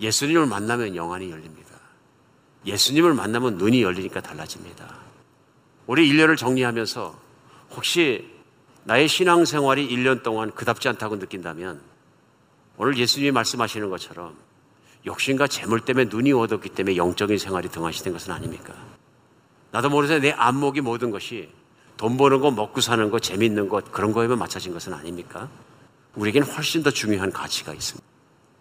예수님을 0.00 0.46
만나면 0.46 0.96
영안이 0.96 1.30
열립니다. 1.30 1.70
예수님을 2.66 3.14
만나면 3.14 3.58
눈이 3.58 3.82
열리니까 3.82 4.20
달라집니다. 4.20 4.96
우리 5.86 6.10
1년을 6.10 6.36
정리하면서 6.36 7.18
혹시 7.72 8.30
나의 8.84 9.08
신앙생활이 9.08 9.88
1년 9.88 10.22
동안 10.22 10.50
그답지 10.50 10.88
않다고 10.88 11.16
느낀다면 11.16 11.80
오늘 12.76 12.96
예수님이 12.96 13.30
말씀하시는 13.30 13.90
것처럼 13.90 14.36
욕심과 15.06 15.46
재물 15.48 15.80
때문에 15.80 16.06
눈이 16.08 16.32
어둡기 16.32 16.70
때문에 16.70 16.96
영적인 16.96 17.38
생활이 17.38 17.68
등하시된 17.68 18.12
것은 18.12 18.32
아닙니까? 18.32 18.74
나도 19.70 19.88
모르게 19.90 20.18
내 20.18 20.30
안목이 20.32 20.80
모든 20.80 21.10
것이 21.10 21.48
돈 22.02 22.16
버는 22.16 22.40
거, 22.40 22.50
먹고 22.50 22.80
사는 22.80 23.10
거, 23.10 23.20
재밌는 23.20 23.68
것 23.68 23.92
그런 23.92 24.12
거에만 24.12 24.36
맞춰진 24.36 24.72
것은 24.72 24.92
아닙니까? 24.92 25.48
우리에게는 26.16 26.48
훨씬 26.48 26.82
더 26.82 26.90
중요한 26.90 27.30
가치가 27.30 27.72
있습니다. 27.72 28.04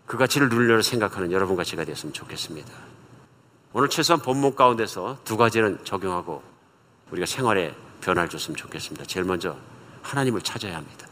그 0.05 0.15
가치를 0.15 0.49
누리려 0.49 0.79
생각하는 0.83 1.31
여러분과 1.31 1.63
제가 1.63 1.83
되었으면 1.83 2.13
좋겠습니다. 2.13 2.71
오늘 3.73 3.89
최소한 3.89 4.21
본문 4.21 4.53
가운데서 4.53 5.21
두 5.23 5.37
가지는 5.37 5.83
적용하고 5.83 6.43
우리가 7.09 7.25
생활에 7.25 7.73
변화를 7.99 8.29
줬으면 8.29 8.57
좋겠습니다. 8.57 9.05
제일 9.05 9.25
먼저 9.25 9.57
하나님을 10.03 10.43
찾아야 10.43 10.77
합니다. 10.77 11.07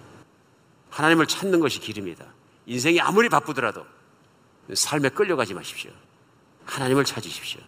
하나님을 0.91 1.25
찾는 1.25 1.59
것이 1.59 1.79
길입니다. 1.79 2.25
인생이 2.67 3.01
아무리 3.01 3.27
바쁘더라도 3.27 3.87
삶에 4.71 5.09
끌려가지 5.09 5.55
마십시오. 5.55 5.89
하나님을 6.65 7.05
찾으십시오. 7.05 7.59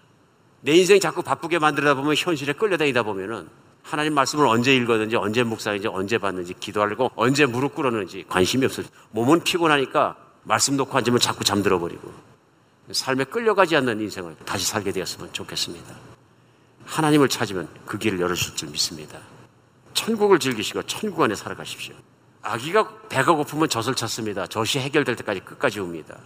내 0.60 0.74
인생 0.74 1.00
자꾸 1.00 1.24
바쁘게 1.24 1.58
만들다 1.58 1.96
보면 1.96 2.14
현실에 2.16 2.54
끌려다니다 2.54 3.02
보면은 3.02 3.50
하나님 3.84 4.14
말씀을 4.14 4.48
언제 4.48 4.76
읽었는지 4.76 5.16
언제 5.16 5.44
묵상인지 5.44 5.88
언제 5.88 6.18
봤는지 6.18 6.54
기도하려고 6.54 7.12
언제 7.16 7.46
무릎 7.46 7.76
꿇었는지 7.76 8.26
관심이 8.30 8.66
없어요. 8.66 8.86
몸은 9.12 9.44
피곤하니까 9.44 10.16
말씀 10.44 10.78
놓고 10.78 10.98
앉으면 10.98 11.20
자꾸 11.20 11.44
잠들어 11.44 11.80
버리고 11.80 12.12
삶에 12.92 13.26
끌려가지 13.26 13.76
않는 13.78 14.00
인생을 14.02 14.36
다시 14.46 14.66
살게 14.66 14.92
되었으면 14.92 15.34
좋겠습니다. 15.34 15.96
하나님을 16.86 17.30
찾으면 17.30 17.68
그 17.86 17.98
길을 17.98 18.20
열어줄 18.20 18.56
줄 18.56 18.70
믿습니다. 18.70 19.20
천국을 19.94 20.40
즐기시고 20.40 20.84
천국 20.84 21.22
안에 21.22 21.36
살아가십시오. 21.36 21.96
아기가 22.42 22.90
배가 23.08 23.34
고프면 23.34 23.70
젖을 23.70 23.96
찾습니다. 23.96 24.48
젖이 24.48 24.84
해결될 24.84 25.16
때까지 25.16 25.42
끝까지 25.42 25.80
옵니다. 25.80 26.18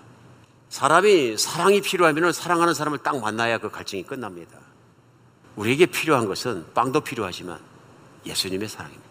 사람이 0.69 1.37
사랑이 1.37 1.81
필요하면 1.81 2.31
사랑하는 2.31 2.73
사람을 2.73 2.99
딱 2.99 3.19
만나야 3.19 3.57
그 3.57 3.69
갈증이 3.69 4.03
끝납니다. 4.03 4.57
우리에게 5.55 5.85
필요한 5.85 6.27
것은 6.27 6.65
빵도 6.73 7.01
필요하지만 7.01 7.59
예수님의 8.25 8.67
사랑입니다. 8.67 9.05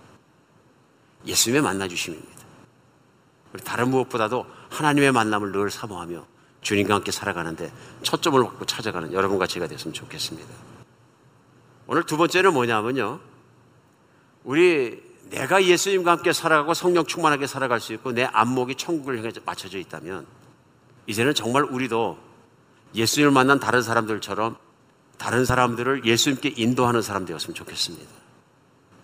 예수님의 1.27 1.63
만나주심입니다. 1.63 2.45
다른 3.65 3.91
무엇보다도 3.91 4.47
하나님의 4.71 5.13
만남을 5.13 5.53
늘 5.53 5.71
사모하며 5.71 6.27
주님과 6.61 6.95
함께 6.97 7.13
살아가는데 7.13 7.73
초점을 8.03 8.43
갖고 8.43 8.65
찾아가는 8.65 9.13
여러분과 9.13 9.47
제가 9.47 9.69
됐으면 9.69 9.95
좋겠습니다. 9.95 10.49
오늘 11.87 12.05
두 12.05 12.17
번째는 12.17 12.53
뭐냐면요. 12.53 13.21
우리 14.43 15.03
내가 15.31 15.65
예수님과 15.65 16.13
함께 16.13 16.33
살아가고 16.33 16.75
성령 16.75 17.07
충만하게 17.07 17.47
살아갈 17.47 17.81
수 17.81 17.93
있고 17.95 18.13
내 18.13 18.25
안목이 18.25 18.75
천국을 18.75 19.19
향해 19.19 19.31
맞춰져 19.45 19.79
있다면 19.79 20.27
이제는 21.07 21.35
정말 21.35 21.63
우리도 21.65 22.19
예수님을 22.95 23.33
만난 23.33 23.61
다른 23.61 23.83
사람들처럼 23.83 24.57
다른 25.19 25.45
사람들을 25.45 26.05
예수님께 26.05 26.55
인도하는 26.57 27.03
사람 27.03 27.25
되었으면 27.25 27.55
좋겠습니다. 27.55 28.11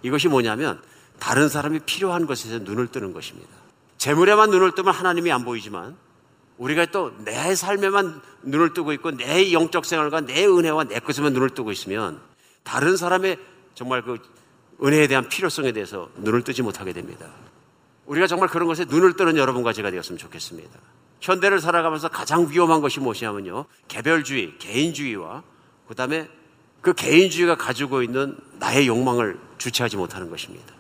이것이 0.03 0.29
뭐냐면 0.29 0.81
다른 1.19 1.49
사람이 1.49 1.81
필요한 1.81 2.27
것에서 2.27 2.59
눈을 2.59 2.89
뜨는 2.89 3.13
것입니다. 3.13 3.51
재물에만 3.99 4.51
눈을 4.51 4.75
뜨면 4.75 4.95
하나님이 4.95 5.31
안 5.31 5.45
보이지만 5.45 5.97
우리가 6.59 6.87
또 6.87 7.13
내 7.25 7.55
삶에만 7.55 8.21
눈을 8.43 8.75
뜨고 8.75 8.93
있고 8.95 9.13
내 9.13 9.53
영적 9.53 9.85
생활과 9.85 10.23
내 10.23 10.47
은혜와 10.47 10.85
내 10.85 10.99
것에만 10.99 11.33
눈을 11.33 11.51
뜨고 11.51 11.73
있으면 11.73 12.21
다른 12.63 12.97
사람의 12.97 13.39
정말 13.75 14.03
그 14.03 14.19
은혜에 14.83 15.07
대한 15.07 15.29
필요성에 15.29 15.73
대해서 15.73 16.09
눈을 16.17 16.43
뜨지 16.43 16.63
못하게 16.63 16.93
됩니다. 16.93 17.27
우리가 18.07 18.27
정말 18.27 18.49
그런 18.49 18.67
것에 18.67 18.87
눈을 18.87 19.15
뜨는 19.15 19.37
여러분과 19.37 19.73
제가 19.73 19.91
되었으면 19.91 20.19
좋겠습니다. 20.19 20.79
현대를 21.21 21.61
살아가면서 21.61 22.09
가장 22.09 22.51
위험한 22.51 22.81
것이 22.81 22.99
무엇이냐면요. 22.99 23.67
개별주의, 23.89 24.57
개인주의와 24.59 25.43
그 25.91 25.97
다음에 25.97 26.29
그 26.83 26.93
개인주의가 26.93 27.57
가지고 27.57 28.05
있는 28.05 28.39
나의 28.61 28.87
욕망을 28.87 29.41
주체하지 29.59 29.97
못하는 29.97 30.31
것입니다. 30.31 30.73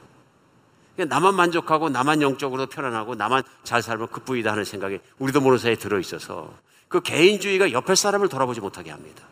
나만 0.96 1.34
만족하고 1.34 1.88
나만 1.88 2.22
영적으로 2.22 2.66
편안하고 2.66 3.16
나만 3.16 3.42
잘 3.64 3.82
살면 3.82 4.06
그뿐이다 4.12 4.52
하는 4.52 4.62
생각이 4.62 5.00
우리도 5.18 5.40
모르는 5.40 5.58
사이에 5.58 5.74
들어있어서 5.74 6.54
그 6.86 7.00
개인주의가 7.00 7.72
옆에 7.72 7.96
사람을 7.96 8.28
돌아보지 8.28 8.60
못하게 8.60 8.92
합니다. 8.92 9.24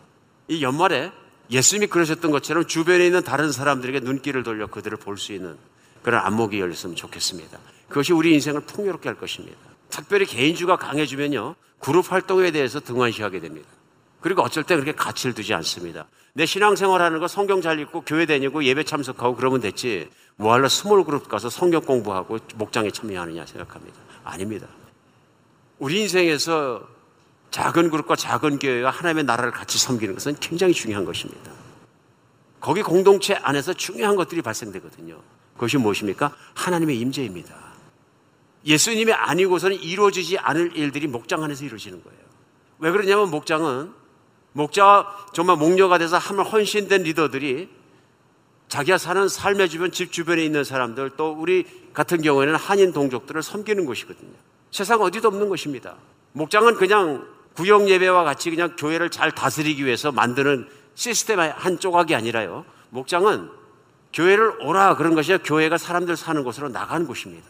이 0.49 0.65
연말에 0.65 1.13
예수님이 1.49 1.87
그러셨던 1.87 2.33
것처럼 2.33 2.67
주변에 2.67 3.07
있는 3.07 3.23
다른 3.23 3.53
사람들에게 3.53 4.01
눈길을 4.01 4.43
돌려 4.43 4.67
그들을 4.67 4.99
볼 4.99 5.17
수 5.17 5.33
있는 5.33 5.57
그런 6.03 6.27
안목이 6.27 6.59
열렸으면 6.59 6.97
좋겠습니다. 6.97 7.57
그것이 7.89 8.13
우리 8.13 8.35
인생을 8.35 8.63
풍요롭게 8.63 9.09
할 9.09 9.17
것입니다. 9.17 9.57
특별히 9.91 10.27
개인주의가 10.27 10.75
강해지면요. 10.75 11.55
그룹 11.79 12.11
활동에 12.11 12.51
대해서 12.51 12.81
등한시하게 12.81 13.39
됩니다. 13.39 13.78
그리고 14.21 14.43
어쩔 14.43 14.65
때 14.65 14.75
그렇게 14.75 14.93
가치를 14.93 15.35
두지 15.35 15.55
않습니다. 15.55 16.07
내 16.33 16.47
신앙생활 16.47 17.03
하는 17.03 17.21
거 17.21 17.29
성경 17.29 17.61
잘 17.61 17.79
읽고 17.81 18.03
교회 18.03 18.27
다니고 18.27 18.65
예배 18.65 18.85
참석하고 18.85 19.37
그러면 19.37 19.61
됐지. 19.61 20.09
뭐할러 20.37 20.69
small 20.69 21.05
group 21.05 21.29
가서 21.29 21.51
성경 21.51 21.83
공부하고 21.83 22.39
목장에 22.55 22.91
참여하느냐 22.91 23.47
생각합니다. 23.47 23.99
아닙니다. 24.25 24.67
우리 25.79 26.01
인생에서 26.01 26.87
작은 27.51 27.91
그룹과 27.91 28.17
작은 28.17 28.59
교회가 28.59 28.91
하나님의 28.91 29.25
나라를 29.25 29.51
같이 29.51 29.79
섬기는 29.79 30.15
것은 30.15 30.37
굉장히 30.41 30.75
중요한 30.75 31.05
것입니다. 31.05 31.51
거기 32.61 32.83
공동체 32.83 33.35
안에서 33.35 33.73
중요한 33.73 34.17
것들이 34.17 34.43
발생되거든요. 34.43 35.21
그것이 35.55 35.79
무엇입니까? 35.79 36.33
하나님의 36.55 36.99
임재입니다. 37.01 37.55
예수님이 38.65 39.13
아니고서는 39.13 39.81
이루어지지 39.81 40.39
않을 40.39 40.77
일들이 40.77 41.07
목장 41.07 41.43
안에서 41.43 41.65
이루어지는 41.65 42.03
거예요. 42.03 42.19
왜 42.79 42.91
그러냐면 42.91 43.31
목장은 43.31 43.93
목자와 44.59 45.29
정말 45.33 45.57
목녀가 45.57 45.99
돼서 45.99 46.19
하면 46.19 46.45
헌신된 46.45 47.05
리더들이 47.05 47.69
자기가 48.67 48.99
사는 48.99 49.29
삶의 49.29 49.69
주변, 49.69 49.93
집 49.93 50.13
주변에 50.13 50.45
있는 50.45 50.65
사람들 50.65 51.13
또 51.17 51.33
우리 51.33 51.65
같은 51.95 52.21
경우에는 52.21 52.57
한인 52.57 52.93
동족들을 52.93 53.43
섬기는 53.43 53.87
것이거든요. 53.87 54.33
세상 54.71 55.01
어디도 55.01 55.29
없는 55.29 55.49
것입니다. 55.49 55.95
목장은 56.33 56.75
그냥 56.75 57.27
구역 57.55 57.89
예배와 57.89 58.25
같이 58.25 58.51
그냥 58.51 58.75
교회를 58.77 59.11
잘 59.11 59.33
다스리기 59.33 59.85
위해서 59.87 60.13
만드는 60.13 60.69
시스템의 60.95 61.55
한 61.57 61.79
조각이 61.79 62.15
아니라요. 62.15 62.65
목장은 62.91 63.49
교회를 64.13 64.63
오라 64.63 64.97
그런 64.97 65.15
것이 65.15 65.37
교회가 65.39 65.79
사람들 65.79 66.17
사는 66.17 66.43
곳으로 66.45 66.69
나가는 66.69 67.07
곳입니다. 67.07 67.47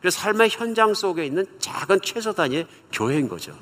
그래서 0.00 0.20
삶의 0.20 0.50
현장 0.50 0.92
속에 0.92 1.24
있는 1.24 1.46
작은 1.58 2.00
최소 2.02 2.32
단위의 2.32 2.66
교회인 2.92 3.28
거죠. 3.28 3.56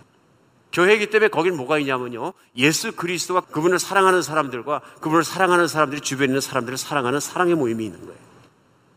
교회이기 0.73 1.11
때문에 1.11 1.29
거긴 1.29 1.57
뭐가 1.57 1.79
있냐면요. 1.79 2.33
예수 2.57 2.93
그리스도와 2.93 3.43
그분을 3.43 3.79
사랑하는 3.79 4.23
사람들과 4.23 4.81
그분을 5.01 5.23
사랑하는 5.23 5.69
사람들이 5.69 6.01
주변에 6.01 6.27
있는 6.27 6.41
사람들을 6.41 6.79
사랑하는 6.79 7.21
사랑의 7.21 7.55
모임이 7.55 7.85
있는 7.85 8.01
거예요. 8.01 8.19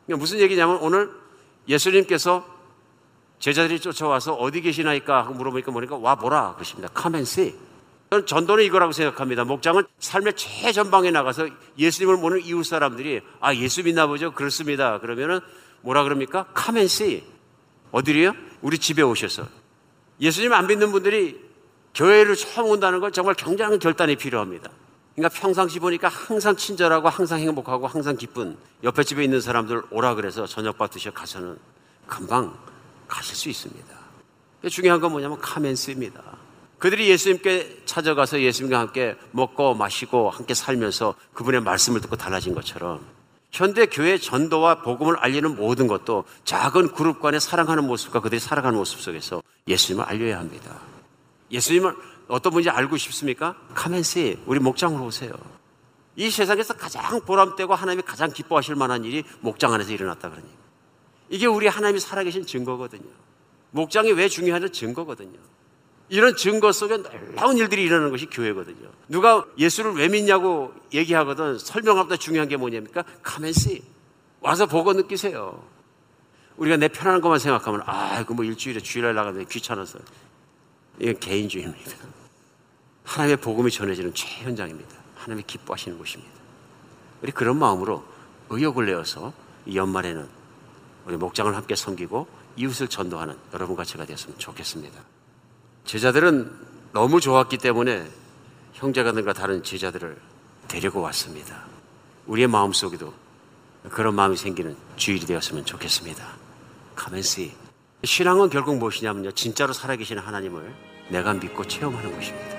그러니까 0.05 0.21
무슨 0.21 0.39
얘기냐면 0.39 0.78
오늘 0.78 1.11
예수님께서 1.67 2.45
제자들이 3.39 3.80
쫓아와서 3.80 4.34
어디 4.34 4.61
계시나이까 4.61 5.17
하고 5.26 5.34
물어보니까 5.34 5.71
뭐니까 5.71 5.97
와 5.97 6.15
보라 6.15 6.53
그러십니다. 6.55 6.89
See. 7.19 7.53
저는 8.09 8.26
전도는 8.26 8.63
이거라고 8.63 8.93
생각합니다. 8.93 9.43
목장은 9.43 9.84
삶의 9.99 10.36
최전방에 10.36 11.11
나가서 11.11 11.49
예수님을 11.78 12.17
모는 12.17 12.41
이웃 12.43 12.63
사람들이 12.63 13.21
아 13.41 13.53
예수 13.53 13.84
믿나 13.84 14.07
보죠. 14.07 14.32
그렇습니다. 14.32 14.99
그러면은 14.99 15.41
뭐라 15.82 16.03
그럽니까? 16.03 16.47
See. 16.76 17.23
어디래요? 17.91 18.34
우리 18.61 18.78
집에 18.78 19.01
오셔서 19.01 19.47
예수님 20.21 20.53
안 20.53 20.67
믿는 20.67 20.91
분들이 20.91 21.44
교회를 21.95 22.35
처음 22.35 22.69
온다는 22.69 22.99
건 22.99 23.11
정말 23.11 23.35
굉장한 23.35 23.79
결단이 23.79 24.17
필요합니다. 24.17 24.69
그러니까 25.15 25.39
평상시 25.39 25.79
보니까 25.79 26.09
항상 26.09 26.57
친절하고 26.57 27.07
항상 27.07 27.39
행복하고 27.39 27.87
항상 27.87 28.17
기쁜 28.17 28.57
옆에 28.83 29.03
집에 29.03 29.23
있는 29.23 29.39
사람들 29.39 29.83
오라 29.89 30.15
그래서 30.15 30.45
저녁밥 30.45 30.91
드셔 30.91 31.11
가서는 31.11 31.57
금방 32.05 32.53
가실 33.07 33.35
수 33.35 33.49
있습니다. 33.49 33.95
중요한 34.69 34.99
건 34.99 35.11
뭐냐면 35.11 35.39
카멘스입니다. 35.39 36.21
그들이 36.79 37.09
예수님께 37.09 37.83
찾아가서 37.85 38.41
예수님과 38.41 38.77
함께 38.77 39.15
먹고 39.31 39.73
마시고 39.73 40.29
함께 40.29 40.53
살면서 40.53 41.15
그분의 41.33 41.61
말씀을 41.61 42.01
듣고 42.01 42.17
달라진 42.17 42.53
것처럼 42.53 42.99
현대 43.51 43.85
교회 43.85 44.17
전도와 44.17 44.81
복음을 44.81 45.15
알리는 45.17 45.55
모든 45.55 45.87
것도 45.87 46.25
작은 46.43 46.91
그룹 46.91 47.21
간의 47.21 47.39
사랑하는 47.39 47.85
모습과 47.85 48.19
그들이 48.19 48.41
살아가는 48.41 48.77
모습 48.77 48.99
속에서 48.99 49.41
예수님을 49.67 50.03
알려야 50.03 50.39
합니다. 50.39 50.77
예수님을 51.51 51.95
어떤 52.27 52.51
분인지 52.51 52.69
알고 52.69 52.97
싶습니까? 52.97 53.55
카멘시 53.73 54.39
우리 54.45 54.59
목장으로 54.59 55.05
오세요. 55.05 55.31
이 56.15 56.29
세상에서 56.29 56.75
가장 56.75 57.21
보람되고 57.21 57.73
하나님이 57.75 58.03
가장 58.03 58.31
기뻐하실 58.31 58.75
만한 58.75 59.03
일이 59.03 59.23
목장 59.41 59.73
안에서 59.73 59.91
일어났다 59.91 60.29
그러니 60.29 60.47
이게 61.29 61.45
우리 61.45 61.67
하나님이 61.67 61.99
살아계신 61.99 62.45
증거거든요. 62.45 63.09
목장이 63.71 64.11
왜 64.13 64.27
중요하냐는 64.29 64.71
증거거든요. 64.71 65.37
이런 66.07 66.35
증거 66.35 66.71
속에 66.71 66.97
놀라운 66.97 67.57
일들이 67.57 67.83
일어나는 67.83 68.11
것이 68.11 68.27
교회거든요. 68.27 68.89
누가 69.09 69.43
예수를 69.57 69.95
왜 69.95 70.07
믿냐고 70.07 70.71
얘기하거든 70.93 71.57
설명하보다 71.57 72.17
중요한 72.17 72.47
게 72.47 72.57
뭐냐니까 72.57 73.03
카멘시 73.23 73.83
와서 74.39 74.67
보고 74.67 74.93
느끼세요. 74.93 75.61
우리가 76.57 76.77
내 76.77 76.87
편안한 76.87 77.21
것만 77.21 77.39
생각하면 77.39 77.81
아, 77.85 78.23
그 78.23 78.33
뭐 78.33 78.45
일주일에 78.45 78.79
주일날 78.79 79.15
나가는데 79.15 79.45
귀찮아서 79.49 79.99
이건 80.99 81.19
개인주의입니다. 81.19 81.91
하나님의 83.03 83.37
복음이 83.37 83.71
전해지는 83.71 84.13
최현장입니다. 84.13 84.95
하나님이 85.15 85.43
기뻐하시는 85.45 85.97
곳입니다. 85.97 86.33
우리 87.21 87.31
그런 87.31 87.57
마음으로 87.57 88.03
의욕을 88.49 88.85
내어서 88.85 89.33
이 89.65 89.77
연말에는 89.77 90.27
우리 91.05 91.17
목장을 91.17 91.53
함께 91.55 91.75
섬기고 91.75 92.27
이웃을 92.57 92.87
전도하는 92.87 93.35
여러분과 93.53 93.83
제가 93.83 94.05
되었으면 94.05 94.37
좋겠습니다. 94.37 94.99
제자들은 95.85 96.51
너무 96.93 97.19
좋았기 97.19 97.57
때문에 97.57 98.09
형제가들과 98.73 99.33
다른 99.33 99.63
제자들을 99.63 100.17
데리고 100.67 101.01
왔습니다. 101.01 101.65
우리의 102.27 102.47
마음속에도 102.47 103.13
그런 103.89 104.15
마음이 104.15 104.35
생기는 104.35 104.75
주일이 104.95 105.25
되었으면 105.25 105.65
좋겠습니다. 105.65 106.25
가면시 106.95 107.53
신앙은 108.06 108.49
결국 108.49 108.78
무엇이냐면요. 108.78 109.32
진짜로 109.32 109.74
살아계신 109.74 110.20
하나님을 110.20 110.74
내가 111.10 111.34
믿고 111.34 111.66
체험하는 111.66 112.16
것입니다. 112.16 112.56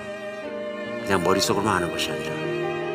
그냥 1.03 1.23
머릿속으로만 1.23 1.77
아는 1.77 1.91
것이 1.91 2.11
아니라 2.11 2.35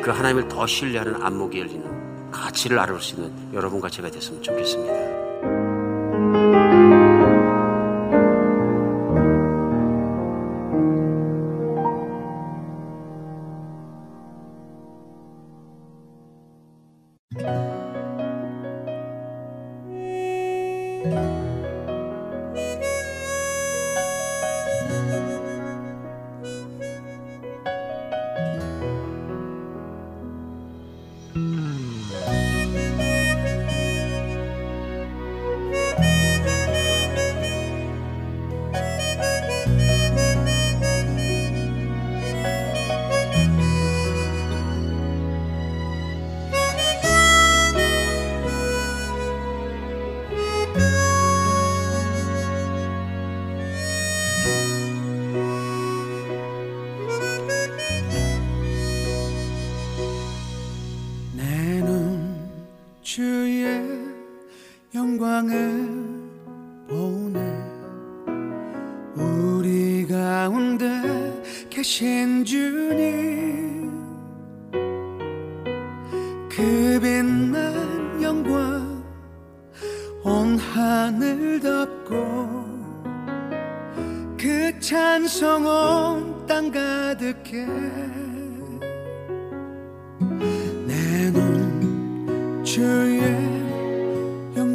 그 0.01 0.11
하나님을 0.11 0.47
더 0.47 0.65
신뢰하는 0.67 1.21
안목이 1.21 1.59
열리는 1.59 2.31
가치를 2.31 2.79
알아볼 2.79 3.01
수 3.01 3.15
있는 3.15 3.53
여러분과 3.53 3.89
제가 3.89 4.09
됐으면 4.09 4.41
좋겠습니다. 4.41 6.62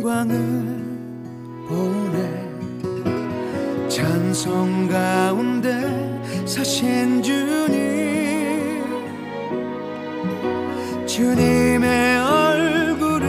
영광을 0.09 0.35
보내. 1.69 2.17
찬송 3.89 4.89
가운데 4.89 5.69
사신 6.47 7.23
주님 7.23 8.87
주님의 11.07 12.21
얼굴은 12.21 13.27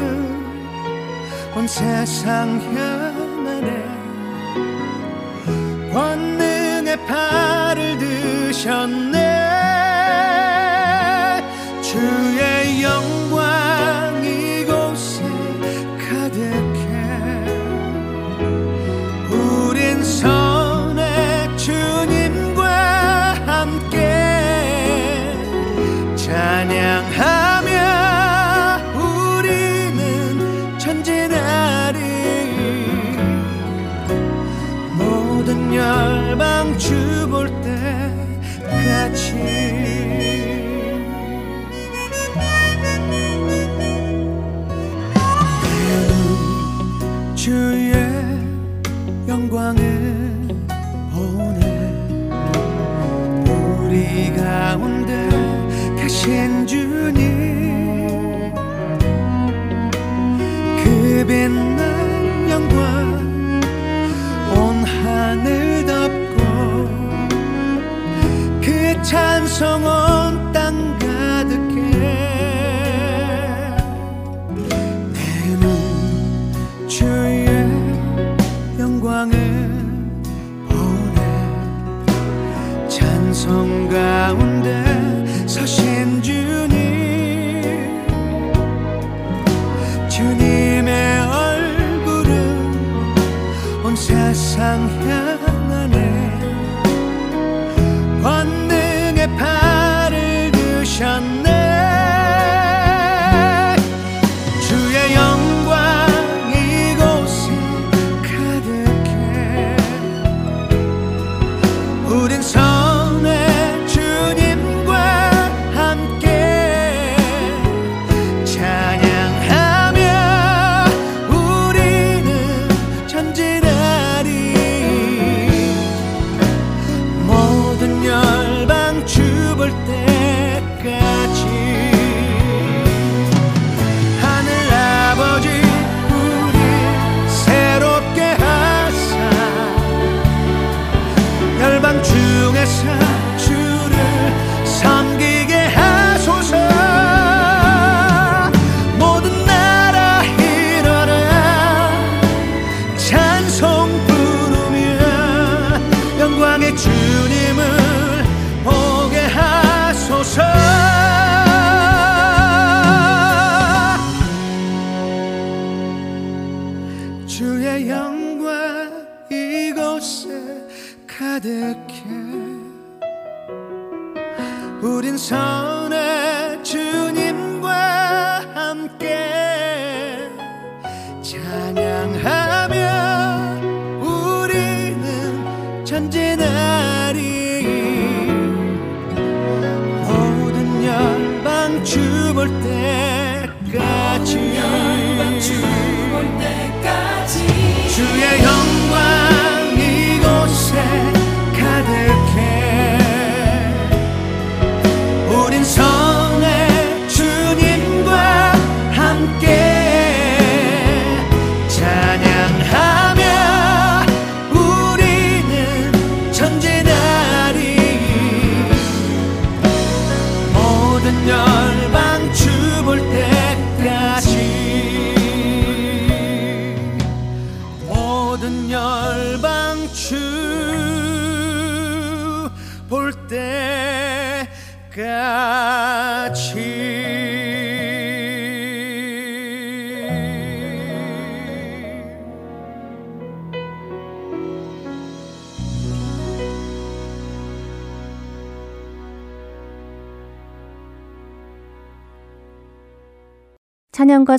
온 1.56 1.68
세상 1.68 2.62
향하네 2.74 3.84
권능의 5.92 7.06
팔을 7.06 7.98
드셨네. 7.98 9.29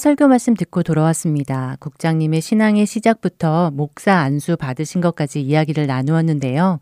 설교 0.01 0.29
말씀 0.29 0.55
듣고 0.55 0.83
돌아왔습니다. 0.83 1.77
국장님의 1.79 2.41
신앙의 2.41 2.87
시작부터 2.87 3.71
목사 3.71 4.15
안수 4.15 4.57
받으신 4.57 5.03
것까지 5.03 5.43
이야기를 5.43 5.87
나누었는데요. 5.87 6.81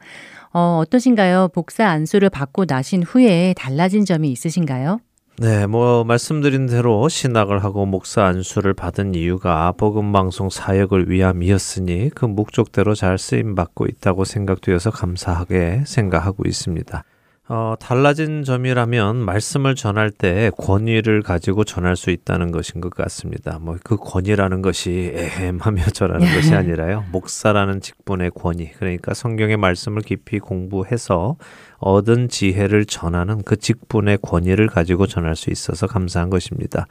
어, 0.52 0.78
어떠신가요? 0.80 1.48
목사 1.52 1.88
안수를 1.88 2.30
받고 2.30 2.66
나신 2.66 3.02
후에 3.02 3.54
달라진 3.56 4.04
점이 4.04 4.30
있으신가요? 4.30 5.00
네, 5.40 5.66
뭐 5.66 6.04
말씀드린 6.04 6.66
대로 6.66 7.08
신학을 7.08 7.64
하고 7.64 7.86
목사 7.86 8.24
안수를 8.24 8.72
받은 8.72 9.16
이유가 9.16 9.72
복음 9.72 10.12
방송 10.12 10.48
사역을 10.48 11.10
위함이었으니 11.10 12.10
그 12.14 12.24
목적대로 12.24 12.94
잘 12.94 13.18
쓰임 13.18 13.56
받고 13.56 13.86
있다고 13.86 14.24
생각되어서 14.24 14.92
감사하게 14.92 15.82
생각하고 15.86 16.44
있습니다. 16.46 17.02
어, 17.50 17.76
달라진 17.80 18.44
점이라면 18.44 19.16
말씀을 19.16 19.74
전할 19.74 20.10
때 20.10 20.50
권위를 20.58 21.22
가지고 21.22 21.64
전할 21.64 21.96
수 21.96 22.10
있다는 22.10 22.52
것인 22.52 22.82
것 22.82 22.92
같습니다. 22.92 23.58
뭐 23.58 23.78
그 23.82 23.96
권위라는 23.96 24.60
것이 24.60 25.12
에헴하며 25.14 25.84
전하는 25.94 26.26
것이 26.34 26.54
아니라요. 26.54 27.04
목사라는 27.10 27.80
직분의 27.80 28.32
권위. 28.32 28.70
그러니까 28.72 29.14
성경의 29.14 29.56
말씀을 29.56 30.02
깊이 30.02 30.38
공부해서 30.38 31.36
얻은 31.78 32.28
지혜를 32.28 32.84
전하는 32.84 33.42
그 33.42 33.56
직분의 33.56 34.18
권위를 34.20 34.66
가지고 34.66 35.06
전할 35.06 35.36
수 35.36 35.50
있어서 35.50 35.86
감사한 35.86 36.28
것입니다. 36.28 36.86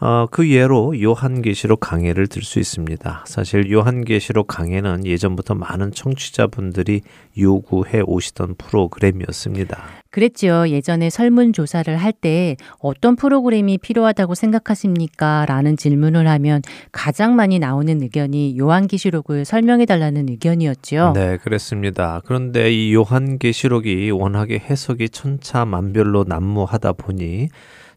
어, 0.00 0.26
그 0.30 0.48
예로 0.48 1.00
요한계시록 1.02 1.80
강해를 1.80 2.28
들 2.28 2.42
수 2.44 2.60
있습니다. 2.60 3.24
사실 3.26 3.70
요한계시록 3.70 4.46
강해는 4.46 5.04
예전부터 5.04 5.54
많은 5.54 5.90
청취자분들이 5.92 7.00
요구해 7.36 8.00
오시던 8.06 8.54
프로그램이었습니다. 8.58 9.82
그랬죠. 10.10 10.68
예전에 10.68 11.10
설문조사를 11.10 11.96
할 11.96 12.12
때 12.12 12.56
어떤 12.80 13.14
프로그램이 13.16 13.78
필요하다고 13.78 14.34
생각하십니까? 14.34 15.44
라는 15.46 15.76
질문을 15.76 16.26
하면 16.28 16.62
가장 16.90 17.36
많이 17.36 17.58
나오는 17.58 18.00
의견이 18.00 18.56
요한계시록을 18.58 19.44
설명해 19.44 19.84
달라는 19.86 20.28
의견이었죠. 20.28 21.12
네, 21.14 21.36
그렇습니다. 21.38 22.20
그런데 22.24 22.72
이 22.72 22.94
요한계시록이 22.94 24.10
워낙에 24.12 24.58
해석이 24.58 25.10
천차만별로 25.10 26.24
난무하다 26.26 26.94
보니 26.94 27.48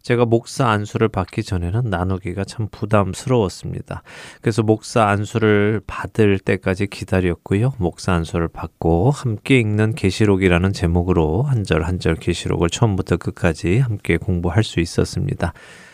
제가 0.02 0.26
목사 0.26 0.68
안수를 0.70 1.08
받기 1.10 1.43
전에는 1.43 1.84
나누기가 1.86 2.43
참 2.43 2.68
부담스러웠습니다. 2.72 4.04
그래서 4.41 4.64
목사 4.64 5.06
안수를 5.06 5.82
받을 5.86 6.39
때까지 6.39 6.88
기다렸고요. 6.88 7.74
목사 7.78 8.14
안수를 8.14 8.47
받고 8.47 9.12
함께 9.12 9.60
읽는 9.60 9.95
계시록이라는 9.95 10.74
제목으로 10.74 11.43
한 11.43 11.64
절 11.64 11.84
한 11.84 11.99
절 11.99 12.16
계시록을 12.16 12.70
처음부터 12.70 13.18
끝까지 13.18 13.78
함께 13.80 14.18
공부할 14.18 14.64
수 14.64 14.80
있었습니다. 14.80 15.54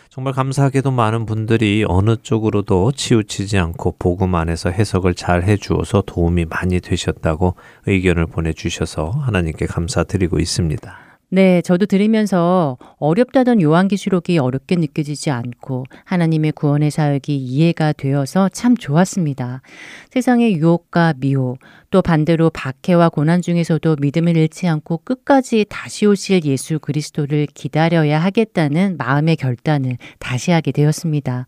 정말 0.09 0.33
감사하게도 0.33 0.89
많은 0.91 1.25
분들이 1.27 1.85
어느 1.87 2.15
쪽으로도 2.15 2.93
치우치지 2.93 3.57
않고 3.59 3.97
복음 3.99 4.33
안에서 4.35 4.71
해석을 4.71 5.13
잘 5.13 5.43
해주어서 5.43 6.03
도움이 6.07 6.45
많이 6.45 6.79
되셨다고 6.79 7.55
의견을 7.85 8.25
보내주셔서 8.25 9.09
하나님께 9.09 9.67
감사드리고 9.67 10.39
있습니다. 10.39 11.06
네, 11.29 11.61
저도 11.61 11.87
들으면서 11.87 12.77
어렵다던 12.99 13.61
요한계시록이 13.61 14.37
어렵게 14.37 14.77
느껴지지 14.77 15.29
않고 15.29 15.83
하나님의 16.05 16.53
구원의 16.53 16.89
사역이 16.89 17.35
이해가 17.35 17.91
되어서 17.91 18.47
참 18.47 18.77
좋았습니다. 18.77 19.61
세상의 20.09 20.53
유혹과 20.53 21.15
미혹, 21.17 21.59
또 21.91 22.01
반대로 22.01 22.49
박해와 22.49 23.09
고난 23.09 23.41
중에서도 23.41 23.97
믿음을 23.99 24.37
잃지 24.37 24.69
않고 24.69 24.99
끝까지 24.99 25.65
다시 25.67 26.05
오실 26.05 26.45
예수 26.45 26.79
그리스도를 26.79 27.47
기다려야 27.53 28.19
하겠다는 28.19 28.95
마음의 28.97 29.35
결단을 29.35 29.97
다시 30.19 30.51
하게 30.51 30.71
되었습니다. 30.71 31.45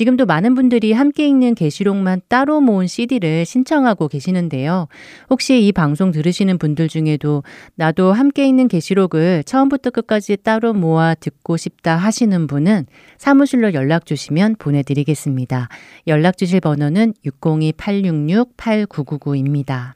지금도 0.00 0.24
많은 0.24 0.54
분들이 0.54 0.94
함께 0.94 1.28
읽는 1.28 1.54
계시록만 1.54 2.22
따로 2.26 2.62
모은 2.62 2.86
CD를 2.86 3.44
신청하고 3.44 4.08
계시는데요. 4.08 4.88
혹시 5.28 5.62
이 5.62 5.72
방송 5.72 6.10
들으시는 6.10 6.56
분들 6.56 6.88
중에도 6.88 7.42
나도 7.74 8.14
함께 8.14 8.46
읽는 8.46 8.68
계시록을 8.68 9.44
처음부터 9.44 9.90
끝까지 9.90 10.38
따로 10.42 10.72
모아 10.72 11.14
듣고 11.14 11.58
싶다 11.58 11.96
하시는 11.96 12.46
분은 12.46 12.86
사무실로 13.18 13.74
연락 13.74 14.06
주시면 14.06 14.56
보내드리겠습니다. 14.58 15.68
연락 16.06 16.38
주실 16.38 16.60
번호는 16.60 17.12
602-866-8999입니다. 17.26 19.92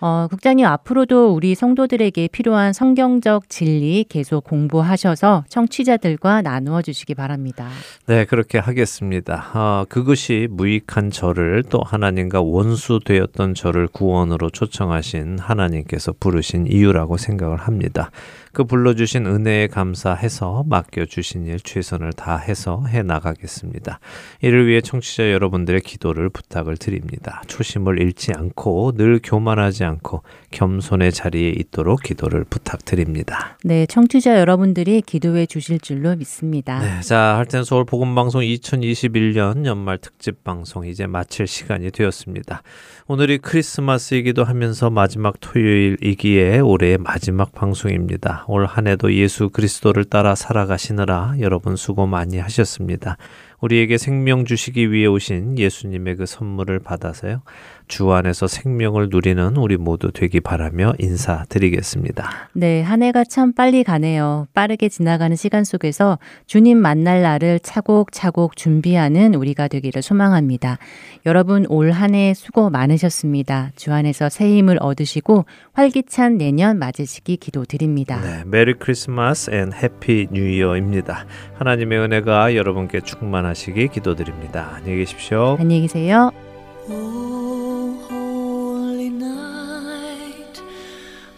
어, 0.00 0.26
국장님 0.28 0.66
앞으로도 0.66 1.32
우리 1.34 1.54
성도들에게 1.54 2.28
필요한 2.28 2.72
성경적 2.72 3.48
진리 3.48 4.04
계속 4.08 4.44
공부하셔서 4.44 5.44
청취자들과 5.48 6.42
나누어 6.42 6.82
주시기 6.82 7.14
바랍니다. 7.14 7.68
네, 8.06 8.24
그렇게 8.24 8.58
하겠습니다. 8.58 9.50
어, 9.54 9.84
그것이 9.88 10.48
무익한 10.50 11.10
저를 11.10 11.62
또 11.70 11.80
하나님과 11.82 12.42
원수 12.42 13.00
되었던 13.04 13.54
저를 13.54 13.86
구원으로 13.86 14.50
초청하신 14.50 15.38
하나님께서 15.38 16.12
부르신 16.18 16.66
이유라고 16.66 17.16
생각을 17.16 17.56
합니다. 17.56 18.10
그 18.54 18.62
불러주신 18.62 19.26
은혜에 19.26 19.66
감사해서 19.66 20.64
맡겨주신 20.68 21.46
일 21.46 21.58
최선을 21.58 22.12
다해서 22.12 22.84
해 22.86 23.02
나가겠습니다. 23.02 23.98
이를 24.42 24.68
위해 24.68 24.80
청취자 24.80 25.32
여러분들의 25.32 25.80
기도를 25.80 26.30
부탁을 26.30 26.76
드립니다. 26.76 27.42
초심을 27.48 28.00
잃지 28.00 28.32
않고 28.32 28.92
늘 28.92 29.18
교만하지 29.22 29.82
않고 29.82 30.22
겸손의 30.54 31.12
자리에 31.12 31.50
있도록 31.50 32.02
기도를 32.02 32.44
부탁드립니다. 32.44 33.58
네, 33.64 33.86
청취자 33.86 34.38
여러분들이 34.38 35.02
기도해 35.02 35.46
주실 35.46 35.80
줄로 35.80 36.14
믿습니다. 36.16 36.80
네, 36.80 37.00
자, 37.02 37.36
할텐 37.36 37.64
서울 37.64 37.84
복음 37.84 38.14
방송 38.14 38.40
2021년 38.42 39.66
연말 39.66 39.98
특집 39.98 40.44
방송 40.44 40.86
이제 40.86 41.06
마칠 41.06 41.46
시간이 41.46 41.90
되었습니다. 41.90 42.62
오늘이 43.06 43.38
크리스마스이기도 43.38 44.44
하면서 44.44 44.88
마지막 44.90 45.34
토요일이기에 45.40 46.60
올해의 46.60 46.98
마지막 46.98 47.52
방송입니다. 47.52 48.44
올 48.48 48.64
한 48.66 48.86
해도 48.86 49.12
예수 49.14 49.50
그리스도를 49.50 50.04
따라 50.04 50.34
살아가시느라 50.34 51.34
여러분 51.40 51.76
수고 51.76 52.06
많이 52.06 52.38
하셨습니다. 52.38 53.16
우리에게 53.60 53.98
생명 53.98 54.44
주시기 54.44 54.92
위해 54.92 55.06
오신 55.06 55.58
예수님의 55.58 56.16
그 56.16 56.26
선물을 56.26 56.80
받아서요. 56.80 57.42
주 57.88 58.12
안에서 58.12 58.46
생명을 58.46 59.08
누리는 59.10 59.56
우리 59.56 59.76
모두 59.76 60.10
되기 60.12 60.40
바라며 60.40 60.94
인사드리겠습니다. 60.98 62.48
네, 62.52 62.82
한 62.82 63.02
해가 63.02 63.24
참 63.24 63.52
빨리 63.52 63.84
가네요. 63.84 64.46
빠르게 64.54 64.88
지나가는 64.88 65.34
시간 65.36 65.64
속에서 65.64 66.18
주님 66.46 66.78
만날 66.78 67.22
날을 67.22 67.60
차곡차곡 67.60 68.56
준비하는 68.56 69.34
우리가 69.34 69.68
되기를 69.68 70.02
소망합니다. 70.02 70.78
여러분 71.26 71.66
올 71.68 71.90
한 71.92 72.14
해 72.14 72.34
수고 72.34 72.70
많으셨습니다. 72.70 73.70
주 73.76 73.92
안에서 73.92 74.28
새 74.28 74.48
힘을 74.56 74.78
얻으시고 74.80 75.44
활기찬 75.72 76.38
내년 76.38 76.78
맞으시기 76.78 77.36
기도드립니다. 77.36 78.20
네, 78.20 78.42
Merry 78.46 78.74
Christmas 78.74 79.50
and 79.50 79.72
Happy 79.72 80.28
New 80.32 80.42
Year입니다. 80.48 81.26
하나님의 81.58 81.98
은혜가 81.98 82.54
여러분께 82.56 83.00
충만하시기 83.00 83.88
기도드립니다. 83.88 84.70
안녕히 84.76 84.98
계십시오. 84.98 85.56
안녕히 85.58 85.82
계세요. 85.82 86.30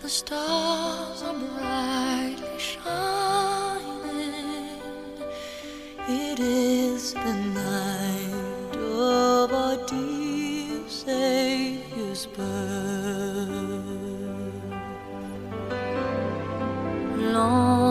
The 0.07 0.13
stars 0.13 1.21
are 1.25 1.35
brightly 1.35 2.59
shining. 2.61 2.79
It 6.07 6.39
is 6.39 7.13
the 7.13 7.35
night 7.35 8.77
of 8.77 9.53
our 9.53 9.77
dear 9.89 10.87
Savior's 10.87 12.27
birth. 12.27 12.47
Long 17.17 17.86